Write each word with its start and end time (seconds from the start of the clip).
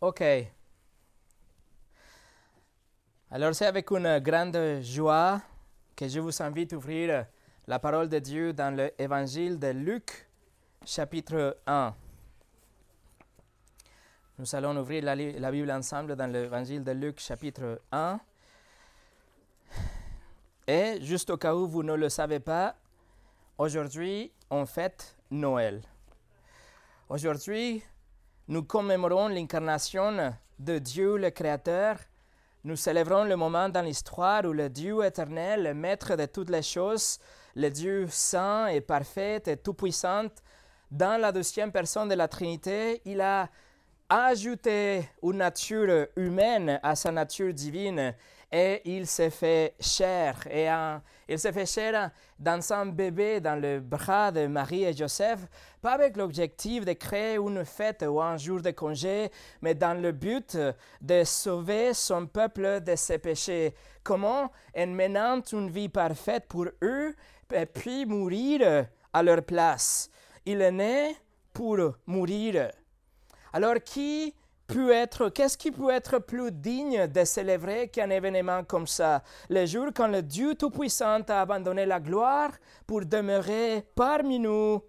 Ok. 0.00 0.22
Alors 3.30 3.54
c'est 3.54 3.66
avec 3.66 3.90
une 3.90 4.18
grande 4.20 4.80
joie 4.80 5.42
que 5.94 6.08
je 6.08 6.18
vous 6.20 6.42
invite 6.42 6.72
à 6.72 6.76
ouvrir 6.76 7.26
la 7.66 7.78
parole 7.78 8.08
de 8.08 8.18
Dieu 8.18 8.54
dans 8.54 8.74
l'évangile 8.74 9.58
de 9.58 9.66
Luc, 9.66 10.26
chapitre 10.86 11.58
1. 11.66 11.94
Nous 14.38 14.54
allons 14.54 14.74
ouvrir 14.78 15.04
la, 15.04 15.50
Bible 15.50 15.70
ensemble 15.70 16.16
dans 16.16 16.32
l'évangile 16.32 16.82
de 16.82 16.92
Luc, 16.92 17.20
chapitre 17.20 17.82
1. 17.92 18.18
Et 20.66 20.98
juste 21.02 21.28
au 21.28 21.36
cas 21.36 21.54
où 21.54 21.68
vous 21.68 21.82
ne 21.82 21.92
le 21.92 22.08
savez 22.08 22.40
pas, 22.40 22.74
aujourd'hui 23.58 24.32
on 24.48 24.64
fête 24.64 25.14
Noël. 25.30 25.82
Aujourd'hui, 27.10 27.82
nous 28.50 28.64
commémorons 28.64 29.28
l'incarnation 29.28 30.34
de 30.58 30.78
Dieu 30.78 31.16
le 31.16 31.30
Créateur. 31.30 31.98
Nous 32.64 32.74
célébrons 32.74 33.22
le 33.22 33.36
moment 33.36 33.68
dans 33.68 33.80
l'histoire 33.80 34.44
où 34.44 34.52
le 34.52 34.68
Dieu 34.68 35.04
éternel, 35.04 35.62
le 35.62 35.72
Maître 35.72 36.16
de 36.16 36.26
toutes 36.26 36.50
les 36.50 36.62
choses, 36.62 37.20
le 37.54 37.68
Dieu 37.68 38.08
saint 38.10 38.66
et 38.66 38.80
parfait 38.80 39.40
et 39.46 39.56
tout-puissant, 39.56 40.26
dans 40.90 41.20
la 41.20 41.30
deuxième 41.30 41.70
personne 41.70 42.08
de 42.08 42.16
la 42.16 42.26
Trinité, 42.26 43.00
il 43.04 43.20
a 43.20 43.48
ajouté 44.08 45.08
une 45.22 45.36
nature 45.36 46.08
humaine 46.16 46.80
à 46.82 46.96
sa 46.96 47.12
nature 47.12 47.54
divine 47.54 48.16
et 48.52 48.82
il 48.84 49.06
s'est 49.06 49.30
fait 49.30 49.74
chair. 49.78 50.36
Et 50.50 50.68
il 51.28 51.38
s'est 51.38 51.52
fait 51.52 51.66
chair 51.66 52.10
dans 52.38 52.72
un 52.72 52.86
bébé 52.86 53.40
dans 53.40 53.60
le 53.60 53.80
bras 53.80 54.32
de 54.32 54.46
Marie 54.46 54.84
et 54.84 54.92
Joseph, 54.92 55.40
pas 55.80 55.92
avec 55.92 56.16
l'objectif 56.16 56.84
de 56.84 56.92
créer 56.94 57.36
une 57.36 57.64
fête 57.64 58.04
ou 58.08 58.20
un 58.20 58.36
jour 58.36 58.60
de 58.60 58.70
congé, 58.70 59.30
mais 59.62 59.74
dans 59.74 60.00
le 60.00 60.12
but 60.12 60.58
de 61.00 61.24
sauver 61.24 61.94
son 61.94 62.26
peuple 62.26 62.80
de 62.80 62.96
ses 62.96 63.18
péchés. 63.18 63.74
Comment 64.02 64.50
En 64.76 64.86
menant 64.86 65.42
une 65.52 65.70
vie 65.70 65.88
parfaite 65.88 66.46
pour 66.48 66.66
eux, 66.82 67.14
et 67.52 67.66
puis 67.66 68.06
mourir 68.06 68.86
à 69.12 69.22
leur 69.22 69.42
place. 69.42 70.10
Il 70.44 70.60
est 70.60 70.72
né 70.72 71.16
pour 71.52 71.78
mourir. 72.06 72.70
Alors 73.52 73.74
qui 73.84 74.34
être, 74.78 75.28
qu'est-ce 75.28 75.58
qui 75.58 75.70
peut 75.70 75.90
être 75.90 76.18
plus 76.18 76.52
digne 76.52 77.06
de 77.06 77.24
célébrer 77.24 77.88
qu'un 77.88 78.10
événement 78.10 78.64
comme 78.64 78.86
ça? 78.86 79.22
Le 79.48 79.66
jour 79.66 79.88
quand 79.94 80.08
le 80.08 80.22
Dieu 80.22 80.54
Tout-Puissant 80.54 81.22
a 81.28 81.40
abandonné 81.40 81.86
la 81.86 82.00
gloire 82.00 82.52
pour 82.86 83.04
demeurer 83.04 83.86
parmi 83.94 84.38
nous, 84.38 84.82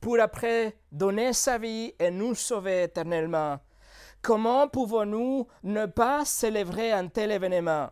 pour 0.00 0.20
après 0.20 0.76
donner 0.90 1.32
sa 1.32 1.58
vie 1.58 1.94
et 1.98 2.10
nous 2.10 2.34
sauver 2.34 2.84
éternellement. 2.84 3.58
Comment 4.22 4.68
pouvons-nous 4.68 5.46
ne 5.62 5.86
pas 5.86 6.24
célébrer 6.24 6.92
un 6.92 7.08
tel 7.08 7.30
événement? 7.30 7.90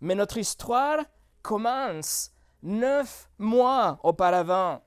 Mais 0.00 0.14
notre 0.14 0.38
histoire 0.38 0.98
commence 1.42 2.32
neuf 2.62 3.28
mois 3.38 3.98
auparavant 4.02 4.82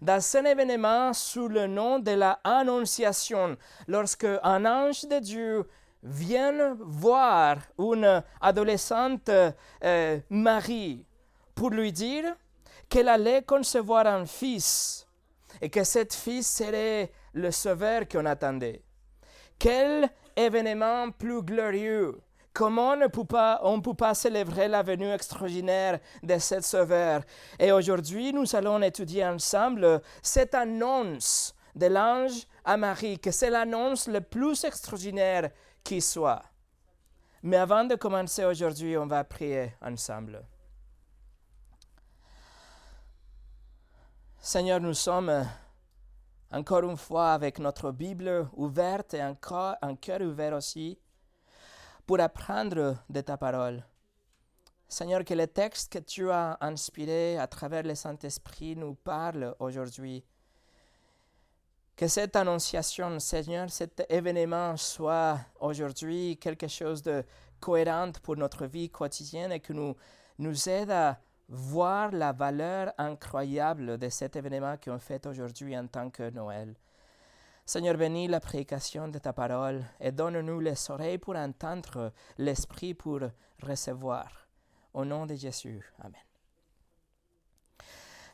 dans 0.00 0.36
un 0.36 0.44
événement 0.44 1.12
sous 1.12 1.48
le 1.48 1.66
nom 1.66 1.98
de 1.98 2.12
la 2.12 2.40
Annonciation, 2.44 3.56
lorsque 3.86 4.26
un 4.42 4.64
ange 4.64 5.04
de 5.04 5.18
Dieu 5.18 5.68
vient 6.02 6.76
voir 6.80 7.58
une 7.78 8.22
adolescente 8.40 9.30
euh, 9.84 10.20
Marie 10.30 11.04
pour 11.54 11.70
lui 11.70 11.92
dire 11.92 12.36
qu'elle 12.88 13.08
allait 13.08 13.42
concevoir 13.42 14.06
un 14.06 14.24
fils 14.24 15.06
et 15.60 15.70
que 15.70 15.84
cet 15.84 16.14
fils 16.14 16.48
serait 16.48 17.10
le 17.32 17.50
sauveur 17.50 18.06
qu'on 18.08 18.26
attendait. 18.26 18.82
Quel 19.58 20.08
événement 20.36 21.10
plus 21.10 21.42
glorieux 21.42 22.20
Comment 22.52 22.90
on 22.90 22.96
ne 22.96 23.06
peut 23.06 23.24
pas, 23.24 23.60
on 23.62 23.80
peut 23.80 23.94
pas 23.94 24.14
célébrer 24.14 24.68
la 24.68 24.82
venue 24.82 25.10
extraordinaire 25.10 26.00
de 26.22 26.38
cet 26.38 26.64
Sauveur? 26.64 27.22
Et 27.58 27.70
aujourd'hui, 27.72 28.32
nous 28.32 28.56
allons 28.56 28.82
étudier 28.82 29.24
ensemble 29.24 30.02
cette 30.22 30.54
annonce 30.54 31.54
de 31.74 31.86
l'ange 31.86 32.46
à 32.64 32.76
Marie, 32.76 33.18
que 33.18 33.30
c'est 33.30 33.50
l'annonce 33.50 34.08
le 34.08 34.20
plus 34.20 34.64
extraordinaire 34.64 35.50
qui 35.84 36.00
soit. 36.00 36.42
Mais 37.42 37.56
avant 37.56 37.84
de 37.84 37.94
commencer 37.94 38.44
aujourd'hui, 38.44 38.96
on 38.96 39.06
va 39.06 39.22
prier 39.22 39.74
ensemble. 39.80 40.44
Seigneur, 44.40 44.80
nous 44.80 44.94
sommes 44.94 45.46
encore 46.50 46.82
une 46.82 46.96
fois 46.96 47.32
avec 47.32 47.58
notre 47.58 47.92
Bible 47.92 48.48
ouverte 48.54 49.14
et 49.14 49.20
un 49.20 49.34
cœur 49.34 50.20
ouvert 50.22 50.54
aussi 50.54 50.98
pour 52.08 52.20
apprendre 52.20 52.96
de 53.10 53.20
ta 53.20 53.36
parole. 53.36 53.84
Seigneur, 54.88 55.26
que 55.26 55.34
les 55.34 55.46
textes 55.46 55.92
que 55.92 55.98
tu 55.98 56.30
as 56.30 56.56
inspirés 56.62 57.36
à 57.36 57.46
travers 57.46 57.82
le 57.82 57.94
Saint-Esprit 57.94 58.76
nous 58.76 58.94
parlent 58.94 59.54
aujourd'hui. 59.58 60.24
Que 61.94 62.08
cette 62.08 62.34
annonciation, 62.34 63.20
Seigneur, 63.20 63.68
cet 63.68 64.06
événement 64.08 64.74
soit 64.78 65.38
aujourd'hui 65.60 66.38
quelque 66.38 66.66
chose 66.66 67.02
de 67.02 67.22
cohérent 67.60 68.12
pour 68.22 68.38
notre 68.38 68.64
vie 68.64 68.88
quotidienne 68.88 69.52
et 69.52 69.60
que 69.60 69.74
nous 69.74 69.94
nous 70.38 70.66
aide 70.66 70.90
à 70.90 71.20
voir 71.50 72.10
la 72.10 72.32
valeur 72.32 72.90
incroyable 72.96 73.98
de 73.98 74.08
cet 74.08 74.34
événement 74.34 74.78
qu'on 74.82 74.98
fait 74.98 75.26
aujourd'hui 75.26 75.76
en 75.76 75.86
tant 75.86 76.08
que 76.08 76.30
Noël. 76.30 76.74
Seigneur, 77.70 77.98
bénis 77.98 78.28
la 78.28 78.40
prédication 78.40 79.08
de 79.08 79.18
ta 79.18 79.34
parole 79.34 79.84
et 80.00 80.10
donne-nous 80.10 80.58
les 80.58 80.90
oreilles 80.90 81.18
pour 81.18 81.36
entendre, 81.36 82.14
l'esprit 82.38 82.94
pour 82.94 83.20
recevoir. 83.62 84.48
Au 84.94 85.04
nom 85.04 85.26
de 85.26 85.34
Jésus. 85.34 85.84
Amen. 85.98 86.22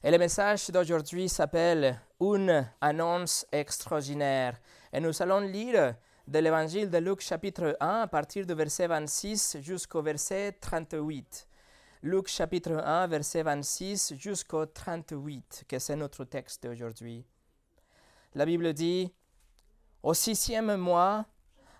Et 0.05 0.12
le 0.12 0.19
message 0.19 0.71
d'aujourd'hui 0.71 1.28
s'appelle 1.28 2.00
Une 2.21 2.65
annonce 2.81 3.45
extraordinaire. 3.50 4.61
Et 4.93 5.00
nous 5.00 5.21
allons 5.21 5.41
lire 5.41 5.97
de 6.28 6.39
l'évangile 6.39 6.89
de 6.89 6.99
Luc 6.99 7.21
chapitre 7.21 7.77
1 7.81 8.03
à 8.03 8.06
partir 8.06 8.47
du 8.47 8.55
verset 8.55 8.87
26 8.87 9.56
jusqu'au 9.61 10.01
verset 10.01 10.53
38. 10.61 11.49
Luc 12.05 12.28
chapitre 12.28 12.75
1, 12.77 13.09
verset 13.09 13.43
26 13.43 14.15
jusqu'au 14.16 14.66
38, 14.66 15.65
que 15.66 15.81
c'est 15.81 15.97
notre 15.97 16.25
texte 16.25 16.62
d'aujourd'hui. 16.62 17.27
La 18.37 18.47
Bible 18.47 18.72
dit, 18.72 19.12
au 20.04 20.12
sixième 20.12 20.76
mois, 20.76 21.25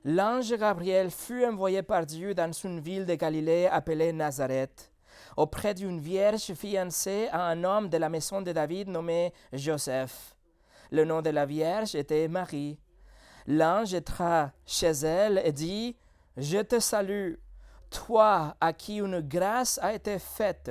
l'ange 0.03 0.57
Gabriel 0.57 1.11
fut 1.11 1.45
envoyé 1.45 1.83
par 1.83 2.07
Dieu 2.07 2.35
dans 2.35 2.51
une 2.53 2.81
ville 2.81 3.05
de 3.05 3.15
Galilée 3.17 3.67
appelée 3.67 4.15
Nazareth, 4.15 4.91
auprès 5.37 5.75
d'une 5.75 6.01
vierge 6.01 6.55
fiancée 6.55 7.29
à 7.31 7.43
un 7.49 7.62
homme 7.65 7.91
de 7.91 7.99
la 7.99 8.09
maison 8.09 8.41
de 8.41 8.51
David 8.51 8.89
nommé 8.89 9.35
Joseph. 9.53 10.35
Le 10.91 11.05
nom 11.05 11.21
de 11.21 11.29
la 11.29 11.45
vierge 11.45 11.95
était 11.95 12.27
Marie. 12.29 12.79
L'ange 13.47 13.95
entra 13.95 14.53
chez 14.65 14.93
elle 15.03 15.43
et 15.45 15.53
dit, 15.53 15.95
Je 16.39 16.61
te 16.62 16.81
salue, 16.81 17.35
toi 17.91 18.56
à 18.59 18.73
qui 18.73 19.01
une 19.01 19.21
grâce 19.21 19.79
a 19.83 19.93
été 19.93 20.19
faite. 20.19 20.71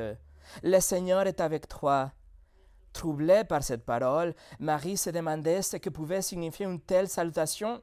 Le 0.64 0.80
Seigneur 0.80 1.28
est 1.28 1.40
avec 1.40 1.68
toi. 1.68 2.12
Troublée 2.94 3.44
par 3.44 3.64
cette 3.64 3.86
parole, 3.86 4.36
Marie 4.60 4.98
se 4.98 5.10
demandait 5.10 5.64
ce 5.64 5.78
que 5.78 5.90
pouvait 5.90 6.22
signifier 6.22 6.68
une 6.68 6.80
telle 6.80 7.10
salutation. 7.10 7.82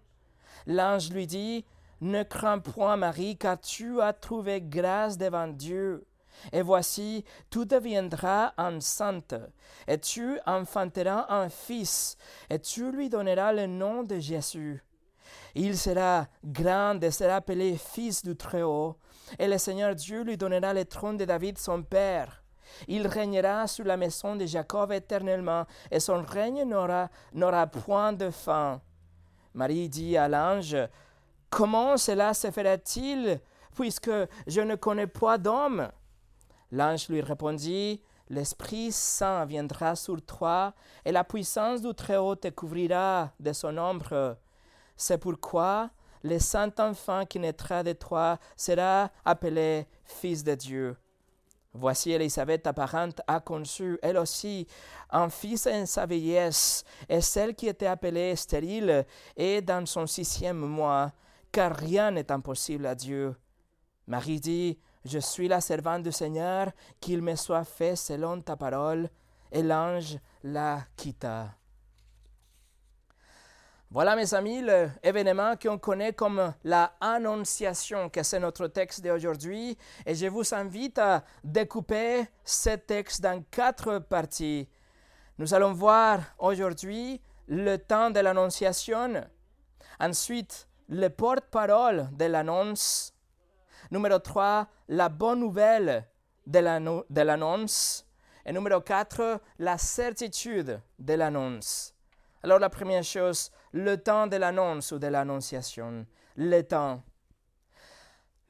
L'ange 0.67 1.11
lui 1.11 1.27
dit, 1.27 1.65
Ne 2.01 2.23
crains 2.23 2.61
point 2.61 2.97
Marie, 2.97 3.37
car 3.37 3.61
tu 3.61 4.01
as 4.01 4.13
trouvé 4.13 4.63
grâce 4.63 5.19
devant 5.19 5.49
Dieu. 5.49 6.07
Et 6.53 6.63
voici, 6.63 7.25
tu 7.51 7.67
deviendras 7.67 8.53
enceinte, 8.57 9.35
et 9.89 9.99
tu 9.99 10.39
enfanteras 10.47 11.27
un 11.29 11.49
fils, 11.49 12.17
et 12.49 12.61
tu 12.61 12.93
lui 12.93 13.09
donneras 13.11 13.53
le 13.53 13.67
nom 13.67 14.05
de 14.05 14.19
Jésus. 14.19 14.83
Il 15.55 15.77
sera 15.77 16.29
grand 16.45 17.03
et 17.03 17.11
sera 17.11 17.37
appelé 17.37 17.77
fils 17.77 18.23
du 18.23 18.37
Très-Haut, 18.37 18.97
et 19.39 19.49
le 19.49 19.59
Seigneur 19.59 19.95
Dieu 19.97 20.23
lui 20.23 20.37
donnera 20.37 20.73
le 20.73 20.85
trône 20.85 21.17
de 21.17 21.25
David 21.25 21.59
son 21.59 21.83
père 21.83 22.40
il 22.89 23.07
régnera 23.07 23.67
sur 23.67 23.85
la 23.85 23.97
maison 23.97 24.37
de 24.37 24.47
Jacob 24.47 24.93
éternellement, 24.93 25.67
et 25.91 26.01
son 26.01 26.23
règne 26.23 26.65
n'aura 26.65 27.67
point 27.67 28.13
de 28.13 28.31
fin. 28.31 28.81
Marie 29.55 29.89
dit 29.89 30.17
à 30.17 30.29
l'ange, 30.29 30.77
Comment 31.51 31.97
cela 31.97 32.33
se 32.33 32.51
fera-t-il, 32.51 33.41
puisque 33.75 34.11
je 34.47 34.61
ne 34.61 34.77
connais 34.77 35.09
point 35.09 35.39
d'homme 35.39 35.89
L'ange 36.71 37.09
lui 37.09 37.21
répondit, 37.21 38.01
L'Esprit 38.29 38.93
Saint 38.93 39.45
viendra 39.45 39.97
sur 39.97 40.23
toi, 40.23 40.73
et 41.05 41.11
la 41.11 41.25
puissance 41.25 41.83
du 41.83 41.93
Très-Haut 41.93 42.37
te 42.37 42.49
couvrira 42.49 43.33
de 43.41 43.53
son 43.53 43.77
ombre. 43.77 44.37
C'est 44.97 45.19
pourquoi 45.19 45.91
le 46.23 46.39
saint 46.39 46.73
enfant 46.79 47.25
qui 47.27 47.41
naîtra 47.41 47.83
de 47.83 47.93
toi 47.93 48.39
sera 48.57 49.11
appelé 49.25 49.87
Fils 50.05 50.45
de 50.45 50.55
Dieu. 50.55 50.97
Voici 51.73 52.11
Élisabeth, 52.11 52.65
ta 52.65 52.73
parente, 52.73 53.21
a 53.29 53.39
conçu, 53.39 53.97
elle 54.03 54.19
aussi, 54.19 54.67
un 55.11 55.29
fils 55.29 55.69
en 55.69 55.87
sa 55.87 56.05
vieillesse, 56.05 56.85
et 57.09 57.21
celle 57.21 57.55
qui 57.55 57.69
était 57.69 57.87
appelée 57.87 58.35
stérile 58.35 59.07
est 59.37 59.63
dans 59.63 59.87
son 59.87 60.07
sixième 60.07 60.59
mois, 60.59 61.13
car 61.53 61.77
rien 61.77 62.11
n'est 62.11 62.33
impossible 62.33 62.87
à 62.87 62.97
Dieu. 62.97 63.37
Marie 64.09 64.41
dit, 64.41 64.79
Je 65.05 65.21
suis 65.21 65.47
la 65.47 65.61
servante 65.61 66.03
du 66.03 66.13
Seigneur, 66.13 66.73
qu'il 66.99 67.23
me 67.23 67.37
soit 67.37 67.65
fait 67.65 67.95
selon 67.95 68.41
ta 68.41 68.57
parole, 68.57 69.09
et 69.53 69.63
l'ange 69.63 70.19
la 70.43 70.83
quitta. 70.97 71.60
Voilà, 73.93 74.15
mes 74.15 74.35
amis, 74.35 74.63
l'événement 74.63 75.57
qu'on 75.57 75.77
connaît 75.77 76.13
comme 76.13 76.55
la 76.63 76.93
Annonciation, 77.01 78.09
que 78.09 78.23
c'est 78.23 78.39
notre 78.39 78.69
texte 78.69 79.03
d'aujourd'hui. 79.03 79.77
Et 80.07 80.15
je 80.15 80.27
vous 80.27 80.55
invite 80.55 80.97
à 81.01 81.25
découper 81.43 82.25
ce 82.45 82.71
texte 82.77 83.21
dans 83.21 83.43
quatre 83.51 83.99
parties. 83.99 84.69
Nous 85.39 85.55
allons 85.55 85.73
voir 85.73 86.21
aujourd'hui 86.39 87.21
le 87.49 87.79
temps 87.79 88.11
de 88.11 88.21
l'Annonciation, 88.21 89.27
ensuite 89.99 90.69
le 90.89 91.09
porte-parole 91.09 92.11
de 92.13 92.27
l'annonce, 92.27 93.13
numéro 93.91 94.21
3, 94.21 94.69
la 94.87 95.09
bonne 95.09 95.41
nouvelle 95.41 96.07
de 96.47 96.61
l'annonce, 97.23 98.07
et 98.47 98.53
numéro 98.53 98.81
4, 98.81 99.41
la 99.59 99.79
certitude 99.79 100.81
de 100.97 101.15
l'annonce. 101.15 101.93
Alors 102.45 102.61
la 102.61 102.71
première 102.71 103.05
chose, 103.05 103.51
le 103.73 103.97
temps 103.97 104.27
de 104.27 104.37
l'annonce 104.37 104.93
ou 104.93 104.99
de 104.99 105.07
l'annonciation. 105.07 106.07
Le 106.37 106.63
temps. 106.63 107.03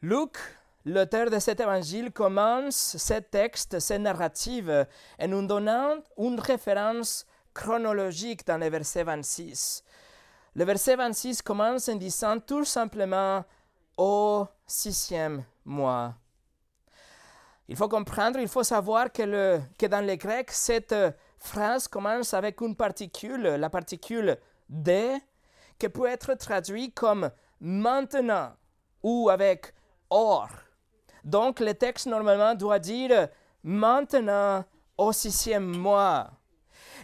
Luc, 0.02 0.36
l'auteur 0.84 1.30
de 1.30 1.38
cet 1.38 1.60
évangile, 1.60 2.12
commence 2.12 2.96
ce 2.96 3.14
texte, 3.14 3.80
cette 3.80 4.00
narrative, 4.00 4.86
en 5.20 5.28
nous 5.28 5.46
donnant 5.46 5.96
une 6.16 6.40
référence 6.40 7.26
chronologique 7.52 8.46
dans 8.46 8.58
le 8.58 8.68
verset 8.68 9.04
26. 9.04 9.84
Le 10.54 10.64
verset 10.64 10.96
26 10.96 11.42
commence 11.42 11.88
en 11.88 11.96
disant 11.96 12.38
tout 12.40 12.64
simplement 12.64 13.44
au 13.96 14.46
sixième 14.66 15.44
mois. 15.64 16.14
Il 17.68 17.76
faut 17.76 17.88
comprendre, 17.88 18.40
il 18.40 18.48
faut 18.48 18.64
savoir 18.64 19.12
que, 19.12 19.60
que 19.78 19.86
dans 19.86 20.04
le 20.04 20.16
grec, 20.16 20.50
cette 20.50 20.94
phrase 21.38 21.86
commence 21.86 22.34
avec 22.34 22.60
une 22.62 22.74
particule, 22.74 23.42
la 23.42 23.70
particule 23.70 24.38
de, 24.70 25.18
qui 25.78 25.88
peut 25.88 26.06
être 26.06 26.34
traduite 26.34 26.94
comme 26.94 27.30
maintenant 27.60 28.52
ou 29.02 29.28
avec 29.28 29.74
or. 30.08 30.48
Donc 31.24 31.60
le 31.60 31.74
texte 31.74 32.06
normalement 32.06 32.54
doit 32.54 32.78
dire 32.78 33.28
maintenant 33.62 34.64
au 34.96 35.12
sixième 35.12 35.76
mois. 35.76 36.30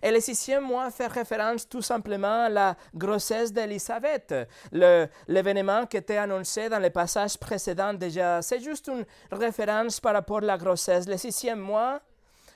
Et 0.03 0.11
le 0.11 0.21
sixième 0.21 0.65
mois 0.65 0.91
fait 0.91 1.07
référence 1.07 1.69
tout 1.69 1.81
simplement 1.81 2.45
à 2.45 2.49
la 2.49 2.77
grossesse 2.95 3.53
d'Élisabeth, 3.53 4.35
l'événement 4.73 5.87
qui 5.87 5.97
était 5.97 6.19
annoncé 6.19 6.69
dans 6.69 6.79
le 6.79 6.91
passage 6.91 7.39
précédent 7.39 7.95
déjà. 7.95 8.43
C'est 8.43 8.61
juste 8.61 8.89
une 8.89 9.07
référence 9.33 9.99
par 10.01 10.13
rapport 10.13 10.39
à 10.39 10.43
la 10.43 10.59
grossesse, 10.59 11.09
le 11.09 11.17
sixième 11.17 11.61
mois, 11.61 12.01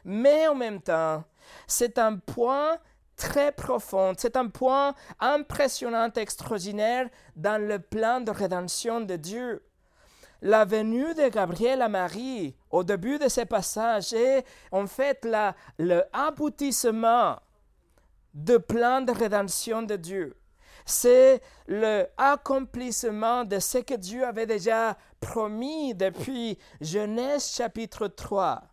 mais 0.04 0.48
en 0.48 0.54
même 0.54 0.80
temps, 0.80 1.24
c'est 1.66 1.98
un 1.98 2.16
point 2.16 2.76
très 3.20 3.52
profond, 3.52 4.14
c'est 4.16 4.34
un 4.36 4.48
point 4.48 4.94
impressionnant, 5.20 6.10
extraordinaire 6.16 7.06
dans 7.36 7.60
le 7.60 7.78
plan 7.78 8.22
de 8.22 8.30
rédemption 8.30 9.02
de 9.02 9.16
Dieu. 9.16 9.62
La 10.40 10.64
venue 10.64 11.14
de 11.14 11.28
Gabriel 11.28 11.82
à 11.82 11.90
Marie 11.90 12.56
au 12.70 12.82
début 12.82 13.18
de 13.18 13.28
ce 13.28 13.42
passage 13.42 14.14
est 14.14 14.42
en 14.72 14.86
fait 14.86 15.22
la, 15.26 15.54
le 15.78 16.02
aboutissement 16.14 17.36
du 18.32 18.58
plan 18.58 19.02
de 19.02 19.12
rédemption 19.12 19.82
de 19.82 19.96
Dieu. 19.96 20.34
C'est 20.86 21.42
l'accomplissement 21.68 23.44
de 23.44 23.58
ce 23.58 23.78
que 23.78 23.94
Dieu 23.94 24.24
avait 24.24 24.46
déjà 24.46 24.96
promis 25.20 25.94
depuis 25.94 26.56
Genèse 26.80 27.52
chapitre 27.54 28.08
3. 28.08 28.69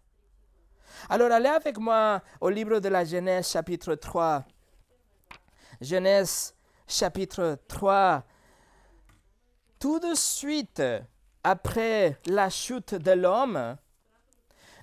Alors 1.10 1.32
allez 1.32 1.50
avec 1.50 1.78
moi 1.78 2.22
au 2.42 2.50
livre 2.50 2.80
de 2.80 2.90
la 2.90 3.06
Genèse 3.06 3.50
chapitre 3.50 3.96
3. 3.96 4.44
Genèse 5.80 6.54
chapitre 6.88 7.58
3. 7.68 8.24
Tout 9.80 10.00
de 10.00 10.14
suite 10.16 10.82
après 11.44 12.18
la 12.26 12.50
chute 12.50 12.96
de 12.96 13.12
l'homme, 13.12 13.78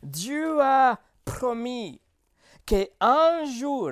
Dieu 0.03 0.61
a 0.61 0.99
promis 1.25 2.01
qu'un 2.65 3.45
jour, 3.45 3.91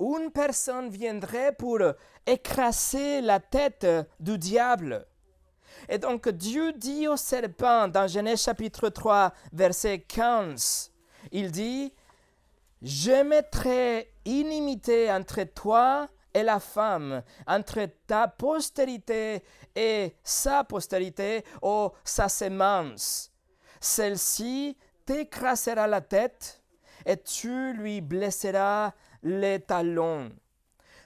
une 0.00 0.30
personne 0.30 0.90
viendrait 0.90 1.52
pour 1.52 1.78
écraser 2.26 3.20
la 3.20 3.40
tête 3.40 3.86
du 4.20 4.38
diable. 4.38 5.06
Et 5.88 5.98
donc 5.98 6.28
Dieu 6.28 6.72
dit 6.72 7.08
au 7.08 7.16
serpent 7.16 7.88
dans 7.88 8.06
Genèse 8.06 8.42
chapitre 8.42 8.88
3, 8.90 9.32
verset 9.52 10.00
15, 10.00 10.92
il 11.34 11.50
dit, 11.50 11.92
je 12.80 13.22
mettrai 13.22 14.12
inimité 14.24 15.10
entre 15.10 15.42
toi 15.42 16.08
et 16.32 16.44
la 16.44 16.60
femme, 16.60 17.22
entre 17.46 17.88
ta 18.06 18.28
postérité 18.28 19.42
et 19.74 20.14
sa 20.22 20.62
postérité, 20.62 21.44
ou 21.60 21.90
sa 22.04 22.28
semence. 22.28 23.32
Celle-ci 23.80 24.78
t'écrasera 25.04 25.88
la 25.88 26.00
tête 26.00 26.62
et 27.04 27.16
tu 27.16 27.72
lui 27.74 28.00
blesseras 28.00 28.92
les 29.24 29.58
talons. 29.60 30.30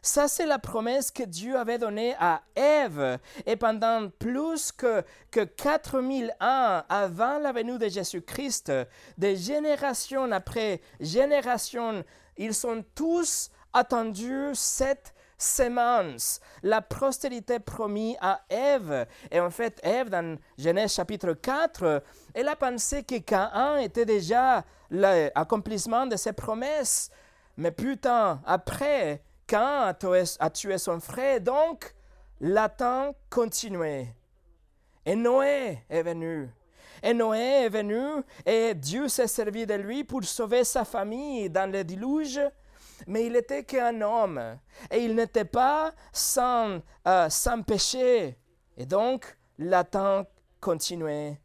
Ça, 0.09 0.27
c'est 0.27 0.47
la 0.47 0.59
promesse 0.59 1.11
que 1.11 1.23
Dieu 1.23 1.59
avait 1.59 1.77
donnée 1.77 2.17
à 2.19 2.41
Ève. 2.57 3.19
Et 3.45 3.57
pendant 3.57 4.09
plus 4.09 4.73
que, 4.73 5.05
que 5.31 5.45
4000 5.45 6.35
ans 6.41 6.83
avant 6.89 7.39
la 7.39 7.53
venue 7.53 7.77
de 7.79 7.89
Jésus-Christ, 7.89 8.73
des 9.19 9.37
générations 9.37 10.33
après 10.33 10.81
générations, 10.99 12.03
ils 12.39 12.55
sont 12.55 12.83
tous 12.95 13.51
attendus 13.75 14.53
cette 14.55 15.13
semence, 15.37 16.41
la 16.63 16.81
postérité 16.81 17.59
promise 17.59 18.17
à 18.23 18.41
Ève. 18.49 19.07
Et 19.31 19.41
en 19.41 19.51
fait, 19.51 19.79
Ève, 19.83 20.09
dans 20.09 20.39
Genèse 20.57 20.95
chapitre 20.95 21.35
4, 21.35 22.03
elle 22.33 22.49
a 22.49 22.57
pensé 22.57 23.03
que 23.03 23.19
Caïn 23.19 23.77
était 23.77 24.07
déjà 24.07 24.65
l'accomplissement 24.91 26.07
de 26.07 26.17
ses 26.17 26.33
promesses. 26.33 27.11
Mais 27.59 27.73
plus 27.73 27.99
tard, 27.99 28.39
après, 28.47 29.23
quand 29.49 29.95
a 30.41 30.51
tué 30.51 30.79
son 30.79 31.01
frère, 31.01 31.41
donc 31.41 31.95
l'attente 32.41 33.17
continuait. 33.31 34.15
Et 35.05 35.17
Noé 35.17 35.79
est 35.89 36.03
venu. 36.03 36.51
Et 37.03 37.15
Noé 37.15 37.65
est 37.65 37.69
venu 37.69 38.23
et 38.45 38.75
Dieu 38.75 39.09
s'est 39.09 39.27
servi 39.27 39.67
de 39.67 39.75
lui 39.75 40.05
pour 40.05 40.25
sauver 40.25 40.65
sa 40.65 40.85
famille 40.85 41.49
dans 41.49 41.71
le 41.71 41.85
déluge. 41.85 42.41
Mais 43.07 43.27
il 43.27 43.37
était 43.37 43.65
qu'un 43.65 44.01
homme 44.03 44.59
et 44.91 44.99
il 44.99 45.15
n'était 45.15 45.45
pas 45.45 45.93
sans, 46.13 46.81
euh, 47.07 47.29
péché. 47.67 48.37
Et 48.77 48.85
donc, 48.85 49.37
l'attente 49.59 50.29
continuait. 50.61 51.41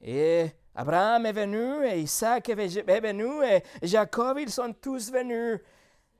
Et 0.00 0.46
Abraham 0.74 1.26
est 1.26 1.32
venu 1.32 1.86
et 1.86 2.00
Isaac 2.00 2.48
est 2.48 2.54
venu 3.00 3.44
et 3.44 3.62
Jacob, 3.82 4.38
ils 4.38 4.50
sont 4.50 4.72
tous 4.72 5.12
venus. 5.12 5.60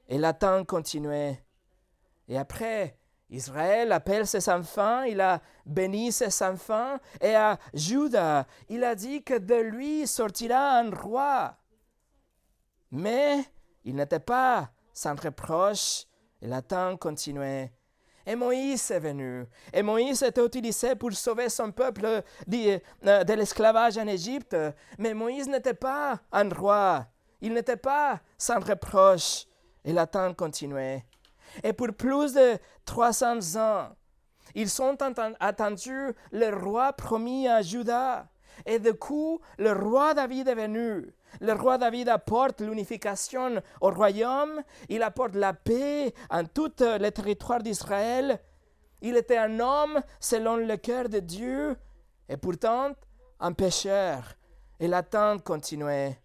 Et 0.09 0.19
l'attente 0.19 0.67
continuait. 0.67 1.43
Et 2.29 2.39
après, 2.39 2.99
Israël 3.31 3.91
appelle 3.91 4.27
ses 4.27 4.49
enfants, 4.49 5.03
il 5.03 5.21
a 5.21 5.41
béni 5.65 6.13
ses 6.13 6.43
enfants, 6.45 6.97
et 7.21 7.35
à 7.35 7.59
Judas, 7.75 8.47
il 8.69 8.85
a 8.85 8.95
dit 8.95 9.23
que 9.23 9.39
de 9.39 9.57
lui 9.57 10.07
sortira 10.07 10.79
un 10.79 10.91
roi. 10.95 11.57
Mais 12.93 13.45
il 13.85 13.97
n'était 13.97 14.21
pas 14.21 14.71
sans 14.93 15.21
reproche, 15.21 16.07
et 16.41 16.47
l'attente 16.47 17.01
continuait. 17.01 17.73
Et 18.27 18.35
Moïse 18.35 18.91
est 18.91 18.99
venu. 18.99 19.47
Et 19.73 19.83
Moïse 19.83 20.23
était 20.23 20.45
utilisé 20.45 20.97
pour 20.97 21.13
sauver 21.13 21.49
son 21.49 21.71
peuple 21.71 22.23
de, 22.47 22.81
de 23.03 23.33
l'esclavage 23.35 23.99
en 23.99 24.07
Égypte. 24.09 24.57
Mais 24.99 25.15
Moïse 25.15 25.49
n'était 25.49 25.75
pas 25.75 26.21
un 26.33 26.49
roi. 26.49 27.07
Il 27.41 27.53
n'était 27.53 27.77
pas 27.77 28.21
sans 28.37 28.59
reproche. 28.59 29.47
Et 29.87 29.93
l'attente 29.93 30.37
continuait. 30.37 31.07
Et 31.63 31.73
pour 31.73 31.95
plus 31.95 32.35
de 32.35 32.59
300 32.85 33.57
ans, 33.57 33.89
ils 34.55 34.69
sont 34.69 34.97
attendus 35.41 36.13
le 36.33 36.51
roi 36.55 36.93
promis 36.93 37.49
à 37.49 37.63
Juda. 37.63 38.29
Et 38.65 38.79
du 38.79 38.95
coup, 38.95 39.41
le 39.59 39.73
roi 39.73 40.15
David 40.15 40.49
est 40.49 40.55
venu. 40.55 41.15
Le 41.41 41.53
roi 41.53 41.79
David 41.79 42.09
apporte 42.09 42.61
l'unification 42.61 43.63
au 43.81 43.91
royaume, 43.91 44.63
il 44.89 45.03
apporte 45.03 45.35
la 45.35 45.53
paix 45.53 46.15
en 46.31 46.45
tout 46.45 46.73
le 46.81 47.11
territoire 47.11 47.63
d'Israël. 47.63 48.41
Il 49.03 49.17
était 49.17 49.37
un 49.37 49.61
homme 49.61 50.01
selon 50.19 50.57
le 50.57 50.77
cœur 50.79 51.09
de 51.09 51.19
Dieu 51.19 51.77
et 52.29 52.37
pourtant 52.37 52.93
un 53.41 53.53
pécheur. 53.53 54.35
Et 54.81 54.89
l'attente 54.89 55.43
continuait. 55.43 56.19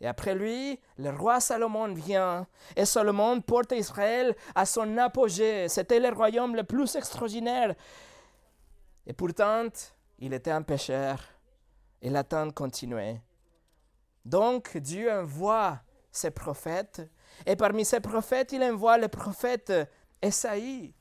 Et 0.00 0.06
après 0.06 0.34
lui, 0.34 0.78
le 0.98 1.10
roi 1.10 1.40
Salomon 1.40 1.94
vient, 1.94 2.46
et 2.74 2.84
Salomon 2.84 3.40
porte 3.40 3.72
Israël 3.72 4.34
à 4.54 4.66
son 4.66 4.98
apogée. 4.98 5.68
C'était 5.68 6.00
le 6.00 6.10
royaume 6.10 6.54
le 6.54 6.64
plus 6.64 6.94
extraordinaire. 6.96 7.74
Et 9.06 9.14
pourtant, 9.14 9.68
il 10.18 10.34
était 10.34 10.50
un 10.50 10.62
pécheur, 10.62 11.18
et 12.02 12.10
l'attente 12.10 12.52
continuait. 12.54 13.22
Donc 14.24 14.76
Dieu 14.76 15.10
envoie 15.10 15.80
ses 16.10 16.30
prophètes, 16.30 17.08
et 17.46 17.56
parmi 17.56 17.84
ces 17.84 18.00
prophètes, 18.00 18.52
il 18.52 18.62
envoie 18.62 18.98
le 18.98 19.08
prophète 19.08 19.72
Esaïe. 20.20 20.92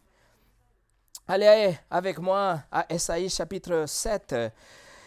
Allez 1.28 1.76
avec 1.90 2.20
moi 2.20 2.64
à 2.72 2.86
Esaïe 2.88 3.30
chapitre 3.30 3.86
7. 3.88 4.36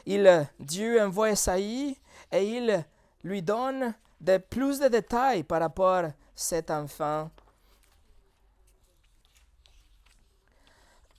Il, 0.04 0.49
Dieu 0.59 1.00
envoie 1.00 1.30
Esaïe 1.30 1.97
et 2.33 2.45
il 2.45 2.85
lui 3.25 3.42
donne 3.42 3.94
de 4.20 4.38
plus 4.38 4.80
de 4.80 4.88
détails 4.88 5.44
par 5.44 5.60
rapport 5.60 6.04
à 6.04 6.12
cet 6.34 6.70
enfant. 6.70 7.30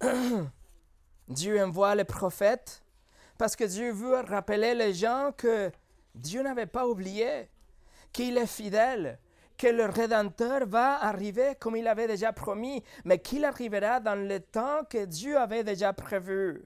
Dieu 1.27 1.63
envoie 1.63 1.96
les 1.96 2.06
prophètes 2.06 2.82
parce 3.38 3.56
que 3.56 3.63
Dieu 3.63 3.91
veut 3.91 4.20
rappeler 4.22 4.74
les 4.74 4.94
gens 4.94 5.32
que 5.36 5.72
Dieu 6.15 6.41
n'avait 6.41 6.65
pas 6.65 6.88
oublié, 6.88 7.50
qu'il 8.12 8.38
est 8.38 8.48
fidèle, 8.48 9.20
que 9.58 9.68
le 9.68 9.86
Rédempteur 9.86 10.65
va 10.68 11.03
arriver 11.03 11.56
comme 11.60 11.75
il 11.75 11.88
avait 11.88 12.08
déjà 12.08 12.34
promis, 12.34 12.84
mais 13.06 13.20
qu'il 13.20 13.46
arrivera 13.46 14.00
dans 14.00 14.15
le 14.15 14.39
temps 14.39 14.84
que 14.89 15.06
Dieu 15.06 15.38
avait 15.38 15.63
déjà 15.63 15.94
prévu. 15.94 16.65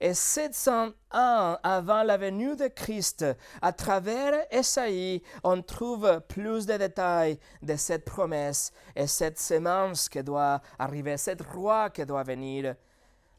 Et 0.00 0.14
700 0.14 0.92
ans 1.12 1.58
avant 1.62 2.02
la 2.02 2.16
venue 2.16 2.56
de 2.56 2.68
Christ, 2.68 3.26
à 3.60 3.72
travers 3.72 4.46
Esaïe, 4.50 5.22
on 5.44 5.60
trouve 5.60 6.22
plus 6.26 6.64
de 6.64 6.78
détails 6.78 7.38
de 7.60 7.76
cette 7.76 8.06
promesse 8.06 8.72
et 8.96 9.06
cette 9.06 9.38
semence 9.38 10.08
qui 10.08 10.22
doit 10.22 10.62
arriver, 10.78 11.18
cette 11.18 11.42
roi 11.42 11.90
qui 11.90 12.06
doit 12.06 12.22
venir. 12.22 12.76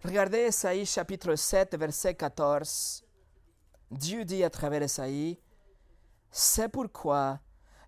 Regardez 0.04 0.50
Esaïe 0.50 0.86
chapitre 0.86 1.36
7, 1.36 1.76
verset 1.78 2.14
14. 2.14 3.04
Dieu 3.90 4.24
dit 4.24 4.44
à 4.44 4.52
travers 4.52 4.84
Esaïe, 4.84 5.40
C'est 6.30 6.70
pourquoi 6.70 7.40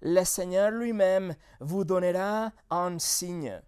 le 0.01 0.23
Seigneur 0.23 0.71
lui-même 0.71 1.35
vous 1.59 1.83
donnera 1.83 2.51
un 2.71 2.97
signe. 2.97 3.61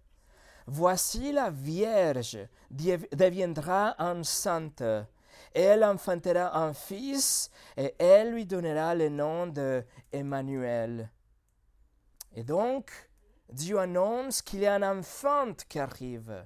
Voici 0.66 1.30
la 1.30 1.50
Vierge 1.50 2.48
deviendra 2.70 3.94
enceinte. 3.98 4.82
Elle 5.54 5.84
enfantera 5.84 6.58
un 6.58 6.74
fils 6.74 7.50
et 7.76 7.94
elle 7.98 8.32
lui 8.32 8.46
donnera 8.46 8.94
le 8.94 9.08
nom 9.08 9.46
de 9.46 9.84
Emmanuel. 10.12 11.10
Et 12.34 12.42
donc, 12.42 12.90
Dieu 13.48 13.78
annonce 13.78 14.42
qu'il 14.42 14.60
y 14.60 14.66
a 14.66 14.74
un 14.74 14.98
enfant 14.98 15.54
qui 15.68 15.78
arrive. 15.78 16.44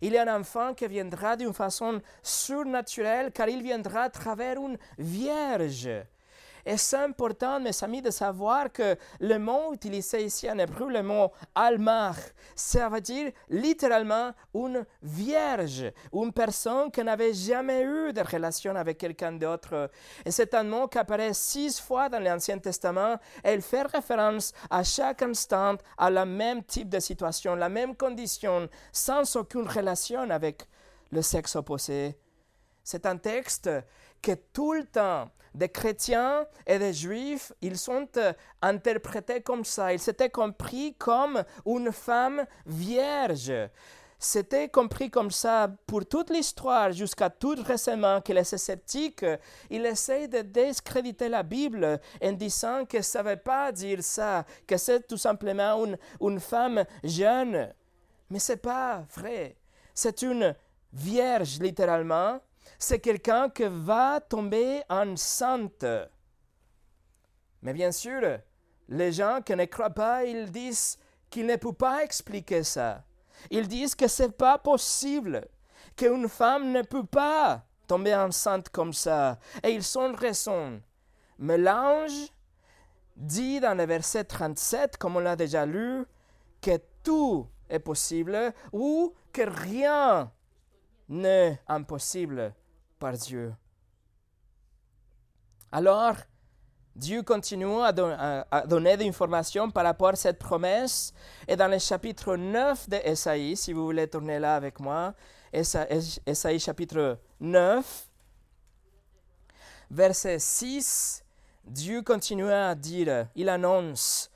Il 0.00 0.12
y 0.12 0.18
a 0.18 0.22
un 0.22 0.40
enfant 0.40 0.72
qui 0.72 0.86
viendra 0.86 1.36
d'une 1.36 1.52
façon 1.52 2.00
surnaturelle 2.22 3.32
car 3.32 3.48
il 3.48 3.62
viendra 3.62 4.02
à 4.02 4.10
travers 4.10 4.58
une 4.58 4.78
vierge. 4.96 5.90
Et 6.68 6.76
c'est 6.76 6.96
important, 6.96 7.60
mes 7.60 7.70
amis, 7.84 8.02
de 8.02 8.10
savoir 8.10 8.72
que 8.72 8.96
le 9.20 9.38
mot 9.38 9.72
utilisé 9.72 10.24
ici 10.24 10.50
en 10.50 10.58
hébreu, 10.58 10.90
le 10.90 11.00
mot 11.00 11.30
almach, 11.54 12.16
ça 12.56 12.88
veut 12.88 13.00
dire 13.00 13.30
littéralement 13.48 14.32
une 14.52 14.84
vierge, 15.00 15.92
une 16.12 16.32
personne 16.32 16.90
qui 16.90 17.04
n'avait 17.04 17.32
jamais 17.32 17.82
eu 17.82 18.12
de 18.12 18.20
relation 18.20 18.74
avec 18.74 18.98
quelqu'un 18.98 19.30
d'autre. 19.30 19.88
Et 20.24 20.32
c'est 20.32 20.54
un 20.54 20.64
mot 20.64 20.88
qui 20.88 20.98
apparaît 20.98 21.34
six 21.34 21.80
fois 21.80 22.08
dans 22.08 22.18
l'Ancien 22.18 22.58
Testament 22.58 23.14
et 23.44 23.54
il 23.54 23.62
fait 23.62 23.82
référence 23.82 24.52
à 24.68 24.82
chaque 24.82 25.22
instant 25.22 25.76
à 25.96 26.10
la 26.10 26.26
même 26.26 26.64
type 26.64 26.88
de 26.88 26.98
situation, 26.98 27.54
la 27.54 27.68
même 27.68 27.94
condition, 27.94 28.68
sans 28.90 29.36
aucune 29.36 29.68
relation 29.68 30.28
avec 30.30 30.64
le 31.12 31.22
sexe 31.22 31.54
opposé. 31.54 32.18
C'est 32.82 33.06
un 33.06 33.18
texte 33.18 33.70
que 34.20 34.32
tout 34.52 34.72
le 34.72 34.84
temps, 34.84 35.30
des 35.56 35.68
chrétiens 35.70 36.46
et 36.66 36.78
des 36.78 36.92
juifs, 36.92 37.52
ils 37.62 37.78
sont 37.78 38.06
euh, 38.18 38.32
interprétés 38.60 39.40
comme 39.40 39.64
ça. 39.64 39.92
Ils 39.92 39.98
s'étaient 39.98 40.30
compris 40.30 40.94
comme 40.98 41.42
une 41.64 41.92
femme 41.92 42.44
vierge. 42.66 43.52
C'était 44.18 44.68
compris 44.68 45.10
comme 45.10 45.30
ça 45.30 45.70
pour 45.86 46.06
toute 46.06 46.30
l'histoire, 46.30 46.92
jusqu'à 46.92 47.28
tout 47.28 47.56
récemment, 47.66 48.20
que 48.20 48.32
les 48.32 48.44
sceptiques, 48.44 49.24
ils 49.70 49.84
essayent 49.84 50.28
de 50.28 50.40
discréditer 50.40 51.28
la 51.28 51.42
Bible 51.42 52.00
en 52.22 52.32
disant 52.32 52.84
que 52.86 53.02
ça 53.02 53.22
ne 53.22 53.30
veut 53.30 53.36
pas 53.36 53.72
dire 53.72 54.02
ça, 54.02 54.44
que 54.66 54.76
c'est 54.76 55.06
tout 55.06 55.18
simplement 55.18 55.84
une, 55.84 55.98
une 56.20 56.40
femme 56.40 56.84
jeune. 57.04 57.72
Mais 58.30 58.38
ce 58.38 58.52
n'est 58.52 58.58
pas 58.58 59.04
vrai. 59.14 59.56
C'est 59.94 60.22
une 60.22 60.54
vierge, 60.92 61.58
littéralement, 61.60 62.40
c'est 62.78 63.00
quelqu'un 63.00 63.48
qui 63.48 63.64
va 63.68 64.20
tomber 64.20 64.82
enceinte. 64.88 65.84
Mais 67.62 67.72
bien 67.72 67.92
sûr, 67.92 68.38
les 68.88 69.12
gens 69.12 69.40
qui 69.44 69.54
ne 69.56 69.64
croient 69.64 69.90
pas, 69.90 70.24
ils 70.24 70.50
disent 70.50 70.98
qu'ils 71.30 71.46
ne 71.46 71.56
peuvent 71.56 71.72
pas 71.72 72.04
expliquer 72.04 72.62
ça. 72.62 73.04
Ils 73.50 73.68
disent 73.68 73.94
que 73.94 74.08
ce 74.08 74.24
n'est 74.24 74.28
pas 74.30 74.58
possible, 74.58 75.46
qu'une 75.96 76.28
femme 76.28 76.72
ne 76.72 76.82
peut 76.82 77.06
pas 77.06 77.64
tomber 77.86 78.14
enceinte 78.14 78.68
comme 78.68 78.92
ça. 78.92 79.38
Et 79.62 79.70
ils 79.70 79.82
sont 79.82 80.12
raison. 80.12 80.80
Mais 81.38 81.58
l'ange 81.58 82.30
dit 83.16 83.60
dans 83.60 83.76
le 83.76 83.84
verset 83.84 84.24
37, 84.24 84.96
comme 84.96 85.16
on 85.16 85.20
l'a 85.20 85.36
déjà 85.36 85.66
lu, 85.66 86.04
que 86.60 86.78
tout 87.02 87.46
est 87.68 87.78
possible 87.78 88.52
ou 88.72 89.14
que 89.32 89.42
rien 89.42 90.30
n'est 91.08 91.60
impossible 91.68 92.54
par 92.98 93.12
Dieu. 93.14 93.54
Alors, 95.70 96.16
Dieu 96.96 97.22
continue 97.22 97.82
à, 97.82 97.92
donner 98.66 98.96
des 98.96 99.06
informations 99.06 99.70
par 99.70 99.84
rapport 99.84 100.08
à 100.08 100.16
cette 100.16 100.38
promesse. 100.38 101.12
Et 101.46 101.54
dans 101.54 101.68
le 101.68 101.78
chapitre 101.78 102.36
9 102.36 102.88
de 102.88 102.96
Esaïe, 103.04 103.56
si 103.56 103.74
vous 103.74 103.84
voulez 103.84 104.08
tourner 104.08 104.38
là 104.38 104.56
avec 104.56 104.80
moi, 104.80 105.14
Esaïe 105.52 106.58
chapitre 106.58 107.18
9, 107.40 108.08
verset 109.90 110.38
6, 110.38 111.22
Dieu 111.64 112.00
continue 112.02 112.50
à 112.50 112.74
dire, 112.74 113.28
il 113.34 113.48
annonce, 113.48 114.30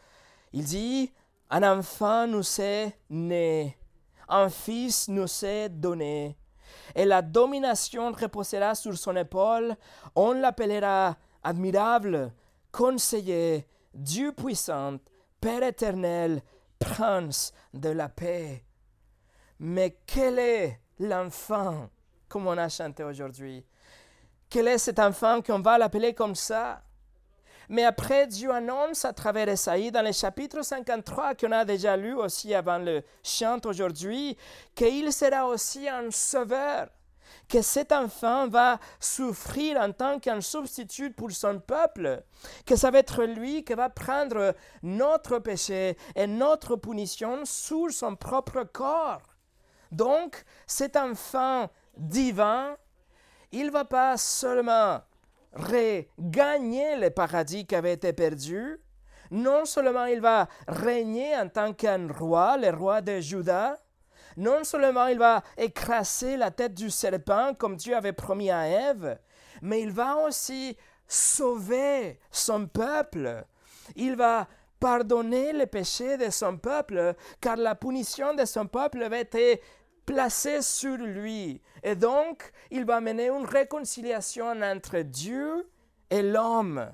il 0.52 0.64
dit, 0.64 1.12
un 1.48 1.62
enfant 1.62 2.26
nous 2.26 2.60
est 2.60 2.92
né, 3.08 3.78
un 4.28 4.50
fils 4.50 5.08
nous 5.08 5.44
est 5.44 5.68
donné, 5.68 6.36
et 6.94 7.04
la 7.04 7.22
domination 7.22 8.12
reposera 8.12 8.74
sur 8.74 8.96
son 8.96 9.16
épaule. 9.16 9.76
On 10.14 10.32
l'appellera 10.32 11.16
admirable, 11.42 12.32
conseiller, 12.72 13.66
Dieu 13.94 14.32
puissant, 14.32 14.98
Père 15.40 15.62
éternel, 15.62 16.42
prince 16.78 17.52
de 17.72 17.88
la 17.88 18.08
paix. 18.08 18.64
Mais 19.58 19.98
quel 20.06 20.38
est 20.38 20.80
l'enfant, 20.98 21.88
comme 22.28 22.46
on 22.46 22.58
a 22.58 22.68
chanté 22.68 23.04
aujourd'hui? 23.04 23.64
Quel 24.48 24.68
est 24.68 24.78
cet 24.78 24.98
enfant 24.98 25.40
qu'on 25.42 25.60
va 25.60 25.78
l'appeler 25.78 26.12
comme 26.14 26.34
ça? 26.34 26.82
Mais 27.70 27.84
après, 27.84 28.26
Dieu 28.26 28.50
annonce 28.50 29.04
à 29.04 29.12
travers 29.12 29.48
Esaïe, 29.48 29.92
dans 29.92 30.04
le 30.04 30.10
chapitre 30.10 30.60
53 30.60 31.36
qu'on 31.36 31.52
a 31.52 31.64
déjà 31.64 31.96
lu 31.96 32.14
aussi 32.14 32.52
avant 32.52 32.78
le 32.78 33.04
chant 33.22 33.60
aujourd'hui, 33.64 34.36
qu'il 34.74 35.12
sera 35.12 35.46
aussi 35.46 35.88
un 35.88 36.10
sauveur 36.10 36.88
que 37.48 37.62
cet 37.62 37.92
enfant 37.92 38.48
va 38.48 38.80
souffrir 38.98 39.80
en 39.80 39.92
tant 39.92 40.18
qu'un 40.18 40.40
substitut 40.40 41.12
pour 41.12 41.30
son 41.30 41.60
peuple, 41.60 42.24
que 42.66 42.74
ça 42.74 42.90
va 42.90 42.98
être 42.98 43.22
lui 43.22 43.62
qui 43.62 43.74
va 43.74 43.88
prendre 43.88 44.52
notre 44.82 45.38
péché 45.38 45.96
et 46.16 46.26
notre 46.26 46.74
punition 46.74 47.44
sur 47.44 47.92
son 47.92 48.16
propre 48.16 48.64
corps. 48.64 49.22
Donc, 49.92 50.42
cet 50.66 50.96
enfant 50.96 51.70
divin, 51.96 52.76
il 53.52 53.66
ne 53.66 53.70
va 53.70 53.84
pas 53.84 54.16
seulement 54.16 55.02
regagner 55.52 56.96
le 56.96 57.10
paradis 57.10 57.66
qui 57.66 57.74
avait 57.74 57.94
été 57.94 58.12
perdu. 58.12 58.78
Non 59.30 59.64
seulement 59.64 60.06
il 60.06 60.20
va 60.20 60.48
régner 60.66 61.36
en 61.36 61.48
tant 61.48 61.72
qu'un 61.72 62.08
roi, 62.12 62.56
le 62.56 62.70
roi 62.70 63.00
de 63.00 63.20
Juda, 63.20 63.76
non 64.36 64.64
seulement 64.64 65.06
il 65.06 65.18
va 65.18 65.42
écraser 65.56 66.36
la 66.36 66.50
tête 66.50 66.74
du 66.74 66.90
serpent 66.90 67.54
comme 67.54 67.76
Dieu 67.76 67.96
avait 67.96 68.12
promis 68.12 68.50
à 68.50 68.66
Ève, 68.68 69.18
mais 69.62 69.82
il 69.82 69.90
va 69.90 70.16
aussi 70.16 70.76
sauver 71.06 72.18
son 72.30 72.66
peuple. 72.66 73.44
Il 73.96 74.16
va 74.16 74.46
pardonner 74.78 75.52
les 75.52 75.66
péchés 75.66 76.16
de 76.16 76.30
son 76.30 76.56
peuple, 76.56 77.14
car 77.40 77.56
la 77.56 77.74
punition 77.74 78.34
de 78.34 78.44
son 78.44 78.66
peuple 78.66 79.02
avait 79.02 79.20
été 79.20 79.60
placé 80.06 80.62
sur 80.62 80.96
lui. 80.96 81.60
Et 81.82 81.94
donc, 81.94 82.52
il 82.70 82.84
va 82.84 83.00
mener 83.00 83.28
une 83.28 83.44
réconciliation 83.44 84.46
entre 84.46 84.98
Dieu 85.00 85.68
et 86.10 86.22
l'homme. 86.22 86.90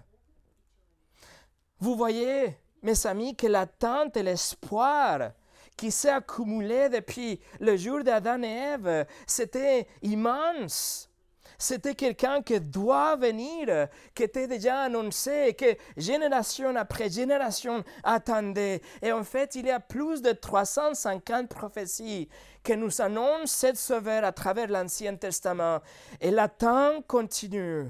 Vous 1.78 1.96
voyez, 1.96 2.58
mes 2.82 3.06
amis, 3.06 3.36
que 3.36 3.46
l'attente 3.46 4.16
et 4.16 4.22
l'espoir 4.22 5.32
qui 5.76 5.90
s'est 5.90 6.10
accumulé 6.10 6.88
depuis 6.88 7.40
le 7.60 7.76
jour 7.76 8.02
d'Adam 8.02 8.42
et 8.42 8.74
Ève, 8.74 9.06
c'était 9.26 9.86
immense. 10.02 11.10
C'était 11.58 11.94
quelqu'un 11.94 12.42
qui 12.42 12.60
doit 12.60 13.16
venir, 13.16 13.88
qui 14.14 14.22
était 14.22 14.46
déjà 14.46 14.82
annoncé, 14.82 15.54
que 15.58 15.76
génération 15.96 16.76
après 16.76 17.08
génération 17.08 17.82
attendait. 18.04 18.82
Et 19.02 19.12
en 19.12 19.24
fait, 19.24 19.54
il 19.54 19.66
y 19.66 19.70
a 19.70 19.80
plus 19.80 20.22
de 20.22 20.32
350 20.32 21.48
prophéties 21.48 22.28
qui 22.62 22.76
nous 22.76 23.00
annoncent 23.00 23.46
cette 23.46 23.78
sauveur 23.78 24.24
à 24.24 24.32
travers 24.32 24.68
l'Ancien 24.68 25.16
Testament. 25.16 25.80
Et 26.20 26.30
l'attente 26.30 27.06
continue. 27.06 27.86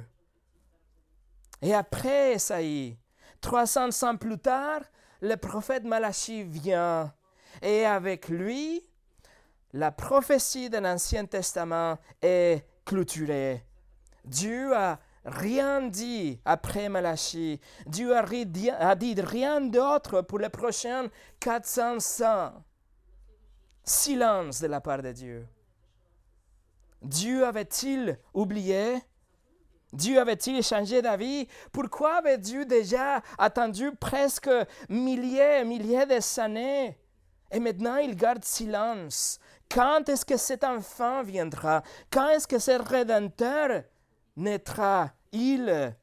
Et 1.63 1.75
après 1.75 2.35
Esaïe, 2.35 2.99
300 3.41 4.03
ans 4.03 4.17
plus 4.17 4.39
tard, 4.39 4.81
le 5.21 5.37
prophète 5.37 5.85
Malachi 5.85 6.43
vient. 6.45 7.13
Et 7.63 7.87
avec 7.87 8.29
lui, 8.29 8.85
la 9.73 9.91
prophétie 9.91 10.71
de 10.71 10.79
l'Ancien 10.79 11.25
Testament 11.27 11.99
est 12.23 12.65
clôturé. 12.87 13.63
Dieu 14.25 14.75
a 14.75 14.99
rien 15.27 15.83
dit 15.83 16.41
après 16.45 16.89
Malachi. 16.89 17.61
Dieu 17.87 18.17
a, 18.17 18.95
dit 18.95 19.21
rien 19.21 19.61
d'autre 19.61 20.23
pour 20.23 20.39
les 20.39 20.49
prochains 20.49 21.09
400 21.41 22.25
ans. 22.25 22.53
Silence 23.85 24.61
de 24.61 24.69
la 24.69 24.81
part 24.81 25.03
de 25.03 25.13
Dieu. 25.13 25.47
Dieu 27.03 27.45
avait-il 27.45 28.19
oublié? 28.33 28.97
Dieu 29.93 30.19
avait-il 30.19 30.63
changé 30.63 31.03
d'avis? 31.03 31.47
Pourquoi 31.73 32.17
avait 32.17 32.39
Dieu 32.39 32.65
déjà 32.65 33.23
attendu 33.39 33.93
presque 33.93 34.51
milliers 34.89 35.61
et 35.61 35.65
milliers 35.65 36.07
d'années 36.07 36.99
Et 37.53 37.61
maintenant 37.61 37.97
il 37.97 38.17
garde 38.17 38.45
silence 38.45 39.39
quand 39.71 40.09
est-ce 40.09 40.25
que 40.25 40.37
cet 40.37 40.65
enfant 40.65 41.23
viendra? 41.23 41.83
Quand 42.11 42.29
est-ce 42.31 42.47
que 42.47 42.59
ce 42.59 42.73
Rédempteur 42.73 43.85
naîtra-il 44.37 45.97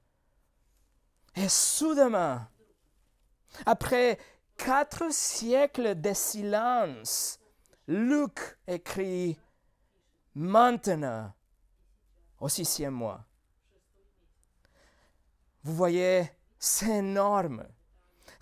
Et 1.36 1.50
soudainement, 1.50 2.42
après 3.66 4.18
quatre 4.58 5.12
siècles 5.12 6.00
de 6.00 6.14
silence, 6.14 7.40
Luc 7.88 8.58
écrit 8.68 9.40
Maintenant, 10.36 11.32
au 12.40 12.50
sixième 12.50 12.96
mois. 12.96 13.24
Vous 15.64 15.76
voyez, 15.76 16.30
c'est 16.58 16.98
énorme 16.98 17.68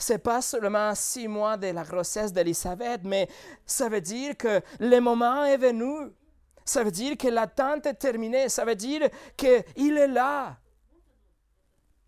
c'est 0.01 0.17
pas 0.17 0.41
seulement 0.41 0.93
six 0.96 1.27
mois 1.27 1.58
de 1.58 1.67
la 1.67 1.84
grossesse 1.84 2.34
d'Elisabeth, 2.34 3.01
mais 3.03 3.27
ça 3.65 3.88
veut 3.88 4.01
dire 4.01 4.36
que 4.36 4.62
le 4.79 5.00
moment 5.00 5.46
est 5.46 5.58
venu. 5.58 6.12
Ça 6.65 6.84
veut 6.84 6.91
dire 6.91 7.17
que 7.17 7.27
l'attente 7.27 7.86
est 7.86 7.96
terminée. 7.96 8.50
Ça 8.50 8.65
veut 8.65 8.75
dire 8.75 9.10
qu'il 9.38 9.98
est 9.98 10.08
là. 10.08 10.58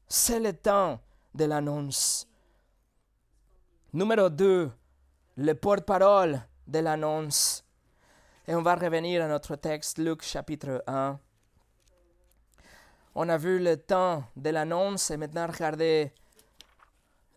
C'est 0.08 0.40
le 0.40 0.54
temps 0.54 1.00
de 1.34 1.46
l'annonce. 1.46 2.28
Numéro 3.94 4.30
2, 4.30 4.72
le 5.38 5.54
porte-parole 5.54 6.42
de 6.68 6.80
l'annonce. 6.80 7.64
Et 8.48 8.56
on 8.56 8.62
va 8.62 8.76
revenir 8.76 9.24
à 9.24 9.28
notre 9.28 9.56
texte, 9.56 10.00
Luc 10.00 10.24
chapitre 10.24 10.84
1. 10.88 11.20
On 13.16 13.30
a 13.30 13.38
vu 13.38 13.60
le 13.60 13.78
temps 13.78 14.24
de 14.36 14.50
l'annonce 14.50 15.12
et 15.12 15.18
maintenant 15.18 15.46
regardez 15.48 16.12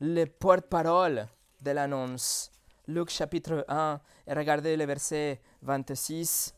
le 0.00 0.24
porte-parole 0.24 1.26
de 1.60 1.70
l'annonce. 1.70 2.50
Luc 2.88 3.10
chapitre 3.10 3.64
1, 3.68 4.00
et 4.26 4.32
regardez 4.32 4.76
le 4.76 4.84
verset 4.84 5.40
26. 5.62 6.54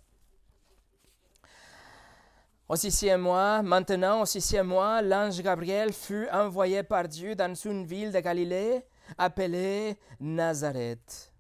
Au 2.69 2.77
sixième 2.77 3.23
mois, 3.23 3.63
maintenant 3.63 4.21
au 4.21 4.27
sixième 4.27 4.67
mois, 4.67 5.01
l'ange 5.01 5.41
Gabriel 5.41 5.93
fut 5.93 6.29
envoyé 6.31 6.83
par 6.83 7.09
Dieu 7.09 7.35
dans 7.35 7.55
une 7.55 7.87
ville 7.87 8.13
de 8.13 8.21
Galilée 8.21 8.85
appelée 9.17 9.97
Nazareth. 10.21 11.33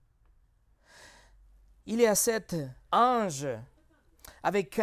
Il 1.84 2.00
y 2.00 2.06
a 2.06 2.14
cet 2.14 2.56
ange 2.90 3.46
avec, 4.42 4.80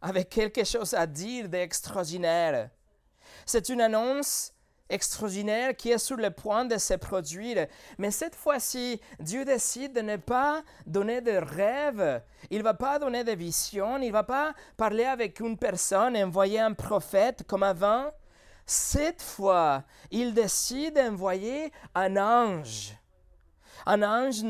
avec 0.00 0.28
quelque 0.28 0.64
chose 0.64 0.94
à 0.94 1.06
dire 1.06 1.48
d'extraordinaire. 1.48 2.70
C'est 3.44 3.68
une 3.68 3.80
annonce 3.80 4.52
extraordinaire 4.88 5.76
qui 5.76 5.90
est 5.90 5.98
sur 5.98 6.16
le 6.16 6.30
point 6.30 6.64
de 6.64 6.78
se 6.78 6.94
produire. 6.94 7.66
Mais 7.98 8.10
cette 8.10 8.34
fois-ci, 8.34 9.00
Dieu 9.20 9.44
décide 9.44 9.92
de 9.92 10.00
ne 10.00 10.16
pas 10.16 10.62
donner 10.86 11.20
de 11.20 11.36
rêves, 11.36 12.22
il 12.50 12.58
ne 12.58 12.62
va 12.64 12.74
pas 12.74 12.98
donner 12.98 13.24
de 13.24 13.32
visions, 13.32 13.98
il 13.98 14.08
ne 14.08 14.12
va 14.12 14.24
pas 14.24 14.54
parler 14.76 15.04
avec 15.04 15.40
une 15.40 15.58
personne 15.58 16.16
envoyer 16.16 16.60
un 16.60 16.72
prophète 16.72 17.44
comme 17.46 17.62
avant. 17.62 18.10
Cette 18.66 19.22
fois, 19.22 19.84
il 20.10 20.34
décide 20.34 20.94
d'envoyer 20.94 21.72
un 21.94 22.16
ange, 22.16 22.94
un 23.86 24.02
ange 24.02 24.42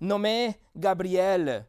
nommé 0.00 0.60
Gabriel. 0.76 1.66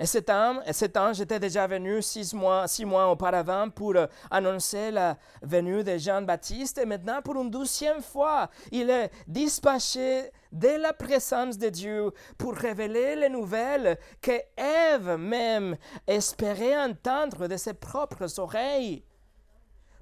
Et 0.00 0.06
cet 0.06 0.30
ange, 0.30 1.20
était 1.20 1.40
déjà 1.40 1.66
venu 1.66 2.00
six 2.02 2.32
mois, 2.32 2.68
six 2.68 2.84
mois 2.84 3.10
auparavant 3.10 3.68
pour 3.68 3.96
euh, 3.96 4.06
annoncer 4.30 4.92
la 4.92 5.16
venue 5.42 5.82
de 5.82 5.98
Jean-Baptiste. 5.98 6.78
Et 6.78 6.86
maintenant, 6.86 7.20
pour 7.20 7.34
une 7.40 7.50
douzième 7.50 8.00
fois, 8.00 8.48
il 8.70 8.90
est 8.90 9.10
dispatché 9.26 10.30
de 10.52 10.80
la 10.80 10.92
présence 10.92 11.58
de 11.58 11.68
Dieu 11.68 12.12
pour 12.38 12.54
révéler 12.54 13.16
les 13.16 13.28
nouvelles 13.28 13.98
que 14.22 14.40
Ève 14.56 15.16
même 15.18 15.76
espérait 16.06 16.80
entendre 16.80 17.48
de 17.48 17.56
ses 17.56 17.74
propres 17.74 18.38
oreilles. 18.38 19.04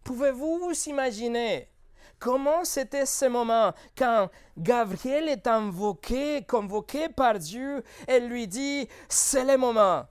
Pouvez-vous 0.05 0.59
vous 0.59 0.89
imaginer 0.91 1.71
Comment 2.19 2.65
c'était 2.65 3.07
ce 3.07 3.27
moment 3.27 3.73
quand 3.97 4.31
Gabriel 4.57 5.29
est 5.29 5.47
invoqué, 5.47 6.45
convoqué 6.45 7.09
par 7.09 7.39
Dieu 7.39 7.83
et 8.09 8.21
lui 8.21 8.49
dit, 8.49 8.89
c'est 9.09 9.45
le 9.45 9.59
moment. 9.59 10.07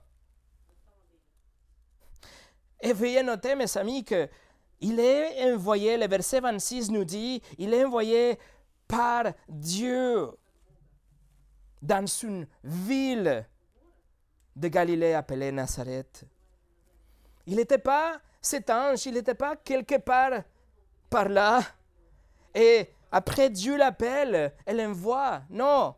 Et 2.80 2.92
veuillez 2.92 3.22
noter, 3.22 3.54
mes 3.56 3.76
amis, 3.76 4.04
que 4.04 4.28
il 4.80 5.00
est 5.00 5.52
envoyé, 5.52 5.96
le 5.96 6.06
verset 6.06 6.40
26 6.40 6.90
nous 6.90 7.04
dit, 7.04 7.42
il 7.58 7.72
est 7.72 7.84
envoyé 7.84 8.38
par 8.86 9.24
Dieu 9.48 10.30
dans 11.82 12.06
une 12.06 12.46
ville 12.62 13.46
de 14.54 14.68
Galilée 14.68 15.14
appelée 15.14 15.52
Nazareth. 15.52 16.24
Il 17.46 17.56
n'était 17.56 17.78
pas 17.78 18.20
cet 18.40 18.70
ange, 18.70 19.06
il 19.06 19.14
n'était 19.14 19.34
pas 19.34 19.56
quelque 19.56 19.98
part 19.98 20.42
par 21.10 21.28
là. 21.28 21.60
Et 22.56 22.88
après 23.12 23.50
Dieu 23.50 23.76
l'appelle, 23.76 24.52
elle 24.64 24.80
envoie. 24.80 25.42
Non, 25.50 25.94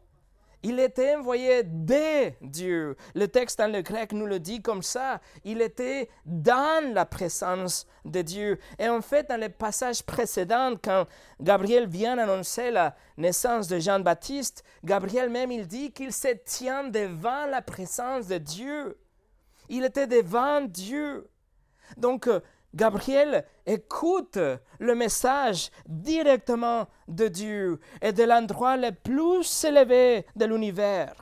il 0.64 0.81
était 0.81 1.14
envoyé 1.14 1.62
de 1.62 2.33
Dieu. 2.42 2.97
Le 3.14 3.29
texte 3.29 3.61
dans 3.61 3.73
le 3.73 3.81
grec 3.81 4.12
nous 4.12 4.27
le 4.27 4.40
dit 4.40 4.61
comme 4.61 4.83
ça. 4.83 5.21
Il 5.44 5.62
était 5.62 6.11
dans 6.27 6.92
la 6.92 7.07
présence 7.07 7.87
de 8.05 8.23
Dieu. 8.23 8.59
Et 8.81 8.88
en 8.88 9.01
fait, 9.01 9.29
dans 9.29 9.40
le 9.40 9.51
passage 9.51 10.03
précédent, 10.03 10.75
quand 10.83 11.07
Gabriel 11.40 11.87
vient 11.87 12.18
annoncer 12.18 12.73
la 12.73 12.97
naissance 13.16 13.68
de 13.68 13.79
Jean-Baptiste, 13.79 14.64
Gabriel 14.83 15.31
même, 15.31 15.53
il 15.53 15.68
dit 15.68 15.92
qu'il 15.92 16.12
se 16.12 16.35
tient 16.44 16.88
devant 16.88 17.47
la 17.47 17.62
présence 17.62 18.27
de 18.27 18.38
Dieu. 18.38 18.99
Il 19.68 19.85
était 19.85 20.09
devant 20.09 20.61
Dieu. 20.61 21.31
Donc, 21.97 22.29
Gabriel 22.79 23.45
écoute 23.67 24.38
le 24.79 24.95
message 24.95 25.73
directement 25.88 26.87
de 27.09 27.27
Dieu 27.27 27.81
et 28.01 28.12
de 28.12 28.23
l'endroit 28.23 28.77
le 28.77 28.93
plus 28.93 29.64
élevé 29.64 30.25
de 30.37 30.45
l'univers. 30.45 31.12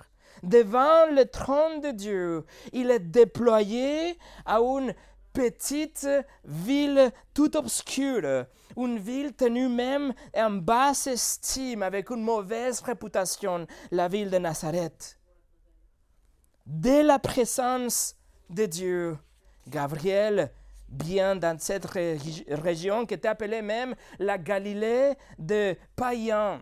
Devant 0.42 1.07
le 1.11 1.25
trône 1.25 1.81
de 1.81 1.92
Dieu, 1.92 2.45
il 2.75 2.90
est 2.90 3.01
déployé 3.01 4.19
à 4.45 4.59
une 4.59 4.92
petite 5.33 6.07
ville 6.45 7.11
tout 7.33 7.57
obscure, 7.57 8.45
une 8.77 8.99
ville 8.99 9.33
tenue 9.33 9.71
même 9.71 10.12
en 10.37 10.51
basse 10.51 11.07
estime, 11.07 11.83
avec 11.83 12.11
une 12.11 12.23
mauvaise 12.23 12.81
réputation, 12.81 13.66
la 13.90 14.09
ville 14.09 14.29
de 14.29 14.37
Nazareth. 14.37 15.19
Dès 16.66 17.03
la 17.03 17.19
présence 17.19 18.14
de 18.51 18.66
Dieu, 18.66 19.16
Gabriel 19.66 20.53
bien 20.88 21.37
dans 21.37 21.59
cette 21.59 21.87
région 21.87 23.07
qui 23.07 23.14
était 23.14 23.29
appelée 23.29 23.62
même 23.62 23.94
la 24.18 24.38
Galilée 24.38 25.14
de 25.38 25.77
païens. 25.94 26.61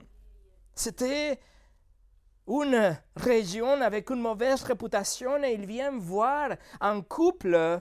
C'était 0.74 1.38
une 2.46 2.98
région 3.16 3.80
avec 3.80 4.10
une 4.10 4.20
mauvaise 4.20 4.62
réputation 4.62 5.42
et 5.42 5.52
il 5.52 5.66
vient 5.66 5.96
voir 5.96 6.50
un 6.80 7.00
couple 7.00 7.80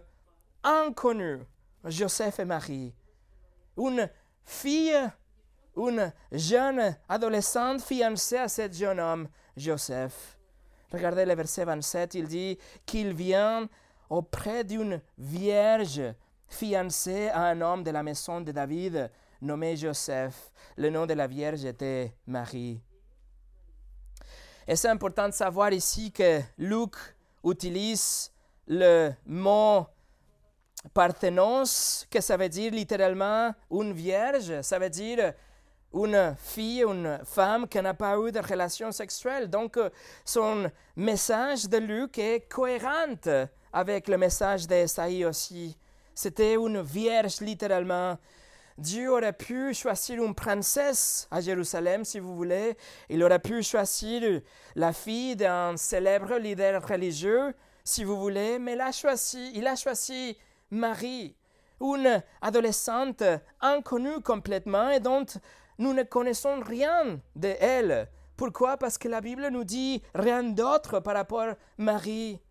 inconnu, 0.64 1.40
Joseph 1.84 2.40
et 2.40 2.46
Marie. 2.46 2.94
une 3.78 4.10
fille, 4.46 5.10
une 5.76 6.14
jeune 6.32 6.96
adolescente 7.10 7.82
fiancée 7.82 8.38
à 8.38 8.48
ce 8.48 8.72
jeune 8.72 9.00
homme, 9.00 9.28
Joseph. 9.58 10.38
Regardez 10.92 11.26
le 11.26 11.34
verset 11.34 11.66
27, 11.66 12.14
il 12.16 12.28
dit 12.28 12.58
qu'il 12.86 13.14
vient 13.14 13.68
auprès 14.10 14.64
d'une 14.64 15.02
vierge 15.18 16.02
fiancée 16.48 17.30
à 17.30 17.44
un 17.44 17.62
homme 17.62 17.84
de 17.84 17.92
la 17.92 18.04
maison 18.04 18.42
de 18.42 18.52
David 18.52 19.10
nommé 19.42 19.76
Joseph. 19.76 20.52
Le 20.78 20.90
nom 20.90 21.06
de 21.06 21.14
la 21.14 21.28
vierge 21.28 21.66
était 21.66 22.14
Marie. 22.26 22.82
Et 24.68 24.76
c'est 24.76 24.90
important 24.90 25.28
de 25.28 25.34
savoir 25.34 25.74
ici 25.74 26.12
que 26.12 26.42
Luc 26.58 26.96
utilise 27.44 28.32
le 28.68 29.12
mot 29.26 29.86
parthénos, 30.94 32.08
que 32.10 32.22
ça 32.22 32.38
veut 32.38 32.50
dire 32.50 32.72
littéralement 32.72 33.54
une 33.72 33.94
vierge, 33.94 34.62
ça 34.62 34.80
veut 34.80 34.90
dire 34.90 35.34
une 35.94 36.36
fille, 36.40 36.84
une 36.84 37.20
femme 37.24 37.68
qui 37.68 37.82
n'a 37.82 37.94
pas 37.94 38.18
eu 38.18 38.32
de 38.32 38.40
relation 38.40 38.92
sexuelle. 38.92 39.50
Donc, 39.50 39.78
son 40.26 40.72
message 40.96 41.70
de 41.70 41.78
Luc 41.78 42.18
est 42.18 42.50
cohérent 42.50 43.48
avec 43.72 44.08
le 44.08 44.18
message 44.18 44.66
d'Esaïe 44.66 45.26
aussi. 45.26 45.78
C'était 46.16 46.56
une 46.56 46.82
vierge 46.82 47.42
littéralement. 47.42 48.18
Dieu 48.78 49.12
aurait 49.12 49.34
pu 49.34 49.74
choisir 49.74 50.24
une 50.24 50.34
princesse 50.34 51.28
à 51.30 51.42
Jérusalem, 51.42 52.04
si 52.04 52.20
vous 52.20 52.36
voulez. 52.36 52.76
Il 53.10 53.24
aurait 53.24 53.40
pu 53.40 53.62
choisir 53.62 54.42
la 54.76 54.94
fille 54.94 55.36
d'un 55.36 55.78
célèbre 55.78 56.38
leader 56.38 56.86
religieux, 56.88 57.54
si 57.84 58.04
vous 58.04 58.20
voulez, 58.20 58.60
mais 58.60 58.74
il 58.74 58.82
a 58.82 58.92
choisi, 58.92 59.52
il 59.54 59.68
a 59.68 59.76
choisi 59.76 60.38
Marie, 60.72 61.36
une 61.82 62.24
adolescente 62.42 63.24
inconnue 63.62 64.22
complètement 64.22 64.90
et 64.90 65.00
dont 65.00 65.26
nous 65.78 65.94
ne 65.94 66.04
connaissons 66.04 66.60
rien 66.62 67.20
de 67.36 67.56
elle. 67.60 68.08
Pourquoi? 68.38 68.78
Parce 68.78 68.98
que 68.98 69.08
la 69.08 69.22
Bible 69.22 69.48
nous 69.50 69.64
dit 69.64 70.02
rien 70.16 70.44
d'autre 70.44 71.00
par 71.00 71.14
rapport 71.14 71.42
à 71.42 71.58
Marie. 71.78 72.42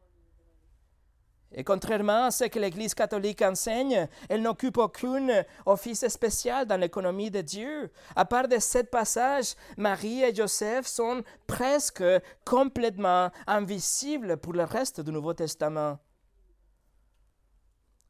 Et 1.54 1.64
contrairement 1.64 2.26
à 2.26 2.30
ce 2.30 2.44
que 2.44 2.58
l'Église 2.58 2.94
catholique 2.94 3.42
enseigne, 3.42 4.08
elle 4.28 4.42
n'occupe 4.42 4.78
aucun 4.78 5.44
office 5.66 6.06
spécial 6.08 6.66
dans 6.66 6.78
l'économie 6.78 7.30
de 7.30 7.42
Dieu. 7.42 7.90
À 8.16 8.24
part 8.24 8.48
de 8.48 8.58
ce 8.58 8.78
passage, 8.78 9.54
Marie 9.76 10.22
et 10.22 10.34
Joseph 10.34 10.86
sont 10.86 11.22
presque 11.46 12.04
complètement 12.44 13.30
invisibles 13.46 14.36
pour 14.38 14.54
le 14.54 14.64
reste 14.64 15.00
du 15.00 15.12
Nouveau 15.12 15.34
Testament. 15.34 15.98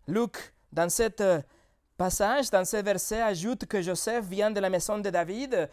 Luc, 0.07 0.37
dans 0.73 0.89
ce 0.89 1.09
passage, 1.97 2.51
dans 2.51 2.65
ce 2.65 2.77
verset, 2.77 3.23
ajoute 3.23 3.67
que 3.67 3.83
Joseph 3.83 4.25
vient 4.25 4.51
de 4.51 4.61
la 4.61 4.71
maison 4.71 4.99
de 4.99 5.11
David, 5.11 5.69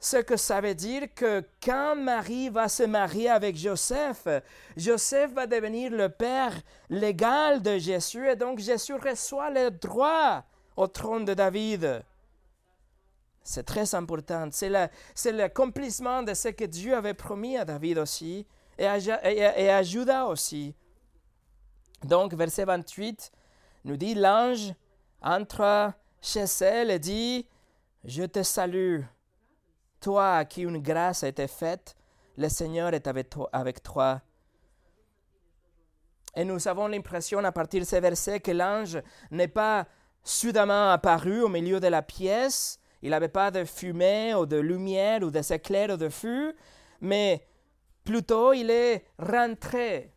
ce 0.00 0.16
que 0.16 0.38
ça 0.38 0.62
veut 0.62 0.74
dire 0.74 1.14
que 1.14 1.44
quand 1.62 1.94
Marie 1.94 2.48
va 2.48 2.70
se 2.70 2.82
marier 2.82 3.28
avec 3.28 3.54
Joseph, 3.54 4.26
Joseph 4.74 5.32
va 5.32 5.46
devenir 5.46 5.92
le 5.92 6.08
père 6.08 6.54
légal 6.88 7.60
de 7.60 7.76
Jésus 7.76 8.26
et 8.26 8.34
donc 8.34 8.60
Jésus 8.60 8.94
reçoit 8.94 9.50
le 9.50 9.70
droit 9.70 10.42
au 10.74 10.86
trône 10.86 11.26
de 11.26 11.34
David. 11.34 12.02
C'est 13.42 13.64
très 13.64 13.94
important. 13.94 14.48
C'est 14.52 15.32
l'accomplissement 15.32 16.22
de 16.22 16.32
ce 16.32 16.48
que 16.48 16.64
Dieu 16.64 16.96
avait 16.96 17.14
promis 17.14 17.58
à 17.58 17.66
David 17.66 17.98
aussi 17.98 18.46
et 18.78 18.86
à, 18.86 18.98
et 18.98 19.84
Judas 19.84 20.26
aussi. 20.26 20.74
Donc, 22.04 22.32
verset 22.32 22.64
28 22.64 23.32
nous 23.84 23.96
dit 23.98 24.14
L'ange 24.14 24.72
entre 25.20 25.92
chez 26.22 26.44
elle 26.60 26.90
et 26.90 26.98
dit 26.98 27.46
Je 28.04 28.22
te 28.22 28.42
salue 28.42 29.02
toi 30.00 30.36
à 30.36 30.44
qui 30.44 30.62
une 30.62 30.78
grâce 30.78 31.22
a 31.24 31.28
été 31.28 31.46
faite, 31.46 31.94
le 32.36 32.48
Seigneur 32.48 32.94
est 32.94 33.06
avec 33.52 33.82
toi. 33.82 34.20
Et 36.34 36.44
nous 36.44 36.68
avons 36.68 36.86
l'impression 36.86 37.44
à 37.44 37.52
partir 37.52 37.80
de 37.80 37.86
ces 37.86 38.00
versets 38.00 38.40
que 38.40 38.52
l'ange 38.52 38.98
n'est 39.30 39.48
pas 39.48 39.86
soudainement 40.22 40.90
apparu 40.90 41.42
au 41.42 41.48
milieu 41.48 41.80
de 41.80 41.88
la 41.88 42.02
pièce, 42.02 42.78
il 43.02 43.10
n'avait 43.10 43.28
pas 43.28 43.50
de 43.50 43.64
fumée 43.64 44.34
ou 44.34 44.46
de 44.46 44.58
lumière 44.58 45.22
ou 45.22 45.30
de 45.30 45.52
éclairs 45.52 45.90
ou 45.90 45.96
de 45.96 46.08
feu, 46.08 46.54
mais 47.00 47.46
plutôt 48.04 48.52
il 48.52 48.70
est 48.70 49.04
rentré. 49.18 50.12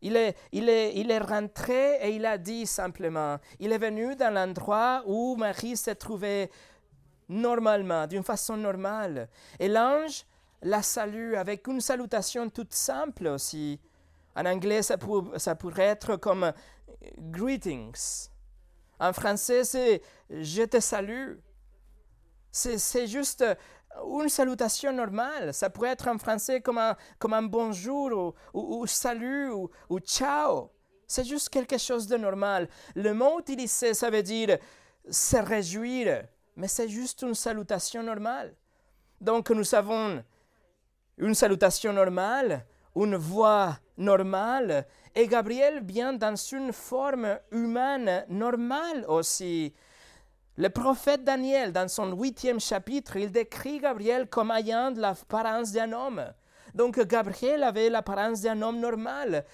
Il 0.00 0.16
est, 0.16 0.36
il, 0.52 0.68
est, 0.68 0.94
il 0.94 1.10
est 1.10 1.18
rentré 1.18 1.96
et 2.00 2.10
il 2.10 2.24
a 2.24 2.38
dit 2.38 2.66
simplement, 2.66 3.38
il 3.58 3.72
est 3.72 3.78
venu 3.78 4.14
dans 4.14 4.32
l'endroit 4.32 5.02
où 5.06 5.34
Marie 5.36 5.76
se 5.76 5.90
trouvait 5.90 6.50
normalement, 7.28 8.06
d'une 8.06 8.22
façon 8.22 8.56
normale. 8.56 9.28
Et 9.58 9.68
l'ange 9.68 10.24
la 10.62 10.82
salue 10.82 11.34
avec 11.34 11.66
une 11.66 11.80
salutation 11.80 12.50
toute 12.50 12.74
simple 12.74 13.28
aussi. 13.28 13.80
En 14.34 14.44
anglais, 14.46 14.82
ça, 14.82 14.96
pourrait 14.98 15.84
être 15.84 16.16
comme 16.16 16.44
euh, 16.44 16.52
greetings. 17.18 18.28
En 19.00 19.12
français, 19.12 19.64
c'est 19.64 20.02
je 20.30 20.62
te 20.62 20.80
salue. 20.80 21.36
C'est 22.50 23.06
juste 23.06 23.44
une 24.04 24.28
salutation 24.28 24.92
normale. 24.92 25.54
Ça 25.54 25.70
pourrait 25.70 25.90
être 25.90 26.08
en 26.08 26.18
français 26.18 26.60
comme 26.60 26.78
un, 26.78 26.96
comme 27.18 27.34
un 27.34 27.42
bonjour 27.42 28.34
ou, 28.52 28.80
ou, 28.80 28.86
salut 28.86 29.50
ou, 29.50 29.70
ou 29.88 30.00
ciao. 30.00 30.70
C'est 31.06 31.24
juste 31.24 31.48
quelque 31.48 31.78
chose 31.78 32.06
de 32.06 32.16
normal. 32.16 32.68
Le 32.94 33.14
mot 33.14 33.40
utilisé, 33.40 33.94
ça 33.94 34.10
veut 34.10 34.22
dire 34.22 34.58
se 35.08 35.36
réjouir, 35.36 36.24
mais 36.58 36.68
c'est 36.68 36.88
juste 36.88 37.22
une 37.22 37.34
salutation 37.34 38.02
normale. 38.02 38.52
Donc 39.20 39.50
nous 39.50 39.74
avons 39.76 40.22
une 41.16 41.34
salutation 41.34 41.92
normale, 41.92 42.66
une 42.96 43.14
voix 43.16 43.78
normale, 43.96 44.84
et 45.14 45.28
Gabriel 45.28 45.84
vient 45.84 46.12
dans 46.12 46.34
une 46.34 46.72
forme 46.72 47.38
humaine 47.52 48.24
normale 48.28 49.04
aussi. 49.06 49.72
Le 50.56 50.68
prophète 50.68 51.22
Daniel, 51.22 51.72
dans 51.72 51.86
son 51.86 52.12
huitième 52.12 52.58
chapitre, 52.58 53.16
il 53.16 53.30
décrit 53.30 53.78
Gabriel 53.78 54.26
comme 54.26 54.50
ayant 54.50 54.90
l'apparence 54.96 55.70
d'un 55.70 55.92
homme. 55.92 56.24
Donc 56.74 56.98
Gabriel 56.98 57.62
avait 57.62 57.88
l'apparence 57.88 58.40
d'un 58.40 58.60
homme 58.62 58.80
normal. 58.80 59.44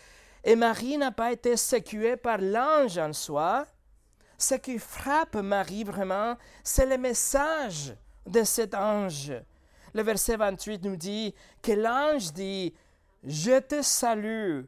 Et 0.43 0.57
Marie 0.57 0.97
n'a 0.97 1.13
pas 1.13 1.33
été 1.33 1.59
sécuée 1.59 2.17
par 2.17 2.39
l'ange 2.39 2.97
en 2.97 3.13
soi, 3.13 3.67
ce 4.45 4.55
qui 4.57 4.79
frappe 4.79 5.37
Marie 5.37 5.85
vraiment, 5.85 6.37
c'est 6.63 6.85
le 6.85 6.99
message 6.99 7.97
de 8.27 8.45
cet 8.45 8.75
ange. 8.75 9.33
Le 9.95 10.03
verset 10.03 10.37
28 10.37 10.85
nous 10.85 10.97
dit 10.97 11.35
que 11.63 11.73
l'ange 11.73 12.33
dit, 12.35 12.75
Je 13.23 13.59
te 13.61 13.81
salue, 13.81 14.65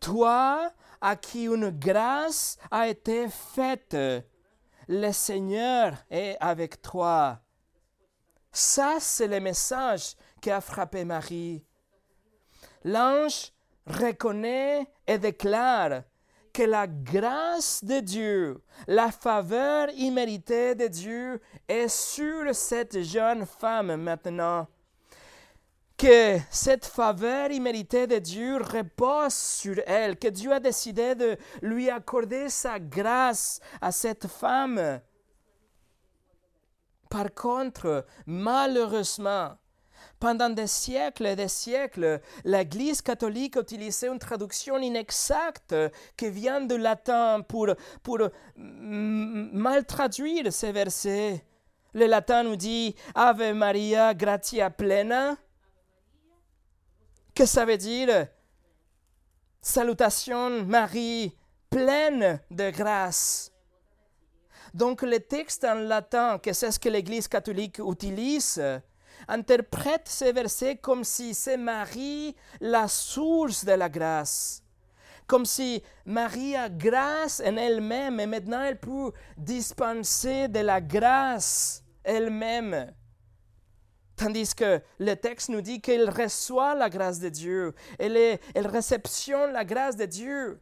toi 0.00 0.70
à 1.00 1.16
qui 1.16 1.44
une 1.44 1.70
grâce 1.70 2.58
a 2.70 2.88
été 2.88 3.28
faite. 3.28 3.96
Le 4.86 5.12
Seigneur 5.12 5.94
est 6.10 6.36
avec 6.38 6.82
toi. 6.82 7.40
Ça, 8.52 8.98
c'est 9.00 9.28
le 9.28 9.40
message 9.40 10.14
qui 10.42 10.50
a 10.50 10.60
frappé 10.60 11.06
Marie. 11.06 11.64
L'ange 12.84 13.52
reconnaît 13.86 14.86
et 15.06 15.16
déclare 15.16 16.02
que 16.52 16.62
la 16.62 16.86
grâce 16.86 17.84
de 17.84 18.00
Dieu, 18.00 18.62
la 18.86 19.10
faveur 19.10 19.88
imméritée 19.96 20.74
de 20.74 20.86
Dieu 20.86 21.40
est 21.68 21.88
sur 21.88 22.54
cette 22.54 23.02
jeune 23.02 23.46
femme 23.46 23.96
maintenant. 23.96 24.66
Que 25.96 26.38
cette 26.50 26.86
faveur 26.86 27.50
imméritée 27.50 28.06
de 28.06 28.18
Dieu 28.18 28.56
repose 28.56 29.34
sur 29.34 29.76
elle, 29.86 30.18
que 30.18 30.28
Dieu 30.28 30.52
a 30.52 30.60
décidé 30.60 31.14
de 31.14 31.36
lui 31.60 31.90
accorder 31.90 32.48
sa 32.48 32.78
grâce 32.78 33.60
à 33.80 33.92
cette 33.92 34.26
femme. 34.26 35.00
Par 37.10 37.34
contre, 37.34 38.06
malheureusement, 38.24 39.56
pendant 40.20 40.50
des 40.50 40.66
siècles 40.66 41.26
et 41.26 41.36
des 41.36 41.48
siècles, 41.48 42.20
l'Église 42.44 43.00
catholique 43.00 43.56
utilisait 43.56 44.08
une 44.08 44.18
traduction 44.18 44.76
inexacte 44.78 45.74
qui 46.16 46.30
vient 46.30 46.60
du 46.60 46.78
latin 46.78 47.40
pour, 47.40 47.68
mal 48.56 49.84
traduire 49.86 50.52
ces 50.52 50.72
versets. 50.72 51.44
Le 51.94 52.06
latin 52.06 52.44
nous 52.44 52.56
dit 52.56 52.94
Ave 53.14 53.52
Maria 53.54 54.14
gratia 54.14 54.70
plena. 54.70 55.36
Que 57.34 57.46
ça 57.46 57.64
veut 57.64 57.78
dire 57.78 58.28
Salutation 59.62 60.64
Marie 60.64 61.34
pleine 61.70 62.40
de 62.50 62.70
grâce. 62.70 63.52
Donc 64.74 65.02
le 65.02 65.18
texte 65.18 65.64
en 65.64 65.74
latin, 65.74 66.38
que 66.38 66.52
c'est 66.52 66.70
ce 66.70 66.78
que 66.78 66.88
l'Église 66.88 67.26
catholique 67.26 67.78
utilise, 67.78 68.62
interprète 69.28 70.08
ces 70.08 70.32
versets 70.32 70.76
comme 70.76 71.04
si 71.04 71.34
c'est 71.34 71.56
Marie 71.56 72.34
la 72.60 72.88
source 72.88 73.64
de 73.64 73.72
la 73.72 73.88
grâce, 73.88 74.62
comme 75.26 75.46
si 75.46 75.82
Marie 76.04 76.56
a 76.56 76.68
grâce 76.68 77.40
en 77.44 77.56
elle-même 77.56 78.20
et 78.20 78.26
maintenant 78.26 78.62
elle 78.62 78.80
peut 78.80 79.12
dispenser 79.36 80.48
de 80.48 80.60
la 80.60 80.80
grâce 80.80 81.82
elle-même. 82.04 82.92
Tandis 84.20 84.54
que 84.54 84.82
le 84.98 85.14
texte 85.14 85.48
nous 85.48 85.62
dit 85.62 85.80
qu'elle 85.80 86.10
reçoit 86.10 86.74
la 86.74 86.90
grâce 86.90 87.20
de 87.20 87.30
Dieu, 87.30 87.74
elle, 87.98 88.38
réceptionne 88.66 89.52
la 89.52 89.64
grâce 89.64 89.96
de 89.96 90.04
Dieu. 90.04 90.60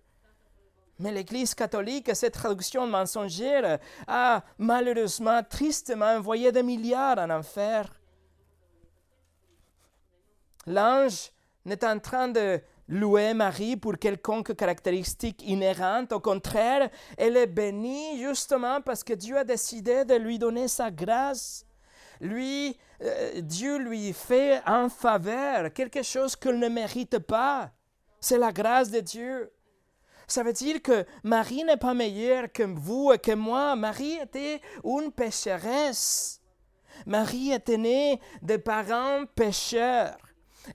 Mais 1.00 1.10
l'Église 1.10 1.56
catholique, 1.56 2.14
cette 2.14 2.34
traduction 2.34 2.86
mensongère, 2.86 3.80
a 4.06 4.44
malheureusement, 4.58 5.42
tristement 5.42 6.18
envoyé 6.18 6.52
des 6.52 6.62
milliards 6.62 7.18
en 7.18 7.30
enfer. 7.30 7.97
L'ange 10.68 11.32
n'est 11.64 11.82
en 11.82 11.98
train 11.98 12.28
de 12.28 12.60
louer 12.88 13.32
Marie 13.32 13.78
pour 13.78 13.98
quelconque 13.98 14.54
caractéristique 14.54 15.42
inhérente. 15.46 16.12
Au 16.12 16.20
contraire, 16.20 16.90
elle 17.16 17.38
est 17.38 17.46
bénie 17.46 18.22
justement 18.22 18.82
parce 18.82 19.02
que 19.02 19.14
Dieu 19.14 19.38
a 19.38 19.44
décidé 19.44 20.04
de 20.04 20.14
lui 20.14 20.38
donner 20.38 20.68
sa 20.68 20.90
grâce. 20.90 21.64
Lui, 22.20 22.78
euh, 23.02 23.40
Dieu 23.40 23.78
lui 23.78 24.12
fait 24.12 24.60
en 24.66 24.90
faveur 24.90 25.72
quelque 25.72 26.02
chose 26.02 26.36
qu'elle 26.36 26.58
ne 26.58 26.68
mérite 26.68 27.18
pas. 27.18 27.70
C'est 28.20 28.38
la 28.38 28.52
grâce 28.52 28.90
de 28.90 29.00
Dieu. 29.00 29.50
Ça 30.26 30.42
veut 30.42 30.52
dire 30.52 30.82
que 30.82 31.06
Marie 31.22 31.64
n'est 31.64 31.78
pas 31.78 31.94
meilleure 31.94 32.52
que 32.52 32.64
vous 32.64 33.10
et 33.10 33.18
que 33.18 33.32
moi. 33.32 33.74
Marie 33.74 34.18
était 34.22 34.60
une 34.84 35.12
pécheresse. 35.12 36.42
Marie 37.06 37.52
était 37.52 37.78
née 37.78 38.20
de 38.42 38.58
parents 38.58 39.24
pécheurs. 39.34 40.18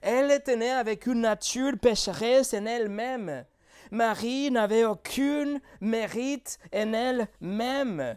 Elle 0.02 0.30
était 0.30 0.56
née 0.56 0.70
avec 0.70 1.06
une 1.06 1.22
nature 1.22 1.78
pécheresse 1.80 2.54
en 2.54 2.66
elle-même. 2.66 3.44
Marie 3.90 4.50
n'avait 4.50 4.84
aucun 4.84 5.58
mérite 5.80 6.58
en 6.74 6.92
elle-même. 6.92 8.16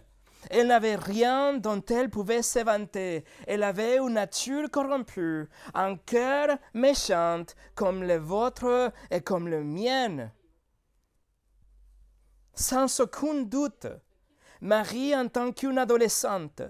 Elle 0.49 0.67
n'avait 0.67 0.95
rien 0.95 1.55
dont 1.55 1.83
elle 1.89 2.09
pouvait 2.09 2.41
se 2.41 2.59
vanter. 2.59 3.25
Elle 3.47 3.63
avait 3.63 3.97
une 3.97 4.13
nature 4.13 4.69
corrompue, 4.71 5.47
un 5.73 5.97
cœur 5.97 6.57
méchant 6.73 7.43
comme 7.75 8.03
le 8.03 8.17
vôtre 8.17 8.91
et 9.11 9.21
comme 9.21 9.47
le 9.47 9.63
mien. 9.63 10.31
Sans 12.53 12.99
aucun 12.99 13.43
doute, 13.43 13.87
Marie 14.61 15.15
en 15.15 15.27
tant 15.27 15.51
qu'une 15.51 15.77
adolescente, 15.77 16.63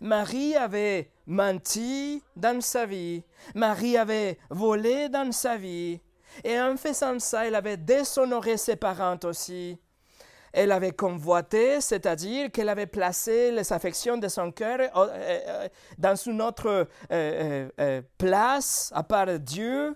Marie 0.00 0.56
avait 0.56 1.10
menti 1.26 2.22
dans 2.36 2.60
sa 2.60 2.86
vie, 2.86 3.22
Marie 3.54 3.96
avait 3.96 4.38
volé 4.50 5.08
dans 5.08 5.32
sa 5.32 5.56
vie, 5.56 6.00
et 6.44 6.60
en 6.60 6.76
faisant 6.76 7.18
ça, 7.18 7.46
elle 7.46 7.54
avait 7.54 7.76
déshonoré 7.76 8.56
ses 8.56 8.76
parents 8.76 9.18
aussi. 9.24 9.78
Elle 10.52 10.72
avait 10.72 10.92
convoité, 10.92 11.80
c'est-à-dire 11.80 12.50
qu'elle 12.50 12.68
avait 12.68 12.86
placé 12.86 13.52
les 13.52 13.72
affections 13.72 14.16
de 14.16 14.26
son 14.26 14.50
cœur 14.50 14.80
euh, 14.80 15.08
euh, 15.16 15.68
dans 15.96 16.16
une 16.16 16.42
autre 16.42 16.88
euh, 17.12 18.02
place 18.18 18.90
à 18.94 19.04
part 19.04 19.38
Dieu. 19.38 19.94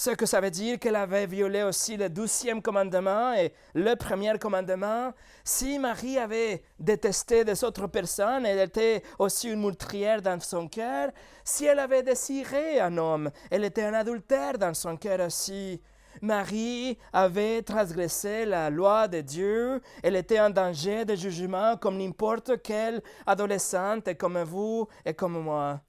Ce 0.00 0.10
que 0.10 0.26
ça 0.26 0.40
veut 0.40 0.52
dire 0.52 0.78
qu'elle 0.78 0.94
avait 0.94 1.26
violé 1.26 1.64
aussi 1.64 1.96
le 1.96 2.08
douzième 2.08 2.62
commandement 2.62 3.34
et 3.34 3.52
le 3.74 3.96
premier 3.96 4.38
commandement. 4.38 5.12
Si 5.42 5.76
Marie 5.80 6.18
avait 6.18 6.62
détesté 6.78 7.44
des 7.44 7.64
autres 7.64 7.88
personnes, 7.88 8.46
elle 8.46 8.60
était 8.60 9.02
aussi 9.18 9.50
une 9.50 9.60
meurtrière 9.60 10.22
dans 10.22 10.38
son 10.38 10.68
cœur. 10.68 11.10
Si 11.42 11.64
elle 11.64 11.80
avait 11.80 12.04
désiré 12.04 12.78
un 12.78 12.96
homme, 12.96 13.32
elle 13.50 13.64
était 13.64 13.82
un 13.82 13.94
adultère 13.94 14.56
dans 14.56 14.72
son 14.72 14.96
cœur 14.96 15.18
aussi. 15.26 15.82
Marie 16.22 16.96
avait 17.12 17.62
transgressé 17.62 18.46
la 18.46 18.70
loi 18.70 19.08
de 19.08 19.20
Dieu. 19.20 19.80
Elle 20.04 20.14
était 20.14 20.38
en 20.38 20.50
danger 20.50 21.04
de 21.06 21.16
jugement 21.16 21.76
comme 21.76 21.98
n'importe 21.98 22.62
quelle 22.62 23.02
adolescente 23.26 24.16
comme 24.16 24.40
vous 24.44 24.86
et 25.04 25.14
comme 25.14 25.42
moi. 25.42 25.80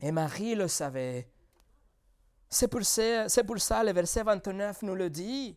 Et 0.00 0.10
Marie 0.10 0.56
le 0.56 0.66
savait. 0.66 1.28
C'est 2.48 2.68
pour, 2.68 2.84
ça, 2.84 3.84
le 3.84 3.92
verset 3.92 4.22
29 4.22 4.82
nous 4.82 4.94
le 4.94 5.10
dit. 5.10 5.56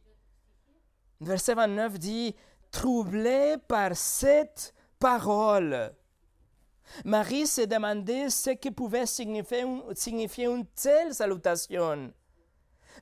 Verset 1.22 1.54
29 1.54 2.00
dit, 2.00 2.36
troublé 2.72 3.56
par 3.68 3.96
cette 3.96 4.74
parole. 5.00 5.94
Marie 7.06 7.46
se 7.46 7.62
demandait 7.62 8.30
ce 8.30 8.52
que 8.52 8.70
pouvait 8.70 9.06
signifier, 9.06 9.66
signifier 9.94 10.46
une 10.46 10.66
telle 10.66 11.14
salutation. 11.14 12.12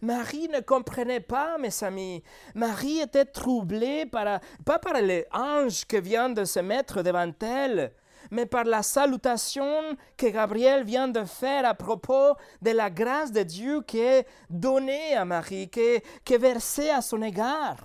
Marie 0.02 0.50
ne 0.50 0.60
comprenait 0.60 1.21
pas, 1.21 1.58
mes 1.58 1.84
amis. 1.84 2.23
Marie 2.54 3.00
était 3.00 3.26
troublée 3.26 4.06
par, 4.06 4.39
pas 4.65 4.80
par 4.80 4.93
l'ange 5.02 5.86
qui 5.86 6.02
vient 6.02 6.30
de 6.30 6.43
se 6.43 6.60
mettre 6.60 7.02
devant 7.02 7.32
elle, 7.41 7.93
mais 8.31 8.45
par 8.45 8.63
la 8.63 8.83
salutation 8.83 9.97
que 10.15 10.27
Gabriel 10.27 10.83
vient 10.83 11.07
de 11.07 11.23
faire 11.23 11.65
à 11.65 11.73
propos 11.73 12.35
de 12.61 12.71
la 12.71 12.89
grâce 12.89 13.31
de 13.31 13.43
Dieu 13.43 13.81
qui 13.81 13.99
est 13.99 14.27
donnée 14.49 15.15
à 15.15 15.25
Marie, 15.25 15.69
qui 15.69 15.79
est, 15.79 16.37
versée 16.37 16.89
à 16.89 17.01
son 17.01 17.21
égard. 17.21 17.77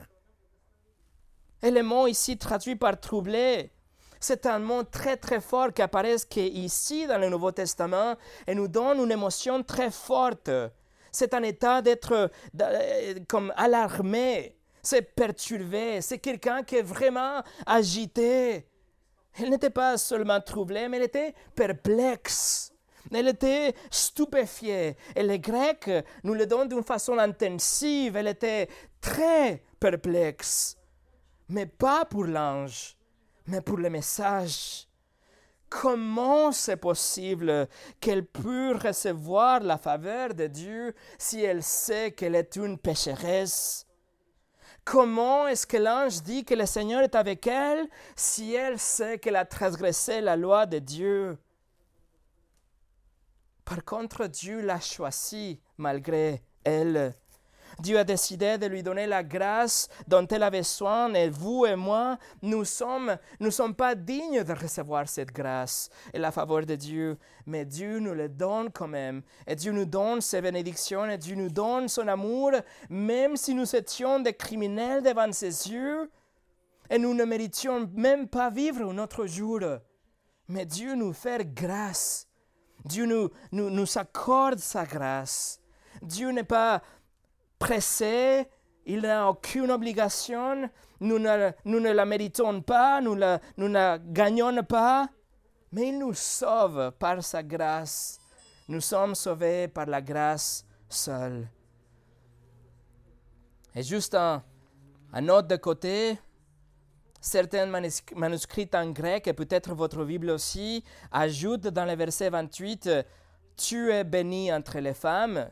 Et 1.63 1.71
le 1.71 1.83
mot 1.83 2.07
ici 2.07 2.37
traduit 2.39 2.77
par 2.77 2.99
troublé, 2.99 3.71
c'est 4.19 4.47
un 4.47 4.59
mot 4.59 4.83
très 4.85 5.17
très 5.17 5.41
fort 5.41 5.73
qui 5.73 5.83
apparaît 5.83 6.17
ici 6.37 7.07
dans 7.07 7.19
le 7.19 7.29
Nouveau 7.29 7.53
Testament 7.53 8.17
et 8.47 8.55
nous 8.55 8.69
donne 8.69 8.99
une 8.99 9.11
émotion 9.11 9.63
très 9.63 9.91
forte. 9.91 10.51
C'est 11.11 11.35
un 11.35 11.43
état 11.43 11.83
d'être 11.83 12.31
euh, 12.61 13.15
comme 13.29 13.53
alarmé, 13.57 14.57
c'est 14.83 15.03
perturbé, 15.03 16.01
c'est 16.01 16.19
quelqu'un 16.19 16.63
qui 16.63 16.77
est 16.77 16.83
vraiment 16.83 17.43
agité. 17.67 18.67
Elle 19.39 19.51
n'était 19.51 19.71
pas 19.71 19.97
seulement 19.99 20.41
troublée, 20.41 20.89
mais 20.89 20.99
elle 20.99 21.05
était 21.05 21.35
perplexe. 21.55 22.73
Elle 23.13 23.29
était 23.29 23.75
stupéfiée. 23.91 24.97
Et 25.17 25.23
les 25.23 25.39
Grecs 25.39 25.91
nous 26.23 26.35
le 26.35 26.47
donnent 26.47 26.69
d'une 26.69 26.85
façon 26.85 27.19
intensive. 27.19 28.17
Elle 28.17 28.29
était 28.29 28.69
très 29.01 29.63
perplexe. 29.81 30.77
Mais 31.49 31.67
pas 31.67 32.05
pour 32.05 32.25
l'ange, 32.25 32.97
mais 33.47 33.61
pour 33.61 33.79
le 33.79 33.91
message. 33.91 34.87
Comment 35.69 36.53
c'est 36.53 36.77
possible 36.77 37.67
qu'elle 37.99 38.27
puisse 38.27 38.83
recevoir 38.83 39.61
la 39.61 39.79
faveur 39.79 40.35
de 40.35 40.47
Dieu 40.47 40.95
si 41.19 41.43
elle 41.43 41.63
sait 41.63 42.13
qu'elle 42.13 42.35
est 42.35 42.57
une 42.57 42.77
pécheresse? 42.79 43.87
Comment 44.85 45.47
est-ce 45.47 45.67
que 45.67 45.77
l'ange 45.77 46.23
dit 46.23 46.45
que 46.45 46.55
le 46.55 46.67
Seigneur 46.67 47.03
est 47.03 47.15
avec 47.15 47.47
elle 47.47 47.89
si 48.17 48.55
elle 48.55 48.79
sait 48.79 49.19
qu'elle 49.19 49.37
a 49.37 49.45
transgressé 49.45 50.21
la 50.21 50.37
loi 50.37 50.67
de 50.67 50.81
Dieu? 50.81 51.39
Par 53.65 53.85
contre, 53.85 54.27
Dieu 54.27 54.61
l'a 54.61 54.81
choisie 54.81 55.61
malgré 55.79 56.43
elle. 56.65 57.15
Dieu 57.83 57.99
a 57.99 58.05
décidé 58.05 58.59
de 58.59 58.67
lui 58.67 58.85
donner 58.85 59.09
la 59.09 59.25
grâce 59.25 59.89
dont 60.07 60.25
elle 60.29 60.45
avait 60.45 60.63
soin 60.63 61.13
et 61.15 61.29
vous 61.29 61.67
et 61.67 61.75
moi, 61.75 62.17
nous 62.41 62.65
sommes, 62.65 63.17
nous 63.41 63.51
sommes 63.51 63.75
pas 63.75 63.97
dignes 63.97 64.45
de 64.45 64.53
recevoir 64.53 65.09
cette 65.09 65.33
grâce 65.33 65.91
et 66.15 66.21
la 66.21 66.31
faveur 66.31 66.65
de 66.65 66.77
Dieu, 66.77 67.19
mais 67.45 67.65
Dieu 67.65 67.99
nous 67.99 68.15
le 68.15 68.29
donne 68.29 68.71
quand 68.71 68.87
même. 68.87 69.23
Et 69.49 69.57
Dieu 69.57 69.73
nous 69.73 69.85
donne 69.85 70.21
ses 70.21 70.41
bénédictions 70.41 71.11
et 71.11 71.19
Dieu 71.19 71.35
nous 71.35 71.51
donne 71.51 71.89
son 71.89 72.07
amour, 72.07 72.53
même 72.89 73.37
si 73.37 73.53
nous 73.53 73.75
étions 73.75 74.21
des 74.21 74.35
criminels 74.35 75.03
devant 75.03 75.33
ses 75.33 75.69
yeux 75.69 76.09
et 76.89 76.99
nous 76.99 77.15
ne 77.15 77.25
méritions 77.25 77.91
même 77.95 78.29
pas 78.29 78.49
vivre 78.49 78.89
un 78.89 78.99
autre 78.99 79.27
jour. 79.27 79.59
Mais 80.47 80.67
Dieu 80.67 80.95
nous 80.95 81.13
fait 81.13 81.53
grâce. 81.53 82.29
Dieu 82.85 83.07
nous, 83.07 83.29
nous, 83.51 83.71
nous 83.71 83.99
accorde 83.99 84.61
sa 84.61 84.85
grâce. 84.85 85.61
Dieu 86.01 86.31
n'est 86.31 86.45
pas 86.45 86.81
il 88.87 89.01
n'a 89.01 89.29
aucune 89.29 89.71
obligation, 89.71 90.69
nous 91.01 91.19
ne, 91.19 91.51
nous 91.65 91.81
ne 91.81 91.93
la 91.93 92.05
méritons 92.05 92.61
pas, 92.61 93.01
nous, 93.01 93.15
la, 93.15 93.41
nous 93.57 93.69
ne 93.69 93.99
gagnons 94.13 94.63
pas, 94.65 95.09
mais 95.73 95.89
il 95.89 95.99
nous 95.99 96.15
sauve 96.15 96.93
par 96.99 97.23
sa 97.23 97.43
grâce. 97.43 98.19
Nous 98.69 98.81
sommes 98.81 99.15
sauvés 99.15 99.69
par 99.69 99.87
la 99.87 100.01
grâce 100.01 100.65
seule. 100.89 101.49
Et 103.75 103.83
juste 103.83 104.15
un, 104.15 104.43
un 105.13 105.21
note 105.21 105.47
de 105.47 105.57
côté, 105.57 106.19
certains 107.21 107.67
manuscrits 107.67 108.71
en 108.75 108.91
grec, 108.91 109.27
et 109.27 109.33
peut-être 109.33 109.75
votre 109.75 110.05
Bible 110.05 110.31
aussi, 110.31 110.85
ajoutent 111.11 111.69
dans 111.69 111.85
le 111.85 111.95
verset 111.95 112.31
28, 112.31 112.91
Tu 113.57 113.91
es 113.91 114.05
béni 114.05 114.53
entre 114.53 114.79
les 114.79 114.95
femmes. 114.95 115.49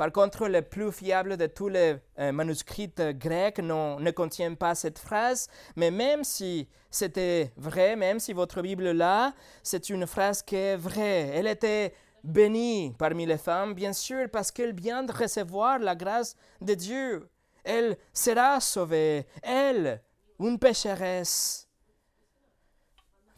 Par 0.00 0.12
contre, 0.12 0.48
le 0.48 0.62
plus 0.62 0.90
fiable 0.92 1.36
de 1.36 1.46
tous 1.46 1.68
les 1.68 1.96
euh, 2.18 2.32
manuscrits 2.32 2.90
grecs 2.96 3.58
ne 3.58 4.10
contient 4.12 4.54
pas 4.54 4.74
cette 4.74 4.98
phrase, 4.98 5.46
mais 5.76 5.90
même 5.90 6.24
si 6.24 6.70
c'était 6.90 7.52
vrai, 7.58 7.96
même 7.96 8.18
si 8.18 8.32
votre 8.32 8.62
Bible 8.62 8.92
là, 8.92 9.34
c'est 9.62 9.90
une 9.90 10.06
phrase 10.06 10.40
qui 10.40 10.56
est 10.56 10.76
vraie. 10.76 11.28
Elle 11.34 11.46
était 11.46 11.92
bénie 12.24 12.94
parmi 12.98 13.26
les 13.26 13.36
femmes, 13.36 13.74
bien 13.74 13.92
sûr, 13.92 14.30
parce 14.30 14.50
qu'elle 14.50 14.74
vient 14.74 15.02
de 15.02 15.12
recevoir 15.12 15.78
la 15.78 15.94
grâce 15.94 16.34
de 16.62 16.72
Dieu. 16.72 17.28
Elle 17.62 17.98
sera 18.14 18.58
sauvée, 18.58 19.26
elle, 19.42 20.00
une 20.38 20.58
pécheresse. 20.58 21.68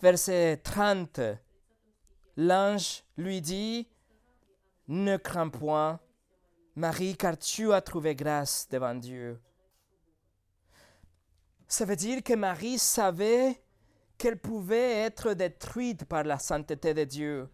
Verset 0.00 0.60
30. 0.62 1.22
L'ange 2.36 3.02
lui 3.16 3.40
dit, 3.40 3.88
Ne 4.86 5.16
crains 5.16 5.48
point, 5.48 5.98
Marie, 6.74 7.16
car 7.16 7.36
tu 7.36 7.72
as 7.72 7.82
trouvé 7.82 8.14
grâce 8.14 8.66
devant 8.70 8.94
Dieu. 8.94 9.38
Ça 11.68 11.84
veut 11.84 11.96
dire 11.96 12.22
que 12.22 12.34
Marie 12.34 12.78
savait 12.78 13.62
qu'elle 14.16 14.38
pouvait 14.38 15.00
être 15.00 15.34
détruite 15.34 16.04
par 16.04 16.24
la 16.24 16.38
sainteté 16.38 16.94
de 16.94 17.04
Dieu. 17.04 17.48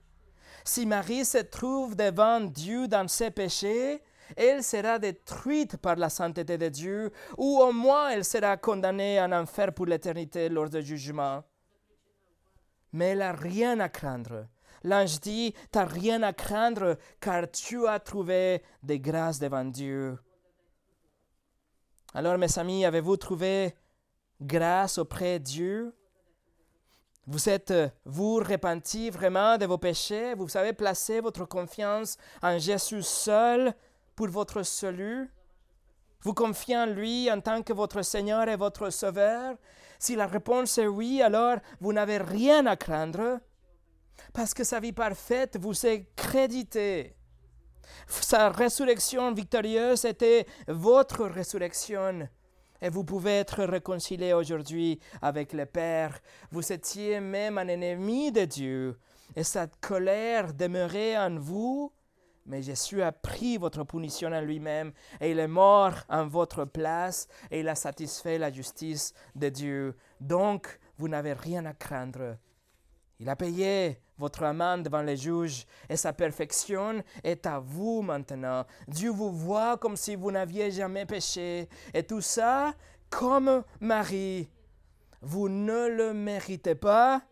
Si 0.65 0.87
Marie 0.87 1.25
se 1.25 1.39
trouve 1.39 1.97
devant 1.97 2.41
Dieu 2.41 2.89
dans 2.89 3.09
ses 3.09 3.31
péchés, 3.31 4.03
elle 4.37 4.63
sera 4.63 4.99
détruite 4.99 5.79
par 5.79 5.97
la 5.97 6.11
sainteté 6.11 6.59
de 6.59 6.69
Dieu, 6.69 7.13
ou 7.37 7.59
au 7.61 7.73
moins 7.73 8.11
elle 8.11 8.25
sera 8.25 8.57
condamnée 8.57 9.21
en 9.21 9.33
enfer 9.33 9.73
pour 9.73 9.87
l'éternité 9.87 10.49
lors 10.49 10.69
du 10.69 10.83
jugement. 10.83 11.43
Mais 12.93 13.11
elle 13.11 13.19
n'a 13.19 13.33
rien 13.33 13.81
à 13.81 13.89
craindre. 13.89 14.47
L'ange 14.89 15.21
dit, 15.21 15.53
tu 15.71 15.79
n'as 15.79 15.85
rien 15.85 16.23
à 16.23 16.33
craindre, 16.33 16.97
car 17.21 17.51
tu 17.51 17.87
as 17.87 18.01
trouvé 18.01 18.63
des 18.83 18.99
grâces 18.99 19.39
devant 19.39 19.67
Dieu. 19.67 20.19
Alors, 22.15 22.39
mes 22.39 22.59
amis, 22.59 22.87
avez-vous 22.87 23.19
trouvé 23.19 23.77
grâce 24.41 24.97
auprès 24.97 25.41
de 25.41 25.45
Dieu? 25.45 25.95
Vous 27.27 27.51
êtes, 27.51 27.75
vous, 28.07 28.37
repenti 28.37 29.11
vraiment 29.11 29.59
de 29.59 29.67
vos 29.67 29.77
péchés? 29.77 30.33
Vous 30.35 30.57
avez 30.57 30.73
placé 30.73 31.21
votre 31.21 31.45
confiance 31.45 32.17
en 32.43 32.59
Jésus 32.59 33.03
seul 33.03 33.75
pour 34.17 34.29
votre 34.29 34.63
salut? 34.63 35.31
Vous 36.23 36.33
confiez 36.33 36.79
en 36.79 36.87
lui 36.87 37.31
en 37.31 37.43
tant 37.43 37.63
que 37.63 37.75
votre 37.75 38.01
Seigneur 38.01 38.49
et 38.49 38.57
votre 38.57 38.89
Sauveur? 38.89 39.55
Si 39.99 40.17
la 40.17 40.27
réponse 40.27 40.79
est 40.79 40.87
oui, 40.87 41.21
alors 41.21 41.59
vous 41.79 41.93
n'avez 41.93 42.17
rien 42.17 42.65
à 42.65 42.77
craindre 42.77 43.41
parce 44.33 44.55
que 44.55 44.65
sa 44.65 44.81
vie 44.81 44.93
parfaite 44.93 45.59
vous 45.61 45.87
est 45.87 46.07
créditée. 46.17 47.15
Sa 48.07 48.51
résurrection 48.51 49.33
victorieuse 49.33 50.05
était 50.05 50.47
votre 50.67 51.25
résurrection 51.27 52.29
et 52.81 52.91
vous 52.91 53.05
pouvez 53.05 53.39
être 53.39 53.65
réconcilié 53.65 54.33
aujourd'hui 54.33 55.01
avec 55.21 55.53
le 55.53 55.67
Père. 55.67 56.19
Vous 56.51 56.73
étiez 56.73 57.21
même 57.21 57.59
un 57.59 57.69
ennemi 57.69 58.33
de 58.33 58.45
Dieu, 58.45 58.99
et 59.35 59.45
cette 59.45 59.81
colère 59.81 60.55
demeurait 60.55 61.17
en 61.17 61.39
vous, 61.39 61.93
mais 62.47 62.63
Jésus 62.63 63.03
a 63.03 63.13
pris 63.13 63.59
votre 63.59 63.85
punition 63.85 64.33
en 64.33 64.41
lui-même, 64.41 64.93
et 65.21 65.31
il 65.33 65.39
est 65.39 65.49
mort 65.49 65.95
en 66.09 66.27
votre 66.27 66.65
place, 66.65 67.29
et 67.51 67.61
il 67.61 67.69
a 67.69 67.75
satisfait 67.75 68.39
la 68.39 68.51
justice 68.51 69.13
de 69.35 69.49
Dieu. 69.49 69.97
Donc, 70.21 70.79
vous 70.97 71.09
n'avez 71.09 71.35
rien 71.35 71.67
à 71.67 71.75
craindre. 71.75 72.39
Il 73.21 73.29
a 73.29 73.37
payé 73.37 74.01
votre 74.17 74.45
amende 74.45 74.85
devant 74.85 75.03
les 75.03 75.17
juges 75.17 75.67
et 75.89 75.97
sa 75.97 76.13
perfection 76.13 77.03
est 77.25 77.47
à 77.47 77.59
vous 77.59 78.03
maintenant. 78.03 78.65
Dieu 78.87 79.11
vous 79.11 79.33
voit 79.33 79.77
comme 79.77 79.97
si 79.97 80.15
vous 80.15 80.31
n'aviez 80.31 80.71
jamais 80.71 81.07
péché 81.07 81.69
et 81.95 82.03
tout 82.05 82.21
ça 82.21 82.75
comme 83.11 83.65
Marie. 83.81 84.49
Vous 85.21 85.49
ne 85.49 85.89
le 85.89 86.15
méritez 86.15 86.77
pas, 86.77 87.23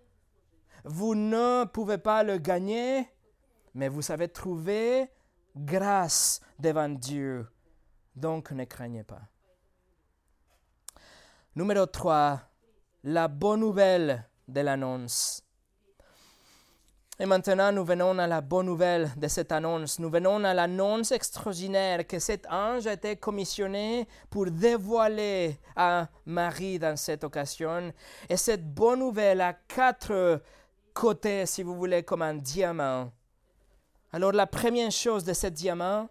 vous 0.84 1.14
ne 1.14 1.64
pouvez 1.64 1.98
pas 1.98 2.24
le 2.24 2.38
gagner, 2.38 3.08
mais 3.74 3.88
vous 3.88 4.10
avez 4.10 4.28
trouvé 4.28 5.08
grâce 5.54 6.40
devant 6.58 6.88
Dieu. 6.88 7.46
Donc 8.16 8.50
ne 8.50 8.64
craignez 8.64 9.04
pas. 9.04 9.22
Numéro 11.54 11.86
3. 11.86 12.40
La 13.04 13.28
bonne 13.28 13.60
nouvelle 13.60 14.28
de 14.48 14.60
l'annonce. 14.60 15.45
Et 17.18 17.24
maintenant, 17.24 17.72
nous 17.72 17.84
venons 17.84 18.18
à 18.18 18.26
la 18.26 18.42
bonne 18.42 18.66
nouvelle 18.66 19.10
de 19.16 19.26
cette 19.26 19.50
annonce. 19.50 19.98
Nous 19.98 20.10
venons 20.10 20.44
à 20.44 20.52
l'annonce 20.52 21.12
extraordinaire 21.12 22.06
que 22.06 22.18
cet 22.18 22.46
ange 22.50 22.86
a 22.86 22.92
été 22.92 23.16
commissionné 23.16 24.06
pour 24.28 24.50
dévoiler 24.50 25.58
à 25.74 26.08
Marie 26.26 26.78
dans 26.78 26.94
cette 26.96 27.24
occasion. 27.24 27.90
Et 28.28 28.36
cette 28.36 28.70
bonne 28.74 28.98
nouvelle 28.98 29.40
a 29.40 29.54
quatre 29.54 30.42
côtés, 30.92 31.46
si 31.46 31.62
vous 31.62 31.74
voulez, 31.74 32.02
comme 32.02 32.20
un 32.20 32.34
diamant. 32.34 33.10
Alors 34.12 34.32
la 34.32 34.46
première 34.46 34.92
chose 34.92 35.24
de 35.24 35.32
ce 35.32 35.46
diamant, 35.46 36.10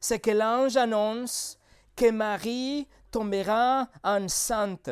c'est 0.00 0.20
que 0.20 0.30
l'ange 0.30 0.76
annonce 0.76 1.58
que 1.96 2.12
Marie 2.12 2.86
tombera 3.10 3.88
enceinte 4.04 4.90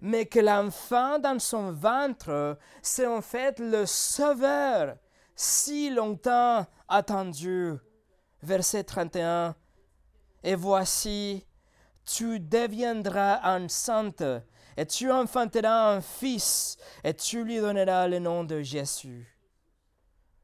mais 0.00 0.26
que 0.26 0.40
l'enfant 0.40 1.18
dans 1.18 1.38
son 1.38 1.72
ventre, 1.72 2.58
c'est 2.82 3.06
en 3.06 3.20
fait 3.20 3.58
le 3.58 3.86
Sauveur 3.86 4.96
si 5.36 5.90
longtemps 5.90 6.66
attendu. 6.88 7.74
Verset 8.42 8.84
31. 8.84 9.54
Et 10.42 10.54
voici, 10.54 11.46
tu 12.04 12.40
deviendras 12.40 13.40
enceinte, 13.42 14.22
et 14.76 14.86
tu 14.86 15.10
enfanteras 15.10 15.94
un 15.94 16.00
fils, 16.00 16.76
et 17.04 17.14
tu 17.14 17.44
lui 17.44 17.58
donneras 17.58 18.06
le 18.08 18.18
nom 18.18 18.44
de 18.44 18.62
Jésus. 18.62 19.36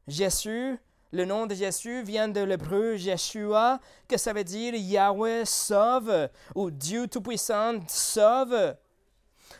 Jésus, 0.07 0.77
le 1.11 1.25
nom 1.25 1.45
de 1.45 1.55
Jésus 1.55 2.03
vient 2.03 2.27
de 2.27 2.41
l'hébreu 2.41 2.97
Yeshua, 2.97 3.79
que 4.07 4.17
ça 4.17 4.33
veut 4.33 4.43
dire 4.43 4.75
Yahweh 4.75 5.45
sauve, 5.45 6.29
ou 6.55 6.69
Dieu 6.69 7.07
Tout-Puissant 7.07 7.79
sauve. 7.87 8.75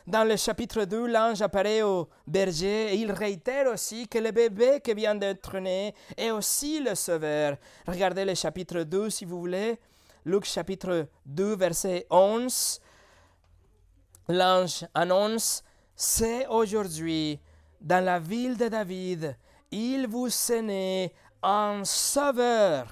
Dans 0.05 0.27
le 0.27 0.35
chapitre 0.35 0.83
2, 0.83 1.07
l'ange 1.07 1.41
apparaît 1.41 1.81
au 1.81 2.09
berger 2.27 2.93
et 2.93 2.95
il 2.95 3.09
réitère 3.09 3.67
aussi 3.71 4.05
que 4.09 4.17
le 4.17 4.31
bébé 4.31 4.81
qui 4.83 4.93
vient 4.93 5.15
d'être 5.15 5.57
né 5.59 5.95
est 6.17 6.29
aussi 6.29 6.81
le 6.81 6.93
sauveur. 6.93 7.55
Regardez 7.87 8.25
le 8.25 8.35
chapitre 8.35 8.83
2 8.83 9.09
si 9.09 9.23
vous 9.23 9.39
voulez. 9.39 9.79
Luc 10.25 10.43
chapitre 10.43 11.07
2, 11.25 11.55
verset 11.55 12.05
11. 12.09 12.81
L'ange 14.27 14.85
annonce, 14.93 15.63
c'est 15.95 16.47
aujourd'hui, 16.47 17.39
dans 17.79 18.03
la 18.03 18.19
ville 18.19 18.57
de 18.57 18.67
David, 18.67 19.37
il 19.71 20.07
vous 20.07 20.27
est 20.51 20.61
né 20.61 21.13
un 21.41 21.85
sauveur 21.85 22.87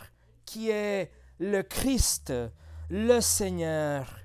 qui 0.46 0.70
est 0.70 1.12
le 1.40 1.62
Christ, 1.64 2.34
le 2.90 3.20
Seigneur. 3.20 4.21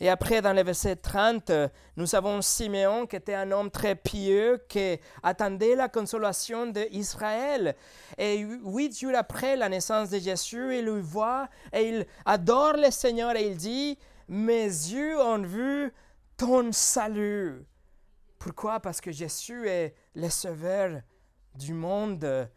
Et 0.00 0.08
après, 0.08 0.40
dans 0.40 0.52
le 0.52 0.62
verset 0.62 0.96
30, 0.96 1.50
nous 1.96 2.14
avons 2.14 2.40
Siméon 2.40 3.06
qui 3.06 3.16
était 3.16 3.34
un 3.34 3.50
homme 3.50 3.70
très 3.70 3.96
pieux 3.96 4.64
qui 4.68 4.98
attendait 5.22 5.74
la 5.74 5.88
consolation 5.88 6.66
d'Israël. 6.66 7.74
Et 8.16 8.38
huit 8.38 8.96
jours 8.96 9.16
après 9.16 9.56
la 9.56 9.68
naissance 9.68 10.10
de 10.10 10.18
Jésus, 10.18 10.78
il 10.78 10.84
le 10.84 11.00
voit 11.00 11.48
et 11.72 11.88
il 11.88 12.06
adore 12.24 12.74
le 12.74 12.90
Seigneur 12.92 13.34
et 13.34 13.48
il 13.48 13.56
dit, 13.56 13.98
mes 14.28 14.66
yeux 14.66 15.18
ont 15.20 15.42
vu 15.42 15.92
ton 16.36 16.70
salut. 16.70 17.64
Pourquoi? 18.38 18.78
Parce 18.78 19.00
que 19.00 19.10
Jésus 19.10 19.68
est 19.68 19.94
le 20.14 20.28
sauveur 20.30 21.00
du 21.56 21.74
monde. 21.74 22.48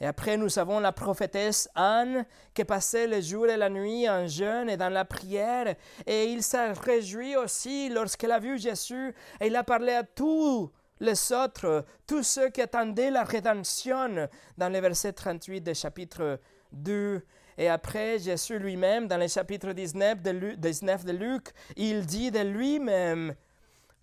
Et 0.00 0.06
après, 0.06 0.38
nous 0.38 0.58
avons 0.58 0.80
la 0.80 0.92
prophétesse 0.92 1.68
Anne 1.74 2.24
qui 2.54 2.64
passait 2.64 3.06
le 3.06 3.20
jour 3.20 3.46
et 3.48 3.58
la 3.58 3.68
nuit 3.68 4.08
en 4.08 4.26
jeûne 4.26 4.70
et 4.70 4.78
dans 4.78 4.88
la 4.88 5.04
prière. 5.04 5.74
Et 6.06 6.24
il 6.24 6.42
s'est 6.42 6.72
réjoui 6.72 7.36
aussi 7.36 7.90
lorsqu'elle 7.90 8.32
a 8.32 8.38
vu 8.38 8.58
Jésus. 8.58 9.14
Et 9.40 9.48
il 9.48 9.56
a 9.56 9.62
parlé 9.62 9.92
à 9.92 10.02
tous 10.02 10.72
les 11.00 11.32
autres, 11.32 11.84
tous 12.06 12.22
ceux 12.22 12.48
qui 12.48 12.62
attendaient 12.62 13.10
la 13.10 13.24
rédemption, 13.24 14.28
dans 14.56 14.72
le 14.72 14.80
verset 14.80 15.12
38 15.12 15.60
du 15.60 15.74
chapitre 15.74 16.40
2. 16.72 17.22
Et 17.58 17.68
après, 17.68 18.18
Jésus 18.18 18.58
lui-même, 18.58 19.06
dans 19.06 19.18
le 19.18 19.28
chapitre 19.28 19.72
19 19.72 20.22
de, 20.22 20.30
Luc, 20.30 20.60
19 20.60 21.04
de 21.04 21.12
Luc, 21.12 21.48
il 21.76 22.06
dit 22.06 22.30
de 22.30 22.40
lui-même, 22.40 23.34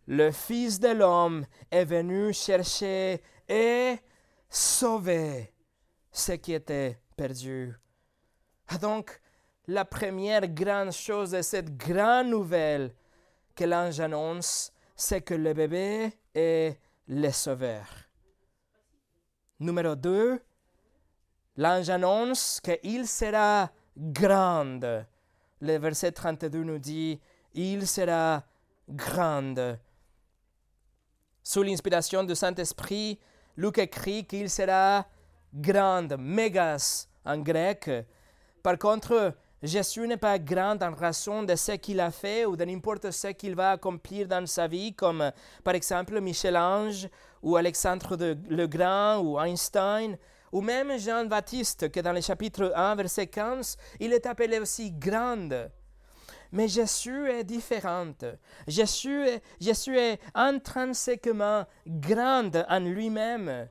le 0.06 0.30
Fils 0.32 0.80
de 0.80 0.90
l'homme 0.90 1.44
est 1.72 1.86
venu 1.86 2.34
chercher 2.34 3.22
et 3.50 3.96
sauver 4.48 5.57
ce 6.12 6.34
qui 6.34 6.54
était 6.54 7.00
perdu. 7.16 7.76
Donc, 8.82 9.20
la 9.68 9.86
première 9.86 10.48
grande 10.48 10.92
chose 10.92 11.32
de 11.32 11.42
cette 11.42 11.76
grande 11.78 12.28
nouvelle 12.28 12.94
que 13.56 13.64
l'ange 13.66 14.00
annonce, 14.00 14.72
c'est 14.96 15.22
que 15.22 15.34
le 15.34 15.54
bébé 15.54 16.14
est 16.34 16.80
le 17.08 17.32
sauveur. 17.32 17.86
Numéro 19.60 19.96
2, 19.96 20.40
l'ange 21.58 21.90
annonce 21.90 22.62
qu'il 22.62 23.08
sera 23.08 23.72
grand. 23.98 24.80
Le 25.60 25.78
verset 25.78 26.12
32 26.12 26.64
nous 26.64 26.80
dit, 26.80 27.20
il 27.54 27.88
sera 27.88 28.44
grand. 28.88 29.78
Sous 31.42 31.64
l'inspiration 31.64 32.24
du 32.24 32.36
Saint-Esprit, 32.36 33.20
Luc 33.56 33.80
écrit 33.80 34.26
qu'il 34.26 34.50
sera 34.50 35.08
grande, 35.58 36.16
mégas 36.20 37.08
en 37.26 37.40
grec. 37.40 37.90
Par 38.64 38.78
contre, 38.78 39.34
Jésus 39.64 40.08
n'est 40.08 40.18
pas 40.18 40.38
grand 40.38 40.82
en 40.84 40.94
raison 40.94 41.42
de 41.42 41.56
ce 41.56 41.74
qu'il 41.74 42.00
a 42.00 42.12
fait 42.12 42.46
ou 42.46 42.56
de 42.56 42.64
n'importe 42.64 43.10
ce 43.12 43.30
qu'il 43.30 43.56
va 43.56 43.72
accomplir 43.72 44.28
dans 44.28 44.46
sa 44.46 44.68
vie, 44.68 44.94
comme 44.94 45.32
par 45.64 45.74
exemple 45.74 46.22
Michel-Ange 46.22 47.10
ou 47.42 47.56
Alexandre 47.56 48.16
le 48.50 48.68
Grand 48.68 49.18
ou 49.18 49.40
Einstein, 49.40 50.18
ou 50.52 50.62
même 50.62 50.98
Jean-Baptiste, 50.98 51.92
que 51.92 52.00
dans 52.00 52.14
le 52.14 52.22
chapitre 52.22 52.72
1, 52.76 52.96
verset 52.96 53.28
15, 53.28 53.78
il 54.00 54.14
est 54.14 54.26
appelé 54.26 54.60
aussi 54.60 54.92
grande. 54.92 55.72
Mais 56.52 56.68
Jésus 56.68 57.30
est 57.30 57.44
différent. 57.44 58.14
Jésus 58.68 59.28
est, 59.28 59.44
Jésus 59.60 59.98
est 59.98 60.20
intrinsèquement 60.34 61.66
grand 61.86 62.52
en 62.70 62.80
lui-même 62.80 63.68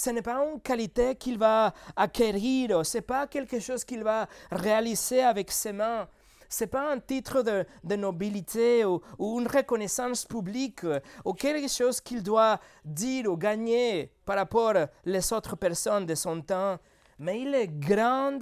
ce 0.00 0.08
n'est 0.08 0.22
pas 0.22 0.42
une 0.46 0.60
qualité 0.60 1.14
qu'il 1.14 1.36
va 1.36 1.74
acquérir, 1.94 2.86
ce 2.86 2.96
n'est 2.98 3.02
pas 3.02 3.26
quelque 3.26 3.60
chose 3.60 3.84
qu'il 3.84 4.02
va 4.02 4.26
réaliser 4.50 5.22
avec 5.22 5.50
ses 5.50 5.72
mains. 5.72 6.08
Ce 6.48 6.64
n'est 6.64 6.68
pas 6.68 6.90
un 6.90 6.98
titre 6.98 7.42
de, 7.42 7.66
de 7.84 7.96
nobilité 7.96 8.84
ou, 8.84 9.02
une 9.20 9.46
reconnaissance 9.46 10.24
publique 10.24 10.86
ou 11.24 11.34
quelque 11.34 11.68
chose 11.68 12.00
qu'il 12.00 12.22
doit 12.22 12.58
dire 12.82 13.30
ou 13.30 13.36
gagner 13.36 14.10
par 14.24 14.36
rapport 14.36 14.74
aux 15.06 15.34
autres 15.34 15.56
personnes 15.56 16.06
de 16.06 16.14
son 16.14 16.40
temps, 16.40 16.78
mais 17.18 17.42
il 17.42 17.54
est 17.54 17.68
grand 17.68 18.38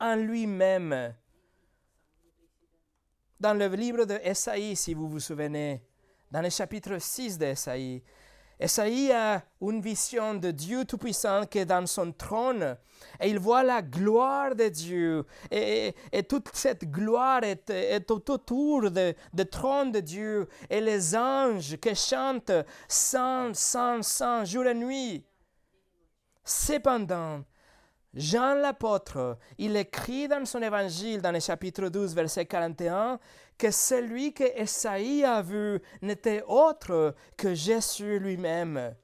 en 0.00 0.16
lui-même. 0.16 1.14
Dans 3.38 3.54
le 3.54 3.66
livre 3.68 4.06
de 4.06 4.18
Esaïe, 4.24 4.74
si 4.74 4.94
vous 4.94 5.08
vous 5.08 5.20
souvenez, 5.20 5.82
dans 6.30 6.40
le 6.40 6.48
chapitre 6.48 6.96
6 6.98 7.36
d'Esaïe, 7.36 8.02
Esaïe 8.58 9.12
a 9.12 9.42
une 9.60 9.80
vision 9.80 10.34
de 10.34 10.50
Dieu 10.50 10.84
Tout-Puissant 10.84 11.46
qui 11.46 11.58
est 11.58 11.66
dans 11.66 11.86
son 11.86 12.12
trône 12.12 12.76
et 13.20 13.28
il 13.28 13.38
voit 13.38 13.62
la 13.62 13.82
gloire 13.82 14.54
de 14.54 14.68
Dieu. 14.68 15.24
Et, 15.50 15.94
toute 16.28 16.48
cette 16.54 16.90
gloire 16.90 17.42
est, 17.42 18.10
autour 18.10 18.90
du 18.90 19.46
trône 19.50 19.92
de 19.92 20.00
Dieu 20.00 20.48
et 20.70 20.80
les 20.80 21.16
anges 21.16 21.76
qui 21.76 21.94
chantent 21.94 22.52
sans, 22.88 23.54
sans, 23.54 24.02
sans, 24.02 24.44
jour 24.44 24.66
et 24.66 24.74
nuit. 24.74 25.24
Cependant, 26.44 27.42
Jean 28.14 28.54
l'apôtre, 28.54 29.38
il 29.58 29.76
écrit 29.76 30.28
dans 30.28 30.44
son 30.44 30.62
évangile, 30.62 31.20
dans 31.20 31.32
le 31.32 31.40
chapitre 31.40 31.88
12, 31.88 32.14
verset 32.14 32.46
41, 32.46 33.18
que 33.58 33.70
celui 33.70 34.32
que 34.32 34.44
Esaïe 34.56 35.24
a 35.24 35.42
vu 35.42 35.80
n'était 36.02 36.42
autre 36.46 37.14
que 37.36 37.54
Jésus 37.54 38.18
lui-même. 38.18 38.94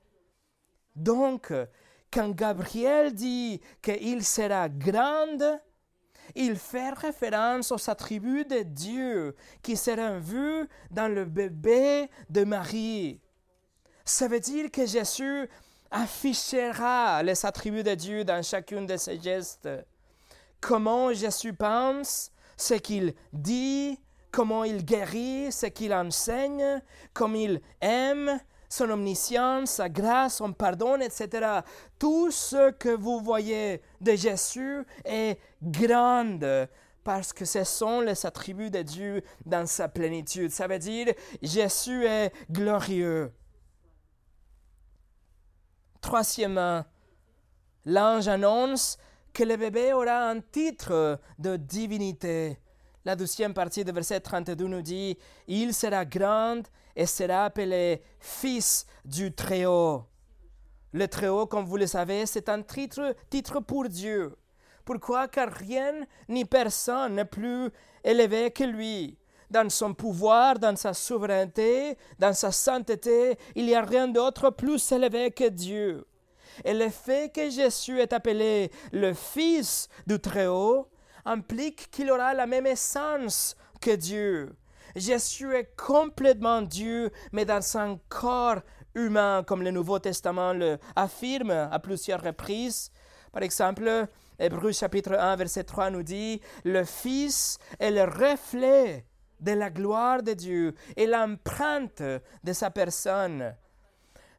Donc, 0.97 1.53
quand 2.13 2.31
Gabriel 2.31 3.15
dit 3.15 3.61
qu'il 3.81 4.25
sera 4.25 4.69
grand, 4.69 5.61
il 6.35 6.57
fait 6.57 6.91
référence 6.91 7.73
aux 7.73 7.91
attributs 7.91 8.45
de 8.45 8.63
Dieu 8.63 9.37
qui 9.63 9.77
seront 9.77 10.19
vus 10.19 10.69
dans 10.91 11.09
le 11.09 11.25
bébé 11.25 12.11
de 12.29 12.45
Marie. 12.45 13.21
Ça 14.05 14.29
veut 14.29 14.41
dire 14.41 14.71
que 14.71 14.87
Jésus 14.87 15.49
affichera 15.91 17.23
les 17.23 17.45
attributs 17.45 17.83
de 17.83 17.95
Dieu 17.95 18.25
dans 18.25 18.43
chacun 18.43 18.83
de 18.83 18.97
ses 18.97 19.21
gestes. 19.21 19.69
Comment 20.61 21.13
Jésus 21.13 21.53
pense, 21.53 22.31
ce 22.57 22.75
qu'il 22.75 23.15
dit, 23.33 23.99
comment 24.31 24.65
il 24.65 24.85
guérit, 24.85 25.53
ce 25.53 25.67
qu'il 25.67 25.93
enseigne, 25.93 26.83
comme 27.13 27.37
il 27.37 27.61
aime, 27.81 28.41
son 28.69 28.89
omniscience, 28.91 29.71
sa 29.73 29.89
grâce, 29.89 30.37
son 30.37 30.53
pardon, 30.53 31.01
etc. 31.01 31.61
Tout 31.99 32.31
ce 32.31 32.71
que 32.71 32.89
vous 32.89 33.21
voyez 33.21 33.83
de 34.01 34.15
Jésus 34.15 34.85
est 35.05 35.39
grand 35.63 36.39
parce 37.03 37.33
que 37.33 37.45
ce 37.45 37.65
sont 37.65 38.01
les 38.01 38.25
attributs 38.27 38.71
de 38.71 38.83
Dieu 38.83 39.23
dans 39.45 39.67
sa 39.67 39.89
plénitude. 39.89 40.51
Ça 40.51 40.69
veut 40.69 40.79
dire 40.79 41.13
Jésus 41.43 42.05
est 42.05 42.33
glorieux. 42.51 43.33
Troisièmement, 46.01 46.85
l'ange 47.85 48.29
annonce 48.29 48.99
que 49.33 49.45
le 49.45 49.57
bébé 49.57 49.93
aura 49.93 50.31
un 50.31 50.41
titre 50.41 51.21
de 51.39 51.57
divinité. 51.57 52.59
La 53.03 53.17
deuxième 53.17 53.55
partie 53.55 53.83
du 53.83 53.93
verset 53.93 54.21
32 54.21 54.67
nous 54.67 54.83
dit 54.83 55.17
Il 55.49 55.73
sera 55.73 56.05
grand 56.05 56.61
et 56.95 57.07
sera 57.07 57.47
appelé 57.47 58.03
Fils 58.19 58.85
du 59.07 59.33
Très-Haut. 59.33 60.05
Le 60.93 61.09
Très-Haut, 61.09 61.47
comme 61.47 61.65
vous 61.65 61.79
le 61.79 61.87
savez, 61.87 62.27
c'est 62.27 62.51
un 62.51 62.61
titre, 62.61 63.15
titre 63.31 63.61
pour 63.61 63.89
Dieu. 63.89 64.37
Pourquoi? 64.85 65.29
Car 65.29 65.51
rien 65.51 66.05
ni 66.29 66.45
personne 66.45 67.15
n'est 67.15 67.25
plus 67.25 67.71
élevé 68.05 68.51
que 68.51 68.65
lui. 68.65 69.17
Dans 69.51 69.71
son 69.71 69.95
pouvoir, 69.95 70.59
dans 70.59 70.77
sa 70.77 70.93
souveraineté, 70.93 71.97
dans 72.19 72.35
sa 72.35 72.53
sainteté, 72.53 73.39
il 73.55 73.65
n'y 73.65 73.75
a 73.75 73.83
rien 73.83 74.09
d'autre 74.09 74.51
plus 74.51 74.93
élevé 74.93 75.31
que 75.31 75.49
Dieu. 75.49 76.07
Et 76.67 76.75
le 76.75 76.91
fait 76.91 77.33
que 77.35 77.49
Jésus 77.49 77.99
est 77.99 78.13
appelé 78.13 78.71
le 78.93 79.15
Fils 79.15 79.89
du 80.07 80.21
Très-Haut 80.21 80.87
implique 81.31 81.91
qu'il 81.91 82.11
aura 82.11 82.35
la 82.35 82.47
même 82.47 82.67
essence 82.67 83.57
que 83.81 83.95
Dieu. 83.95 84.55
Jésus 84.97 85.55
est 85.55 85.77
complètement 85.77 86.63
Dieu, 86.63 87.11
mais 87.33 87.45
dans 87.45 87.77
un 87.77 87.99
corps 88.09 88.61
humain, 88.95 89.45
comme 89.47 89.63
le 89.63 89.71
Nouveau 89.71 89.99
Testament 89.99 90.53
le 90.53 90.79
affirme 90.97 91.51
à 91.51 91.79
plusieurs 91.79 92.23
reprises. 92.23 92.91
Par 93.33 93.43
exemple, 93.43 94.09
Hébreu 94.39 94.73
chapitre 94.73 95.13
1, 95.13 95.37
verset 95.37 95.65
3 95.65 95.91
nous 95.91 96.03
dit, 96.03 96.41
Le 96.65 96.85
Fils 96.85 97.59
est 97.79 97.93
le 97.93 98.03
reflet 98.03 99.05
de 99.39 99.53
la 99.53 99.71
gloire 99.71 100.23
de 100.23 100.33
Dieu 100.33 100.75
et 100.97 101.07
l'empreinte 101.07 102.03
de 102.03 102.53
sa 102.53 102.71
personne. 102.71 103.55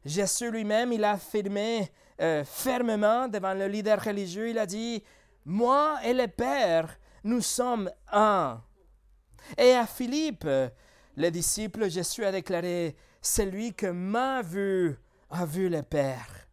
Jésus 0.04 0.50
lui-même, 0.50 0.92
il 0.92 1.04
a 1.04 1.12
affirmé 1.12 1.90
euh, 2.20 2.44
fermement 2.44 3.28
devant 3.28 3.54
le 3.54 3.66
leader 3.66 4.02
religieux, 4.02 4.50
il 4.50 4.58
a 4.58 4.66
dit, 4.66 5.02
moi 5.44 5.98
et 6.04 6.12
le 6.12 6.28
Père, 6.28 6.98
nous 7.24 7.40
sommes 7.40 7.90
un. 8.10 8.62
Et 9.58 9.72
à 9.72 9.86
Philippe, 9.86 10.48
le 11.16 11.30
disciple, 11.30 11.90
Jésus 11.90 12.24
a 12.24 12.32
déclaré, 12.32 12.96
celui 13.20 13.74
que 13.74 13.86
m'a 13.86 14.42
vu 14.42 14.98
a 15.30 15.46
vu 15.46 15.68
le 15.68 15.82
Père. 15.82 16.46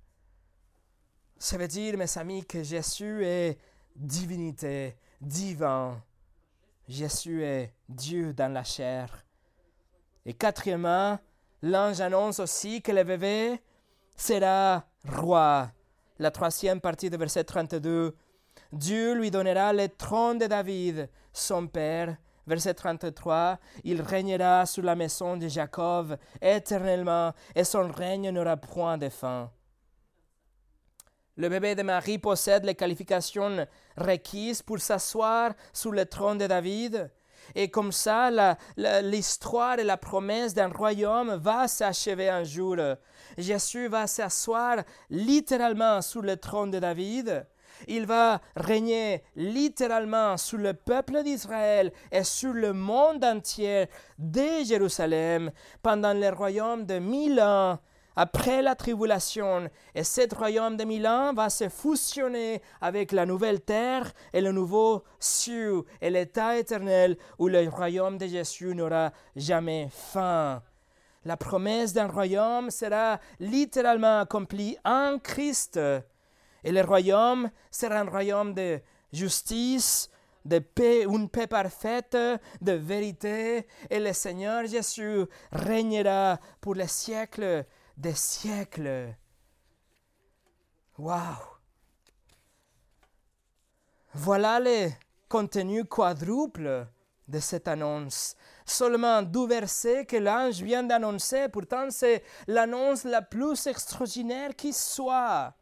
Ça 1.38 1.58
veut 1.58 1.68
dire, 1.68 1.98
mes 1.98 2.18
amis, 2.18 2.46
que 2.46 2.64
Jésus 2.64 3.26
est 3.26 3.58
divinité, 3.96 4.96
divin. 5.22 6.02
Jésus 6.88 7.44
est 7.44 7.74
Dieu 7.88 8.34
dans 8.34 8.52
la 8.52 8.64
chair. 8.64 9.26
Et 10.26 10.34
quatrièmement, 10.34 11.20
l'ange 11.62 12.02
annonce 12.02 12.40
aussi 12.40 12.82
que 12.82 12.92
le 12.92 13.04
bébé 13.04 13.62
sera 14.16 14.86
roi. 15.08 15.72
La 16.18 16.32
troisième 16.32 16.82
partie 16.82 17.10
du 17.10 17.18
verset 17.18 17.44
32 17.44 18.16
Dieu 18.72 19.16
lui 19.16 19.32
donnera 19.32 19.74
le 19.74 19.90
trône 19.90 20.38
de 20.38 20.48
David, 20.48 21.10
son 21.34 21.68
père. 21.68 22.16
Verset 22.46 22.74
33, 22.74 23.60
il 23.84 24.02
régnera 24.02 24.66
sur 24.66 24.84
la 24.84 24.96
maison 24.96 25.38
de 25.38 25.48
Jacob 25.48 26.18
éternellement, 26.42 27.32
et 27.54 27.64
son 27.64 27.88
règne 27.92 28.32
n'aura 28.32 28.58
point 28.58 28.98
de 28.98 29.10
fin. 29.10 29.52
Le 31.36 31.48
bébé 31.48 31.76
de 31.76 31.84
Marie 31.84 32.18
possède 32.18 32.66
les 32.66 32.74
qualifications 32.76 33.68
requises 33.96 34.64
pour 34.64 34.80
s'asseoir 34.80 35.54
sur 35.72 35.92
le 35.92 36.06
trône 36.06 36.40
de 36.40 36.48
David. 36.48 37.12
Et 37.56 37.70
comme 37.70 37.92
ça, 37.92 38.30
l'histoire 38.76 39.80
et 39.80 39.84
la 39.84 39.98
promesse 39.98 40.54
d'un 40.54 40.70
royaume 40.70 41.36
va 41.36 41.68
s'achever 41.68 42.30
un 42.30 42.44
jour. 42.44 42.78
Jésus 43.38 43.88
va 43.88 44.08
s'asseoir 44.08 44.84
littéralement 45.10 46.02
sur 46.02 46.22
le 46.24 46.36
trône 46.36 46.72
de 46.72 46.80
David. 46.80 47.46
Il 47.88 48.06
va 48.06 48.42
régner 48.56 49.24
littéralement 49.36 50.38
sur 50.38 50.58
le 50.58 50.74
peuple 50.74 51.24
d'Israël 51.24 51.92
et 52.12 52.24
sur 52.24 52.54
le 52.54 52.74
monde 52.74 53.24
entier 53.24 53.88
dès 54.18 54.66
Jérusalem 54.66 55.52
pendant 55.82 56.14
le 56.14 56.30
royaume 56.30 56.86
de 56.86 57.00
mille 57.00 57.40
ans 57.42 57.80
après 58.16 58.62
la 58.62 58.76
tribulation, 58.76 59.70
et 59.96 60.04
ce 60.04 60.36
royaume 60.36 60.76
de 60.76 60.84
mille 60.84 61.08
ans 61.08 61.34
va 61.34 61.50
se 61.50 61.70
fusionner 61.70 62.62
avec 62.82 63.14
la 63.14 63.26
nouvelle 63.26 63.62
terre 63.62 64.12
et 64.34 64.42
le 64.42 64.52
nouveau 64.52 65.06
ciel 65.20 65.84
et 66.02 66.10
l'état 66.10 66.58
éternel 66.58 67.16
où 67.38 67.48
le 67.48 67.70
royaume 67.70 68.18
de 68.18 68.28
Jésus 68.28 68.76
n'aura 68.76 69.14
jamais 69.38 69.88
fin. 69.90 70.62
La 71.24 71.38
promesse 71.38 71.94
d'un 71.94 72.08
royaume 72.08 72.72
sera 72.72 73.22
littéralement 73.40 74.20
accomplie 74.20 74.78
en 74.84 75.18
Christ 75.20 75.80
et 76.64 76.72
le 76.72 76.82
royaume 76.82 77.50
sera 77.72 78.00
un 78.00 78.10
royaume 78.10 78.54
de 78.54 78.82
justice, 79.12 80.10
de 80.46 80.60
paix, 80.60 81.04
une 81.04 81.30
paix 81.30 81.48
parfaite, 81.48 82.18
de 82.62 82.72
vérité. 82.72 83.68
Et 83.90 84.00
le 84.00 84.14
Seigneur 84.14 84.66
Jésus 84.66 85.26
régnera 85.52 86.40
pour 86.62 86.76
les 86.76 86.88
siècles 86.88 87.66
des 87.98 88.16
siècles. 88.16 89.16
Waouh! 90.98 91.20
Voilà 94.14 94.60
le 94.60 94.90
contenu 95.28 95.86
quadruple 95.86 96.88
de 97.28 97.40
cette 97.40 97.68
annonce. 97.68 98.36
Seulement 98.66 99.22
deux 99.22 99.48
versets 99.48 100.06
que 100.06 100.18
l'ange 100.18 100.62
vient 100.62 100.84
d'annoncer, 100.84 101.48
pourtant 101.50 101.88
c'est 101.90 102.24
l'annonce 102.48 103.04
la 103.04 103.22
plus 103.22 103.68
extraordinaire 103.68 104.56
qui 104.56 104.74
soit. 104.74 105.54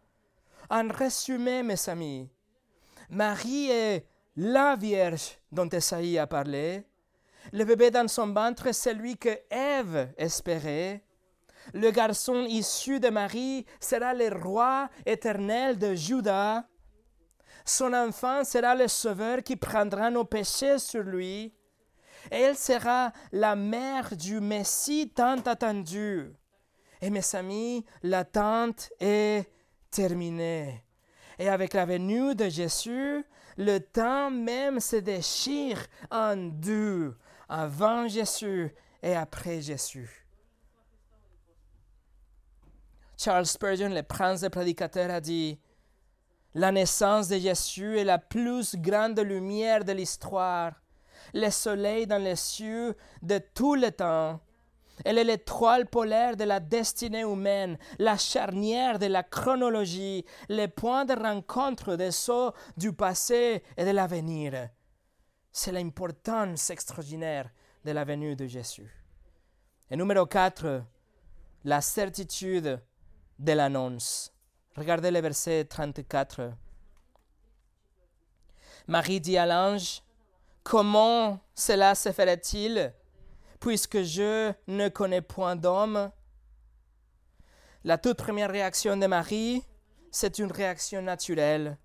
En 0.70 0.89
résumé, 0.89 1.63
mes 1.63 1.89
amis, 1.89 2.30
Marie 3.09 3.70
est 3.70 4.05
la 4.36 4.76
Vierge 4.76 5.39
dont 5.51 5.70
Esaïe 5.70 6.18
a 6.18 6.28
parlé. 6.28 6.86
Le 7.53 7.63
bébé 7.63 7.89
dans 7.89 8.07
son 8.09 8.34
ventre, 8.34 8.65
c'est 8.65 8.91
celui 8.91 9.18
que 9.18 9.30
Ève 9.49 10.13
espérait. 10.18 11.05
Le 11.74 11.89
garçon 11.91 12.43
issu 12.43 12.99
de 12.99 13.09
Marie 13.09 13.65
sera 13.80 14.13
le 14.13 14.28
roi 14.28 14.89
éternel 15.05 15.78
de 15.78 15.95
Juda. 15.95 16.68
Son 17.63 17.93
enfant 17.93 18.43
sera 18.43 18.76
le 18.76 18.89
sauveur 18.89 19.43
qui 19.43 19.55
prendra 19.55 20.09
nos 20.09 20.26
péchés 20.26 20.80
sur 20.80 21.03
lui. 21.03 21.53
Elle 22.30 22.57
sera 22.57 23.13
la 23.32 23.55
mère 23.55 24.15
du 24.18 24.41
Messie 24.41 25.11
tant 25.15 25.39
attendu. 25.39 26.34
Et 27.01 27.09
mes 27.09 27.36
amis, 27.36 27.86
l'attente 28.03 28.89
est 28.99 29.49
Et 29.99 31.49
avec 31.49 31.73
la 31.73 31.85
venue 31.85 32.35
de 32.35 32.49
Jésus, 32.49 33.25
le 33.57 33.79
temps 33.79 34.29
même 34.29 34.79
se 34.79 34.97
déchire 34.97 35.85
en 36.11 36.35
deux, 36.35 37.15
avant 37.49 38.07
Jésus 38.07 38.73
et 39.01 39.15
après 39.15 39.61
Jésus. 39.61 40.27
Charles 43.17 43.47
Spurgeon, 43.47 43.89
le 43.89 44.03
prince 44.03 44.41
des 44.41 44.49
prédicateurs, 44.49 45.09
a 45.09 45.19
dit 45.19 45.59
La 46.53 46.71
naissance 46.71 47.27
de 47.27 47.39
Jésus 47.39 47.97
est 47.97 48.03
la 48.03 48.19
plus 48.19 48.75
grande 48.75 49.19
lumière 49.19 49.83
de 49.83 49.91
l'histoire, 49.91 50.73
le 51.33 51.49
soleil 51.49 52.05
dans 52.05 52.21
les 52.21 52.35
cieux 52.35 52.95
de 53.23 53.39
tout 53.55 53.73
le 53.73 53.91
temps. 53.91 54.39
Elle 55.05 55.17
est 55.17 55.23
l'étoile 55.23 55.85
polaire 55.87 56.35
de 56.35 56.43
la 56.43 56.59
destinée 56.59 57.21
humaine, 57.21 57.77
la 57.99 58.17
charnière 58.17 58.99
de 58.99 59.05
la 59.05 59.23
chronologie, 59.23 60.25
le 60.49 60.67
point 60.67 61.05
de 61.05 61.13
rencontre 61.13 61.95
des 61.95 62.11
sauts 62.11 62.53
du 62.75 62.93
passé 62.93 63.63
et 63.77 63.85
de 63.85 63.91
l'avenir. 63.91 64.69
C'est 65.51 65.71
l'importance 65.71 66.69
extraordinaire 66.69 67.49
de 67.85 67.91
la 67.91 68.03
venue 68.03 68.35
de 68.35 68.47
Jésus. 68.47 68.91
Et 69.89 69.95
numéro 69.95 70.25
4, 70.25 70.83
la 71.63 71.81
certitude 71.81 72.81
de 73.39 73.51
l'annonce. 73.53 74.33
Regardez 74.75 75.11
le 75.11 75.21
verset 75.21 75.65
34. 75.65 76.53
Marie 78.87 79.19
dit 79.19 79.37
à 79.37 79.45
l'ange, 79.45 80.01
Comment 80.63 81.39
cela 81.55 81.95
se 81.95 82.11
ferait-il? 82.11 82.93
Puisque 83.59 84.01
je 84.03 84.53
ne 84.67 84.89
connais 84.89 85.21
point 85.21 85.55
d'homme 85.55 86.11
La 87.83 87.97
toute 87.97 88.17
première 88.17 88.51
réaction 88.51 88.97
de 88.97 89.07
Marie, 89.07 89.63
c'est 90.11 90.39
une 90.39 90.51
réaction 90.51 91.01
naturelle. 91.01 91.77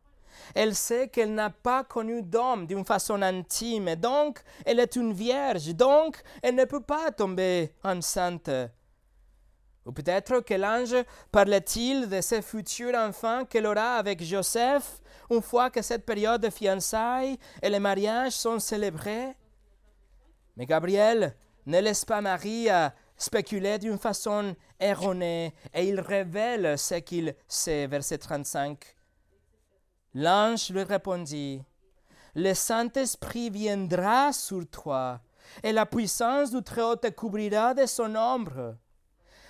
Elle 0.55 0.75
sait 0.75 1.09
qu'elle 1.09 1.35
n'a 1.35 1.51
pas 1.51 1.85
connu 1.85 2.23
d'homme 2.23 2.67
d'une 2.67 2.85
façon 2.85 3.23
intime, 3.23 3.95
donc 3.97 4.41
elle 4.65 4.81
est 4.81 4.97
une 4.97 5.13
vierge, 5.13 5.75
donc 5.75 6.23
elle 6.43 6.55
ne 6.55 6.65
peut 6.65 6.83
pas 6.83 7.11
tomber 7.13 7.73
enceinte. 7.85 8.51
Ou 9.85 9.93
peut-être 9.93 10.41
que 10.41 10.55
l'ange 10.55 10.97
parlait-il 11.33 12.09
de 12.09 12.21
ce 12.21 12.41
futur 12.41 12.95
enfant 12.95 13.45
qu'elle 13.45 13.67
aura 13.67 13.97
avec 13.97 14.23
Joseph 14.23 15.01
une 15.31 15.43
fois 15.43 15.71
que 15.71 15.83
cette 15.83 16.07
période 16.07 16.41
de 16.41 16.51
fiançailles 16.51 17.39
et 17.61 17.69
les 17.69 17.81
mariages 17.81 18.33
sont 18.33 18.61
célébrés? 18.61 19.33
Mais 20.57 20.67
Gabriel 20.67 21.35
ne 21.67 21.81
laisse 21.81 22.05
pas 22.05 22.21
Marie 22.21 22.69
spéculer 23.17 23.79
d'une 23.79 23.99
façon 23.99 24.55
erronée 24.81 25.55
et 25.73 25.89
il 25.89 26.01
révèle 26.01 26.79
ce 26.79 26.97
qu'il 26.97 27.35
sait, 27.47 27.87
verset 27.87 28.19
35. 28.19 28.79
L'ange 30.15 30.71
lui 30.71 30.83
répondit, 30.83 31.63
Le 32.35 32.53
Saint-Esprit 32.53 33.51
viendra 33.51 34.33
sur 34.33 34.69
toi 34.69 35.21
et 35.63 35.73
la 35.73 35.87
puissance 35.87 36.51
du 36.51 36.63
Très-Haut 36.63 36.97
te 36.97 37.09
couvrira 37.09 37.75
de 37.75 37.87
son 37.87 38.15
ombre. 38.17 38.77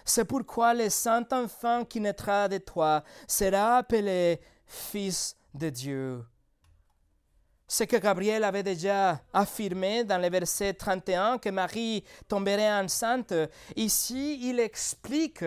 C'est 0.04 0.24
pourquoi 0.24 0.74
le 0.74 0.90
saint 0.90 1.26
enfant 1.32 1.84
qui 1.84 2.00
naîtra 2.00 2.48
de 2.48 2.58
toi 2.58 3.04
sera 3.28 3.78
appelé 3.78 4.40
Fils 4.66 5.36
de 5.54 5.70
Dieu. 5.70 6.24
Ce 7.72 7.84
que 7.84 7.96
Gabriel 7.96 8.44
avait 8.44 8.62
déjà 8.62 9.18
affirmé 9.32 10.04
dans 10.04 10.18
le 10.18 10.28
verset 10.28 10.74
31, 10.74 11.38
que 11.38 11.48
Marie 11.48 12.04
tomberait 12.28 12.70
enceinte, 12.70 13.32
ici 13.76 14.46
il 14.46 14.60
explique 14.60 15.38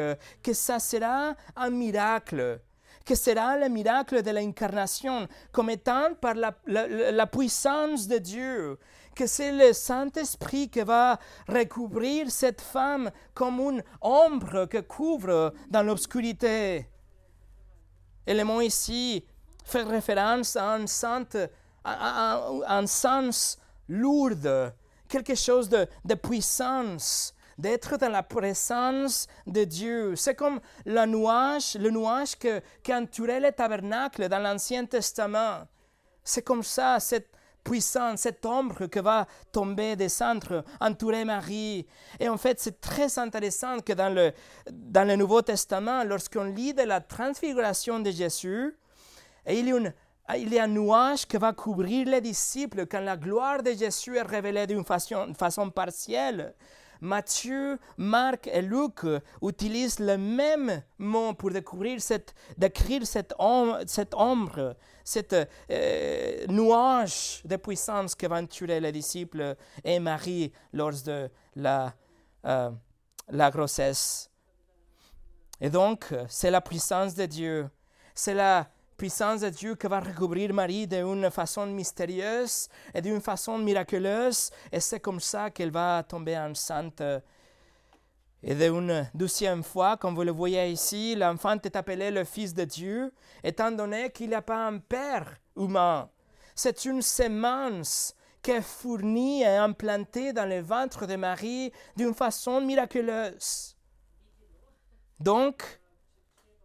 que 0.41 0.53
ça 0.53 0.79
sera 0.79 1.35
un 1.55 1.69
miracle, 1.69 2.61
que 3.05 3.13
sera 3.13 3.59
le 3.59 3.69
miracle 3.69 4.23
de 4.23 4.31
l'incarnation, 4.31 5.27
comme 5.51 5.69
étant 5.69 6.15
par 6.19 6.33
la, 6.33 7.27
puissance 7.27 8.07
de 8.07 8.17
Dieu, 8.17 8.79
que 9.15 9.27
c'est 9.27 9.51
le 9.51 9.71
Saint-Esprit 9.71 10.67
qui 10.69 10.81
va 10.81 11.19
recouvrir 11.47 12.31
cette 12.31 12.61
femme 12.61 13.11
comme 13.35 13.59
une 13.59 13.83
ombre 14.01 14.65
que 14.65 14.79
couvre 14.79 15.53
dans 15.69 15.83
l'obscurité. 15.83 16.89
Et 18.25 18.33
le 18.33 18.43
mot 18.43 18.61
ici 18.61 19.23
fait 19.63 19.83
référence 19.83 20.55
à 20.55 20.73
un, 20.73 20.87
sens 22.87 23.57
lourd, 23.87 24.71
quelque 25.07 25.35
chose 25.35 25.69
de, 25.69 26.13
puissance, 26.15 27.33
d'être 27.57 27.97
dans 27.97 28.09
la 28.09 28.23
présence 28.23 29.27
de 29.47 29.63
Dieu. 29.63 30.15
C'est 30.15 30.35
comme 30.35 30.59
le 30.85 31.05
nuage, 31.05 31.75
le 31.75 31.89
nuage 31.89 32.37
que, 32.37 32.61
qui 32.83 32.93
entourait 32.93 33.39
le 33.39 33.51
tabernacle 33.51 34.27
dans 34.27 34.39
l'Ancien 34.39 34.85
Testament. 34.85 35.67
C'est 36.23 36.41
comme 36.41 36.63
ça, 36.63 36.99
cette, 36.99 37.29
puissante, 37.65 38.19
cette 38.19 38.45
ombre 38.45 38.85
que 38.85 39.01
va 39.01 39.27
tomber, 39.51 39.97
descendre, 39.97 40.63
entourer 40.79 41.25
Marie. 41.25 41.85
Et 42.19 42.29
en 42.29 42.37
fait, 42.37 42.59
c'est 42.61 42.79
très 42.79 43.19
intéressant 43.19 43.79
que 43.79 43.91
dans 43.91 44.13
le, 44.13 44.31
dans 44.71 45.05
le 45.05 45.17
Nouveau 45.17 45.41
Testament, 45.41 46.03
lorsqu'on 46.05 46.45
lit 46.45 46.73
de 46.73 46.83
la 46.83 47.01
transfiguration 47.01 47.99
de 47.99 48.11
Jésus, 48.11 48.77
il 49.47 49.67
y 49.67 49.71
a 49.71 49.77
une 49.77 49.93
il 50.33 50.53
y 50.53 50.59
a 50.59 50.63
un 50.63 50.67
nuage 50.67 51.27
qui 51.27 51.37
va 51.37 51.53
couvrir 51.53 52.07
les 52.07 52.21
disciples 52.21 52.87
quand 52.87 53.01
la 53.01 53.15
gloire 53.15 53.61
de 53.61 53.71
Jésus 53.71 54.17
est 54.17 54.23
révélée 54.23 54.65
d'une 54.65 54.83
façon, 54.83 55.33
façon 55.33 55.69
partielle. 55.69 56.55
Matthieu, 57.01 57.77
Marc 57.97 58.47
et 58.47 58.61
Luc 58.61 59.05
utilisent 59.41 59.99
le 59.99 60.17
même 60.17 60.81
mot 60.97 61.33
pour 61.33 61.51
découvrir 61.51 62.01
cette, 62.01 62.33
décrire 62.57 63.05
cette, 63.05 63.33
ombre, 63.37 64.75
cette 65.03 65.35
euh, 65.69 66.47
nuage 66.47 67.41
de 67.45 67.57
puissance 67.57 68.15
que 68.15 68.25
entourer 68.25 68.79
les 68.79 68.91
disciples 68.91 69.55
et 69.83 69.99
Marie 69.99 70.51
lors 70.73 71.03
de 71.05 71.29
la, 71.55 71.93
euh, 72.45 72.71
la 73.29 73.51
grossesse. 73.51 74.31
Et 75.61 75.69
donc, 75.69 76.13
c'est 76.27 76.49
la 76.51 76.61
puissance 76.61 77.13
de 77.13 77.25
Dieu, 77.25 77.69
c'est 78.13 78.33
la 78.33 78.67
puissance 78.97 79.41
de 79.41 79.49
Dieu 79.49 79.75
qui 79.75 79.87
va 79.87 79.99
recouvrir 79.99 80.53
Marie 80.53 80.87
d'une 80.87 81.29
façon 81.29 81.65
mystérieuse 81.67 82.67
et 82.93 83.01
d'une 83.01 83.21
façon 83.21 83.57
miraculeuse. 83.57 84.51
Et 84.71 84.79
c'est 84.79 84.99
comme 84.99 85.19
ça 85.19 85.49
qu'elle 85.49 85.71
va 85.71 86.03
tomber 86.03 86.37
enceinte. 86.37 87.01
Et 88.41 88.53
d'une 88.53 89.09
deuxième 89.13 89.63
fois, 89.63 89.97
comme 89.97 90.15
vous 90.15 90.23
le 90.23 90.31
voyez 90.31 90.69
ici, 90.69 91.15
l'enfant 91.15 91.57
est 91.63 91.75
appelé 91.75 92.11
le 92.11 92.23
Fils 92.23 92.53
de 92.53 92.63
Dieu, 92.63 93.11
étant 93.43 93.71
donné 93.71 94.11
qu'il 94.11 94.29
n'y 94.29 94.35
a 94.35 94.41
pas 94.41 94.67
un 94.67 94.77
père 94.77 95.35
humain. 95.57 96.09
C'est 96.53 96.85
une 96.85 97.01
semence 97.01 98.15
qui 98.41 98.51
est 98.51 98.61
fournie 98.61 99.41
et 99.41 99.47
implantée 99.47 100.31
dans 100.31 100.47
le 100.47 100.61
ventre 100.61 101.07
de 101.07 101.15
Marie 101.15 101.71
d'une 101.97 102.13
façon 102.13 102.61
miraculeuse. 102.61 103.75
Donc, 105.19 105.63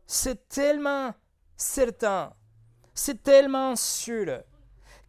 c'est 0.06 0.48
tellement 0.48 1.14
certain, 1.60 2.32
c'est 2.94 3.22
tellement 3.22 3.76
sûr 3.76 4.42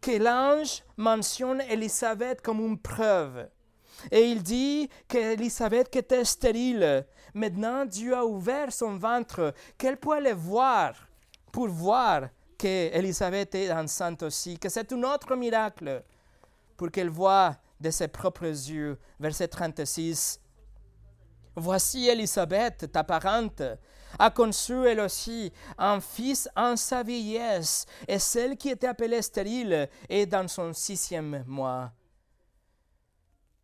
que 0.00 0.18
l'ange 0.18 0.82
mentionne 0.96 1.60
Élisabeth 1.62 2.42
comme 2.42 2.60
une 2.60 2.78
preuve. 2.78 3.48
Et 4.10 4.30
il 4.30 4.42
dit 4.42 4.88
qu'Élisabeth 5.06 5.94
était 5.94 6.24
stérile. 6.24 7.06
Maintenant, 7.34 7.84
Dieu 7.84 8.14
a 8.16 8.24
ouvert 8.24 8.72
son 8.72 8.96
ventre, 8.96 9.54
qu'elle 9.78 9.96
peut 9.96 10.20
le 10.20 10.32
voir 10.32 10.94
pour 11.52 11.68
voir 11.68 12.28
qu'Élisabeth 12.58 13.54
est 13.54 13.72
enceinte 13.72 14.22
aussi, 14.22 14.58
que 14.58 14.68
c'est 14.68 14.92
un 14.92 15.02
autre 15.04 15.36
miracle 15.36 16.02
pour 16.76 16.90
qu'elle 16.90 17.10
voie 17.10 17.56
de 17.80 17.90
ses 17.90 18.08
propres 18.08 18.44
yeux. 18.44 18.98
Verset 19.20 19.48
36. 19.48 20.40
Voici 21.54 22.08
Élisabeth, 22.08 22.90
ta 22.90 23.04
parente, 23.04 23.62
a 24.18 24.30
conçu 24.30 24.86
elle 24.86 25.00
aussi 25.00 25.52
un 25.78 26.00
fils 26.00 26.48
en 26.56 26.76
sa 26.76 27.02
vieillesse, 27.02 27.86
et 28.08 28.18
celle 28.18 28.56
qui 28.56 28.70
était 28.70 28.86
appelée 28.86 29.22
stérile 29.22 29.88
est 30.08 30.26
dans 30.26 30.48
son 30.48 30.72
sixième 30.72 31.44
mois. 31.46 31.92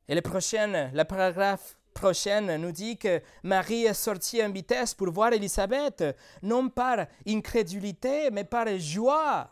Et 0.08 0.14
le 0.14 0.22
prochain, 0.22 0.90
le 0.92 1.04
paragraphe 1.04 1.76
prochain 1.92 2.56
nous 2.58 2.72
dit 2.72 2.96
que 2.96 3.20
Marie 3.42 3.84
est 3.84 3.94
sortie 3.94 4.42
en 4.42 4.50
vitesse 4.50 4.94
pour 4.94 5.10
voir 5.10 5.32
Élisabeth, 5.32 6.04
non 6.42 6.68
par 6.68 7.06
incrédulité, 7.26 8.30
mais 8.30 8.44
par 8.44 8.66
joie. 8.78 9.50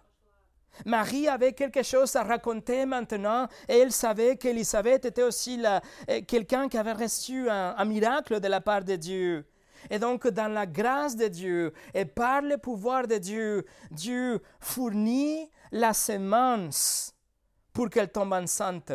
Marie 0.84 1.28
avait 1.28 1.52
quelque 1.52 1.82
chose 1.82 2.14
à 2.16 2.22
raconter 2.22 2.84
maintenant 2.84 3.48
et 3.68 3.78
elle 3.78 3.92
savait 3.92 4.36
qu'Élisabeth 4.36 5.06
était 5.06 5.22
aussi 5.22 5.62
euh, 5.64 6.20
quelqu'un 6.26 6.68
qui 6.68 6.76
avait 6.76 6.92
reçu 6.92 7.48
un, 7.48 7.84
miracle 7.84 8.40
de 8.40 8.48
la 8.48 8.60
part 8.60 8.84
de 8.84 8.96
Dieu. 8.96 9.46
Et 9.90 9.98
donc, 9.98 10.26
dans 10.28 10.52
la 10.52 10.66
grâce 10.66 11.16
de 11.16 11.28
Dieu 11.28 11.72
et 11.94 12.04
par 12.04 12.42
le 12.42 12.58
pouvoir 12.58 13.06
de 13.06 13.18
Dieu, 13.18 13.64
Dieu 13.90 14.40
fournit 14.60 15.50
la 15.72 15.92
semence 15.92 17.14
pour 17.72 17.90
qu'elle 17.90 18.10
tombe 18.10 18.32
enceinte. 18.32 18.92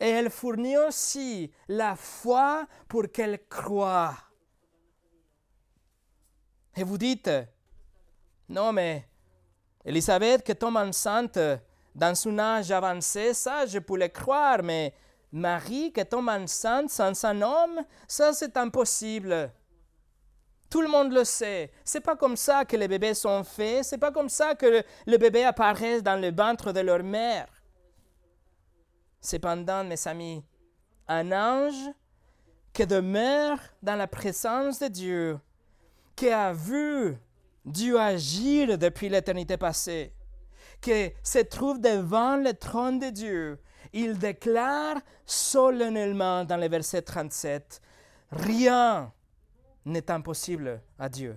Et 0.00 0.08
elle 0.08 0.30
fournit 0.30 0.76
aussi 0.76 1.50
la 1.66 1.96
foi 1.96 2.66
pour 2.86 3.10
qu'elle 3.10 3.46
croie. 3.48 4.14
Et 6.76 6.84
vous 6.84 6.98
dites, 6.98 7.30
non 8.48 8.72
mais 8.72 9.08
Elisabeth 9.84 10.44
qui 10.44 10.54
tombe 10.54 10.76
enceinte 10.76 11.38
dans 11.94 12.14
son 12.14 12.38
âge 12.38 12.70
avancé, 12.70 13.32
ça 13.34 13.66
je 13.66 13.78
pourrais 13.78 14.10
croire, 14.10 14.62
mais 14.62 14.94
Marie 15.32 15.92
qui 15.92 16.04
tombe 16.04 16.28
enceinte 16.28 16.90
sans 16.90 17.24
un 17.24 17.42
homme, 17.42 17.80
ça 18.06 18.32
c'est 18.32 18.56
impossible. 18.56 19.50
Tout 20.70 20.82
le 20.82 20.88
monde 20.88 21.12
le 21.12 21.24
sait. 21.24 21.70
C'est 21.84 22.00
pas 22.00 22.16
comme 22.16 22.36
ça 22.36 22.64
que 22.64 22.76
les 22.76 22.88
bébés 22.88 23.14
sont 23.14 23.42
faits. 23.42 23.84
C'est 23.84 23.98
pas 23.98 24.12
comme 24.12 24.28
ça 24.28 24.54
que 24.54 24.84
le, 25.06 25.16
bébé 25.16 25.44
apparaît 25.44 26.02
dans 26.02 26.20
le 26.20 26.30
ventre 26.30 26.72
de 26.72 26.80
leur 26.80 27.02
mère. 27.02 27.48
Cependant, 29.20 29.82
mes 29.84 30.06
amis, 30.06 30.44
un 31.08 31.32
ange 31.32 31.90
qui 32.72 32.86
demeure 32.86 33.58
dans 33.82 33.96
la 33.96 34.06
présence 34.06 34.78
de 34.78 34.88
Dieu, 34.88 35.40
qui 36.14 36.28
a 36.28 36.52
vu 36.52 37.16
Dieu 37.64 37.98
agir 37.98 38.76
depuis 38.76 39.08
l'éternité 39.08 39.56
passée, 39.56 40.12
qui 40.80 41.10
se 41.22 41.38
trouve 41.40 41.80
devant 41.80 42.36
le 42.36 42.52
trône 42.52 42.98
de 42.98 43.08
Dieu, 43.08 43.58
il 43.92 44.18
déclare 44.18 44.98
solennellement 45.24 46.44
dans 46.44 46.56
le 46.58 46.68
verset 46.68 47.02
37, 47.02 47.80
Rien 48.30 49.10
n'est 49.84 50.10
impossible 50.10 50.80
à 50.98 51.08
Dieu. 51.08 51.36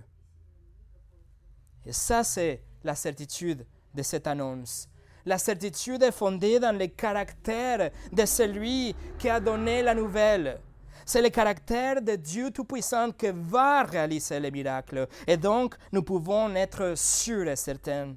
Et 1.85 1.93
ça, 1.93 2.23
c'est 2.23 2.63
la 2.83 2.95
certitude 2.95 3.65
de 3.93 4.03
cette 4.03 4.27
annonce. 4.27 4.87
La 5.25 5.37
certitude 5.37 6.01
est 6.03 6.11
fondée 6.11 6.59
dans 6.59 6.77
le 6.77 6.87
caractère 6.87 7.91
de 8.11 8.25
celui 8.25 8.95
qui 9.19 9.29
a 9.29 9.39
donné 9.39 9.83
la 9.83 9.93
nouvelle. 9.93 10.59
C'est 11.05 11.21
le 11.21 11.29
caractère 11.29 12.01
de 12.01 12.15
Dieu 12.15 12.51
Tout-Puissant 12.51 13.11
qui 13.11 13.31
va 13.33 13.83
réaliser 13.83 14.39
les 14.39 14.51
miracles. 14.51 15.07
Et 15.27 15.37
donc, 15.37 15.75
nous 15.91 16.03
pouvons 16.03 16.53
être 16.55 16.93
sûrs 16.95 17.47
et 17.47 17.55
certains. 17.55 18.15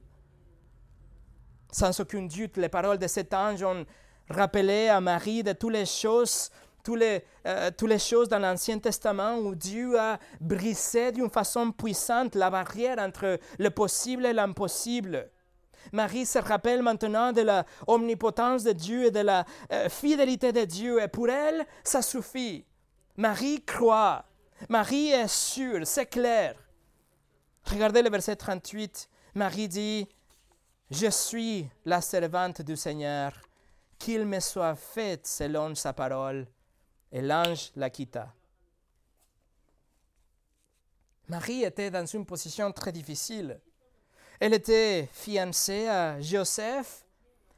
Sans 1.70 1.98
aucun 1.98 2.22
doute, 2.22 2.56
les 2.56 2.68
paroles 2.68 2.98
de 2.98 3.06
cet 3.06 3.34
ange 3.34 3.62
ont 3.62 3.84
rappelé 4.28 4.88
à 4.88 5.00
Marie 5.00 5.42
de 5.42 5.52
toutes 5.52 5.72
les 5.72 5.86
choses, 5.86 6.50
toutes 6.84 7.00
les, 7.00 7.24
euh, 7.46 7.70
les 7.82 7.98
choses 7.98 8.28
dans 8.28 8.38
l'Ancien 8.38 8.78
Testament 8.78 9.38
où 9.38 9.54
Dieu 9.54 9.98
a 9.98 10.18
brisé 10.40 11.10
d'une 11.10 11.30
façon 11.30 11.72
puissante 11.72 12.36
la 12.36 12.50
barrière 12.50 12.98
entre 12.98 13.38
le 13.58 13.70
possible 13.70 14.26
et 14.26 14.32
l'impossible. 14.32 15.30
Marie 15.92 16.26
se 16.26 16.38
rappelle 16.38 16.82
maintenant 16.82 17.32
de 17.32 17.40
la 17.40 17.64
omnipotence 17.86 18.64
de 18.64 18.72
Dieu 18.72 19.06
et 19.06 19.10
de 19.10 19.20
la 19.20 19.44
euh, 19.72 19.88
fidélité 19.88 20.52
de 20.52 20.64
Dieu. 20.64 21.02
Et 21.02 21.08
pour 21.08 21.28
elle, 21.28 21.66
ça 21.82 22.02
suffit. 22.02 22.64
Marie 23.16 23.64
croit. 23.64 24.24
Marie 24.68 25.08
est 25.08 25.28
sûre, 25.28 25.86
c'est 25.86 26.06
clair. 26.06 26.54
Regardez 27.64 28.02
le 28.02 28.10
verset 28.10 28.36
38. 28.36 29.08
Marie 29.34 29.68
dit, 29.68 30.08
Je 30.90 31.08
suis 31.08 31.68
la 31.84 32.00
servante 32.00 32.62
du 32.62 32.76
Seigneur, 32.76 33.32
qu'il 33.98 34.26
me 34.26 34.40
soit 34.40 34.74
fait 34.76 35.26
selon 35.26 35.74
sa 35.74 35.92
parole. 35.92 36.46
Et 37.14 37.22
l'ange 37.22 37.70
la 37.76 37.90
quitta. 37.90 38.34
Marie 41.28 41.62
était 41.62 41.88
dans 41.88 42.04
une 42.04 42.26
position 42.26 42.72
très 42.72 42.90
difficile. 42.90 43.60
Elle 44.40 44.52
était 44.52 45.08
fiancée 45.12 45.86
à 45.86 46.20
Joseph, 46.20 47.06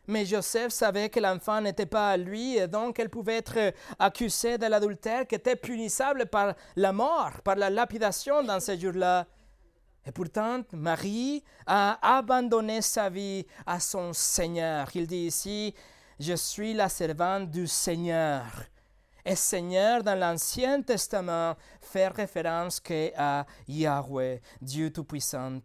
mais 0.09 0.27
Joseph 0.27 0.73
savait 0.73 1.09
que 1.09 1.21
l'enfant 1.21 1.63
n'était 1.63 1.87
pas 1.87 2.11
à 2.11 2.17
lui 2.19 2.59
et 2.59 2.69
donc 2.69 2.99
elle 2.99 3.09
pouvait 3.09 3.39
être 3.39 3.73
accusée 3.99 4.59
de 4.59 4.67
l'adultère 4.67 5.27
qui 5.27 5.37
était 5.37 5.57
punissable 5.57 6.27
par 6.27 6.55
la 6.77 6.93
mort, 6.93 7.41
par 7.43 7.57
la 7.57 7.71
lapidation 7.71 8.43
dans 8.43 8.61
ces 8.61 8.79
jours-là. 8.79 9.27
Et 10.05 10.13
pourtant, 10.13 10.61
Marie 10.73 11.43
a 11.67 12.19
abandonné 12.19 12.83
sa 12.83 13.09
vie 13.09 13.47
à 13.65 13.81
son 13.81 14.13
Seigneur. 14.13 14.91
Il 14.95 15.07
dit 15.07 15.27
ici, 15.29 15.75
je 16.21 16.35
suis 16.35 16.75
la 16.75 16.91
servante 16.91 17.51
du 17.51 17.67
Seigneur. 17.67 18.45
Et 19.29 19.35
Seigneur, 19.35 20.05
dans 20.05 20.17
l'Ancien 20.17 20.83
Testament, 20.83 21.57
fait 21.81 22.07
référence 22.07 22.81
à 23.17 23.45
Yahweh, 23.67 24.41
Dieu 24.63 24.93
Tout-Puissant. 24.93 25.59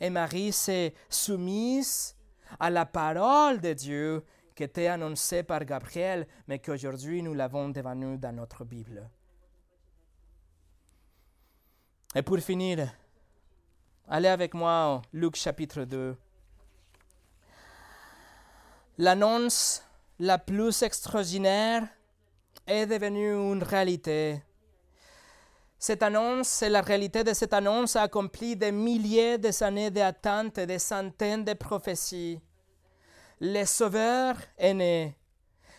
Et 0.00 0.10
Marie 0.10 0.52
s'est 0.52 0.94
soumise 1.10 2.14
à 2.60 2.70
la 2.70 2.86
parole 2.86 3.60
de 3.60 3.72
Dieu 3.72 4.24
qui 4.54 4.62
était 4.62 4.86
annoncée 4.86 5.42
par 5.42 5.64
Gabriel, 5.64 6.28
mais 6.46 6.60
qu'aujourd'hui 6.60 7.20
nous 7.20 7.34
l'avons 7.34 7.68
devant 7.68 7.96
nous 7.96 8.16
dans 8.16 8.32
notre 8.32 8.64
Bible. 8.64 9.10
Et 12.14 12.22
pour 12.22 12.38
finir, 12.38 12.88
allez 14.08 14.28
avec 14.28 14.54
moi 14.54 15.02
au 15.02 15.16
Luc 15.16 15.34
chapitre 15.34 15.82
2. 15.82 16.16
L'annonce 18.98 19.82
la 20.20 20.38
plus 20.38 20.82
extraordinaire 20.82 21.88
est 22.66 22.86
devenue 22.86 23.32
une 23.32 23.62
réalité. 23.62 24.42
Cette 25.78 26.02
annonce 26.02 26.62
la 26.62 26.80
réalité 26.80 27.24
de 27.24 27.34
cette 27.34 27.52
annonce 27.52 27.96
a 27.96 28.02
accompli 28.02 28.56
des 28.56 28.72
milliers 28.72 29.36
d'années 29.38 29.90
d'attente 29.90 30.58
et 30.58 30.66
des 30.66 30.78
centaines 30.78 31.44
de 31.44 31.52
prophéties. 31.52 32.40
Le 33.40 33.64
Sauveur 33.64 34.36
est 34.56 34.72
né, 34.72 35.18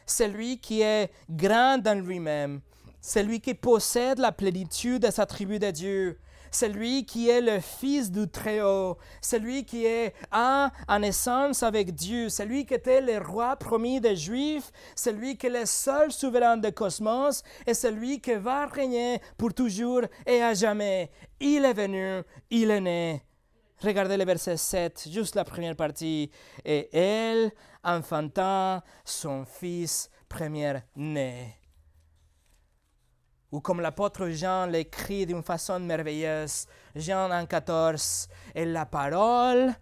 celui 0.06 0.60
qui 0.60 0.82
est 0.82 1.12
grand 1.30 1.80
dans 1.80 2.00
lui-même, 2.00 2.62
celui 3.02 3.42
qui 3.42 3.56
possède 3.56 4.20
la 4.20 4.32
plénitude 4.32 5.02
des 5.02 5.20
attributs 5.20 5.60
de 5.60 5.72
Dieu, 5.72 6.20
celui 6.52 7.06
qui 7.06 7.30
est 7.30 7.42
le 7.42 7.60
Fils 7.60 8.12
du 8.12 8.28
Très-Haut, 8.28 8.98
celui 9.22 9.66
qui 9.66 9.86
est 9.86 10.14
un 10.32 10.72
en 10.88 11.02
essence 11.02 11.64
avec 11.64 11.94
Dieu, 11.94 12.30
celui 12.30 12.66
qui 12.66 12.74
était 12.74 13.02
le 13.02 13.18
roi 13.18 13.56
promis 13.56 14.00
des 14.00 14.16
Juifs, 14.16 14.72
celui 14.96 15.38
qui 15.38 15.48
est 15.48 15.50
le 15.62 15.66
seul 15.66 16.12
souverain 16.12 16.58
du 16.58 16.72
cosmos 16.72 17.44
et 17.66 17.74
celui 17.74 18.22
qui 18.22 18.36
va 18.36 18.66
régner 18.66 19.20
pour 19.38 19.54
toujours 19.54 20.02
et 20.26 20.42
à 20.42 20.54
jamais. 20.54 21.12
Il 21.40 21.66
est 21.66 21.74
venu, 21.74 22.24
il 22.50 22.72
est 22.72 22.82
né. 22.82 23.22
Regardez 23.82 24.18
le 24.18 24.26
verset 24.26 24.58
7, 24.58 25.10
juste 25.12 25.36
la 25.36 25.44
première 25.44 25.76
partie. 25.76 26.32
Et 26.64 26.90
elle 26.96 27.52
enfanta 27.84 28.84
son 29.04 29.46
fils 29.46 30.10
premier-né 30.30 31.65
ou 33.56 33.62
comme 33.62 33.80
l'apôtre 33.80 34.28
Jean 34.28 34.66
l'écrit 34.66 35.26
d'une 35.26 35.42
façon 35.42 35.80
merveilleuse, 35.80 36.68
Jean 36.94 37.30
1,14, 37.30 38.28
et 38.54 38.66
la 38.66 38.86
parole 38.86 39.74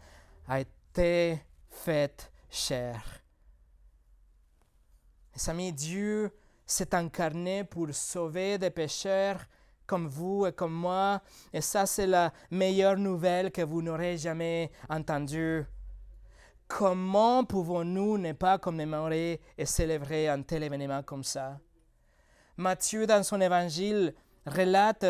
a 0.47 0.59
été 0.59 1.41
faite 1.71 2.31
chair. 2.51 3.01
Mes 5.35 5.49
amis, 5.49 5.73
Dieu 5.73 6.31
s'est 6.67 6.93
incarné 6.93 7.63
pour 7.63 7.87
sauver 7.93 8.59
des 8.59 8.69
pécheurs 8.69 9.39
comme 9.87 10.07
vous 10.07 10.45
et 10.45 10.53
comme 10.53 10.73
moi, 10.73 11.19
et 11.51 11.61
ça 11.61 11.87
c'est 11.87 12.05
la 12.05 12.31
meilleure 12.51 12.97
nouvelle 12.97 13.51
que 13.51 13.63
vous 13.63 13.81
n'aurez 13.81 14.17
jamais 14.17 14.71
entendue. 14.87 15.65
Comment 16.67 17.43
pouvons-nous 17.43 18.19
ne 18.19 18.33
pas 18.33 18.59
commémorer 18.59 19.41
et 19.57 19.65
célébrer 19.65 20.29
un 20.29 20.43
tel 20.43 20.61
événement 20.61 21.01
comme 21.01 21.23
ça? 21.23 21.57
Matthieu, 22.57 23.07
dans 23.07 23.23
son 23.23 23.41
évangile, 23.41 24.13
relate 24.45 25.05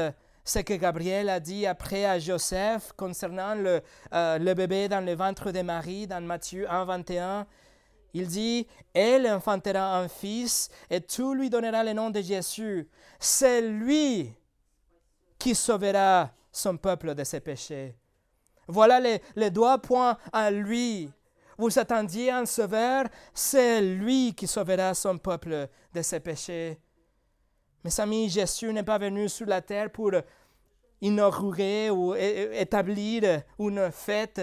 ce 0.46 0.60
que 0.60 0.74
Gabriel 0.74 1.30
a 1.30 1.40
dit 1.40 1.66
après 1.66 2.06
à 2.06 2.20
Joseph 2.20 2.94
concernant 2.98 3.56
le, 3.56 3.82
euh, 4.14 4.54
bébé 4.54 4.88
dans 4.88 5.04
le 5.04 5.14
ventre 5.14 5.52
de 5.52 5.62
Marie, 5.62 6.08
dans 6.08 6.22
Matthieu 6.22 6.70
1, 6.70 6.86
21. 6.86 7.48
Il 8.14 8.28
dit, 8.28 8.68
Elle 8.94 9.28
enfantera 9.28 9.98
un 9.98 10.08
fils 10.08 10.70
et 10.90 11.02
tu 11.02 11.34
lui 11.36 11.50
donneras 11.50 11.84
le 11.84 11.94
nom 11.94 12.10
de 12.10 12.22
Jésus. 12.22 12.88
C'est 13.20 13.62
lui 13.62 14.34
qui 15.40 15.56
sauvera 15.56 16.32
son 16.52 16.78
peuple 16.78 17.16
de 17.16 17.24
ses 17.24 17.40
péchés. 17.40 17.96
Voilà 18.68 19.00
les, 19.00 19.22
les 19.36 19.50
doigts 19.50 19.80
points 19.80 20.18
à 20.32 20.52
lui. 20.52 21.10
Vous 21.58 21.78
attendiez 21.80 22.32
un 22.32 22.46
sauveur, 22.46 23.06
c'est 23.34 23.82
lui 23.82 24.34
qui 24.34 24.48
sauvera 24.48 24.94
son 24.94 25.18
peuple 25.18 25.68
de 25.94 26.02
ses 26.02 26.20
péchés. 26.20 26.80
Mes 27.84 28.00
amis, 28.00 28.30
Jésus 28.30 28.72
n'est 28.72 28.84
pas 28.84 28.98
venu 28.98 29.28
sur 29.28 29.46
la 29.46 29.62
terre 29.62 29.92
pour 29.92 30.12
inaugurer 31.02 31.90
ou 31.90 32.16
établir 32.16 33.42
une 33.60 33.92
fête. 33.92 34.42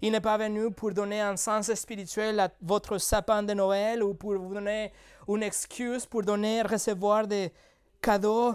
Il 0.00 0.12
n'est 0.12 0.20
pas 0.20 0.38
venu 0.38 0.70
pour 0.70 0.92
donner 0.92 1.20
un 1.20 1.36
sens 1.36 1.72
spirituel 1.74 2.40
à 2.40 2.50
votre 2.62 2.96
sapin 2.98 3.42
de 3.42 3.52
Noël 3.52 4.02
ou 4.02 4.14
pour 4.14 4.38
vous 4.38 4.54
donner 4.54 4.92
une 5.28 5.42
excuse 5.42 6.06
pour 6.06 6.22
donner, 6.22 6.62
recevoir 6.62 7.26
des 7.26 7.52
cadeaux, 8.00 8.54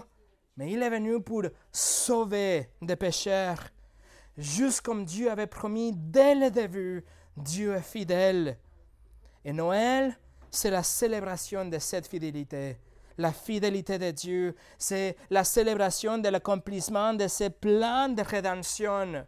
mais 0.56 0.72
il 0.72 0.82
est 0.82 0.90
venu 0.90 1.20
pour 1.20 1.44
sauver 1.70 2.68
des 2.82 2.96
pécheurs. 2.96 3.62
Juste 4.36 4.80
comme 4.80 5.04
Dieu 5.04 5.30
avait 5.30 5.46
promis 5.46 5.92
dès 5.94 6.34
le 6.34 6.50
début, 6.50 7.04
Dieu 7.36 7.74
est 7.74 7.80
fidèle. 7.80 8.58
Et 9.44 9.52
Noël, 9.52 10.18
c'est 10.50 10.70
la 10.70 10.82
célébration 10.82 11.64
de 11.64 11.78
cette 11.78 12.08
fidélité. 12.08 12.76
La 13.16 13.32
fidélité 13.32 13.98
de 13.98 14.10
Dieu, 14.10 14.56
c'est 14.76 15.16
la 15.30 15.44
célébration 15.44 16.18
de 16.18 16.28
l'accomplissement 16.28 17.14
de 17.14 17.28
ce 17.28 17.48
plan 17.48 18.08
de 18.08 18.22
rédemption, 18.22 19.24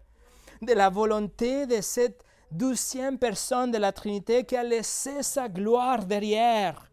de 0.60 0.72
la 0.72 0.88
volonté 0.88 1.66
de 1.66 1.80
cette 1.80 2.24
douzième 2.50 3.18
personne 3.18 3.70
de 3.70 3.78
la 3.78 3.92
Trinité 3.92 4.44
qui 4.44 4.56
a 4.56 4.64
laissé 4.64 5.22
sa 5.22 5.48
gloire 5.48 6.04
derrière. 6.04 6.90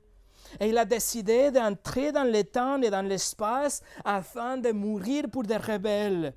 Et 0.60 0.70
il 0.70 0.78
a 0.78 0.86
décidé 0.86 1.50
d'entrer 1.50 2.12
dans 2.12 2.32
le 2.32 2.44
temps 2.44 2.80
et 2.82 2.92
dans 2.92 3.02
l'espace 3.02 3.82
afin 4.06 4.58
de 4.58 4.72
mourir 4.72 5.26
pour 5.32 5.44
des 5.44 5.58
rebelles. 5.58 6.34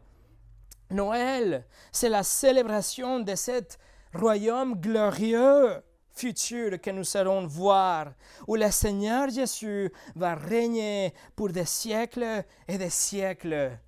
Noël, 0.90 1.66
c'est 1.92 2.08
la 2.08 2.22
célébration 2.22 3.20
de 3.20 3.34
cet 3.34 3.78
royaume 4.14 4.74
glorieux 4.80 5.82
futur 6.16 6.80
que 6.80 6.90
nous 6.90 7.16
allons 7.16 7.46
voir, 7.46 8.12
où 8.46 8.56
le 8.56 8.70
Seigneur 8.70 9.28
Jésus 9.28 9.92
va 10.14 10.34
régner 10.34 11.12
pour 11.34 11.50
des 11.50 11.66
siècles 11.66 12.44
et 12.66 12.78
des 12.78 12.90
siècles. 12.90 13.78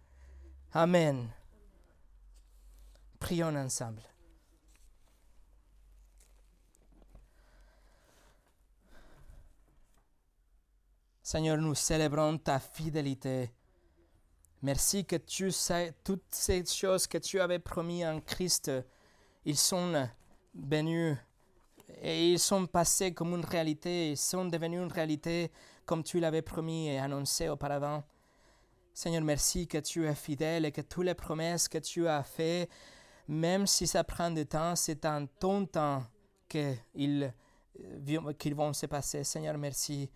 Amen. 0.72 1.28
Prions 3.18 3.56
ensemble. 3.56 4.02
Seigneur, 11.22 11.58
nous 11.58 11.74
célébrons 11.74 12.38
ta 12.38 12.58
fidélité. 12.58 13.50
Merci 14.62 15.04
que 15.04 15.16
tu 15.16 15.50
sais 15.50 15.94
toutes 16.02 16.24
ces 16.30 16.64
choses 16.64 17.06
que 17.06 17.18
tu 17.18 17.40
avais 17.40 17.58
promis 17.58 18.04
en 18.04 18.20
Christ, 18.20 18.70
ils 19.44 19.56
sont 19.56 20.08
venus 20.54 21.16
et 22.02 22.32
ils 22.32 22.38
sont 22.38 22.66
passés 22.66 23.12
comme 23.12 23.34
une 23.34 23.44
réalité, 23.44 24.10
ils 24.10 24.16
sont 24.16 24.44
devenus 24.44 24.80
une 24.82 24.92
réalité 24.92 25.50
comme 25.86 26.02
tu 26.02 26.20
l'avais 26.20 26.42
promis 26.42 26.88
et 26.88 26.98
annoncé 26.98 27.48
auparavant. 27.48 28.02
Seigneur, 28.92 29.22
merci 29.22 29.66
que 29.66 29.78
tu 29.78 30.06
es 30.06 30.14
fidèle 30.14 30.64
et 30.64 30.72
que 30.72 30.80
toutes 30.80 31.04
les 31.04 31.14
promesses 31.14 31.68
que 31.68 31.78
tu 31.78 32.06
as 32.08 32.22
faites, 32.22 32.68
même 33.28 33.66
si 33.66 33.86
ça 33.86 34.04
prend 34.04 34.30
du 34.30 34.44
temps, 34.44 34.74
c'est 34.76 35.04
en 35.04 35.26
ton 35.26 35.66
temps 35.66 36.02
qu'ils 36.48 37.32
vont 38.54 38.72
se 38.72 38.86
passer. 38.86 39.24
Seigneur, 39.24 39.56
merci 39.56 40.10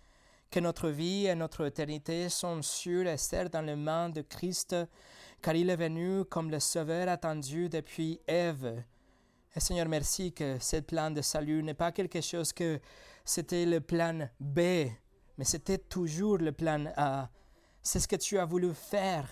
que 0.51 0.61
notre 0.61 0.89
vie 0.89 1.27
et 1.27 1.35
notre 1.35 1.65
éternité 1.67 2.29
sont 2.29 2.61
sûres 2.61 3.07
et 3.07 3.17
serrées 3.17 3.49
dans 3.49 3.63
les 3.63 3.77
mains 3.77 4.11
de 4.11 4.21
Christ, 4.21 4.77
car 5.41 5.55
il 5.55 5.71
est 5.71 5.77
venu 5.77 6.25
comme 6.25 6.51
le 6.51 6.61
Sauveur 6.61 7.09
attendu 7.09 7.69
depuis 7.69 8.21
Ève. 8.27 8.83
Et 9.55 9.61
Seigneur, 9.61 9.87
merci 9.87 10.33
que 10.33 10.59
ce 10.59 10.77
plan 10.77 11.11
de 11.11 11.21
salut 11.21 11.63
n'est 11.63 11.75
pas 11.75 11.93
quelque 11.93 12.23
chose 12.23 12.55
que 12.55 12.81
c'était 13.23 13.67
le 13.67 13.81
plan 13.81 14.27
B, 14.41 14.59
mais 15.37 15.45
c'était 15.45 15.77
toujours 15.77 16.39
le 16.39 16.53
plan 16.53 16.87
A. 16.97 17.29
C'est 17.83 18.01
ce 18.01 18.09
que 18.09 18.17
tu 18.17 18.39
as 18.39 18.47
voulu 18.47 18.73
faire, 18.73 19.29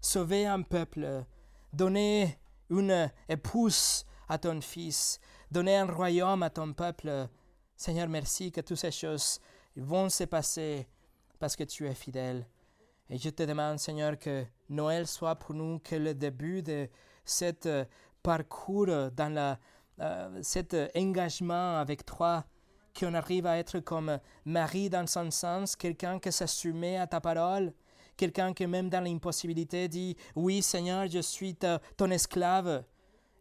sauver 0.00 0.46
un 0.46 0.62
peuple, 0.62 1.22
donner 1.70 2.38
une 2.70 3.10
épouse 3.28 4.06
à 4.26 4.38
ton 4.38 4.58
fils, 4.62 5.20
donner 5.50 5.76
un 5.76 5.86
royaume 5.86 6.42
à 6.42 6.48
ton 6.48 6.72
peuple. 6.72 7.28
Seigneur, 7.76 8.08
merci 8.08 8.50
que 8.50 8.62
toutes 8.62 8.78
ces 8.78 8.90
choses 8.90 9.38
vont 9.76 10.08
se 10.08 10.24
passer 10.24 10.86
parce 11.38 11.56
que 11.56 11.64
tu 11.64 11.86
es 11.86 11.94
fidèle. 11.94 12.46
Et 13.10 13.18
je 13.18 13.28
te 13.28 13.42
demande, 13.42 13.78
Seigneur, 13.78 14.18
que 14.18 14.46
Noël 14.70 15.06
soit 15.06 15.36
pour 15.36 15.54
nous 15.54 15.78
que 15.78 15.96
le 15.96 16.14
début 16.14 16.62
de 16.62 16.88
cet 17.24 17.66
euh, 17.66 17.84
parcours, 18.28 19.10
dans 19.16 19.32
la, 19.32 19.58
euh, 20.00 20.38
cet 20.42 20.76
engagement 20.94 21.78
avec 21.78 22.04
toi, 22.04 22.44
qu'on 22.94 23.14
arrive 23.14 23.46
à 23.46 23.56
être 23.56 23.78
comme 23.80 24.18
Marie 24.44 24.90
dans 24.90 25.06
son 25.06 25.30
sens, 25.30 25.74
quelqu'un 25.74 26.18
qui 26.18 26.30
s'assume 26.30 26.84
à 26.84 27.06
ta 27.06 27.22
parole, 27.22 27.72
quelqu'un 28.18 28.52
qui 28.52 28.66
même 28.66 28.90
dans 28.90 29.02
l'impossibilité 29.02 29.88
dit, 29.88 30.14
oui 30.36 30.60
Seigneur, 30.60 31.06
je 31.08 31.20
suis 31.20 31.56
ton 31.96 32.10
esclave 32.10 32.84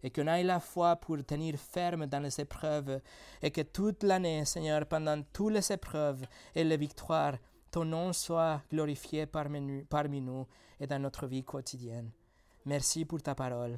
et 0.03 0.09
qu'on 0.09 0.27
ait 0.27 0.43
la 0.43 0.61
foi 0.61 0.95
pour 0.95 1.17
tenir 1.25 1.55
ferme 1.57 2.05
dans 2.05 2.23
les 2.23 2.39
épreuves, 2.39 3.01
et 3.41 3.51
que 3.51 3.63
toute 3.63 4.03
l'année, 4.03 4.45
Seigneur, 4.45 4.85
pendant 4.85 5.21
toutes 5.33 5.51
les 5.51 5.69
épreuves 5.73 6.23
et 6.55 6.63
les 6.63 6.77
victoires, 6.77 7.35
ton 7.71 7.83
nom 7.83 8.13
soit 8.13 8.61
glorifié 8.71 9.25
parmi 9.25 10.21
nous 10.21 10.47
et 10.79 10.87
dans 10.87 10.99
notre 10.99 11.27
vie 11.27 11.43
quotidienne. 11.43 12.09
Merci 12.65 13.03
pour 13.03 13.21
ta 13.21 13.35
parole. 13.35 13.77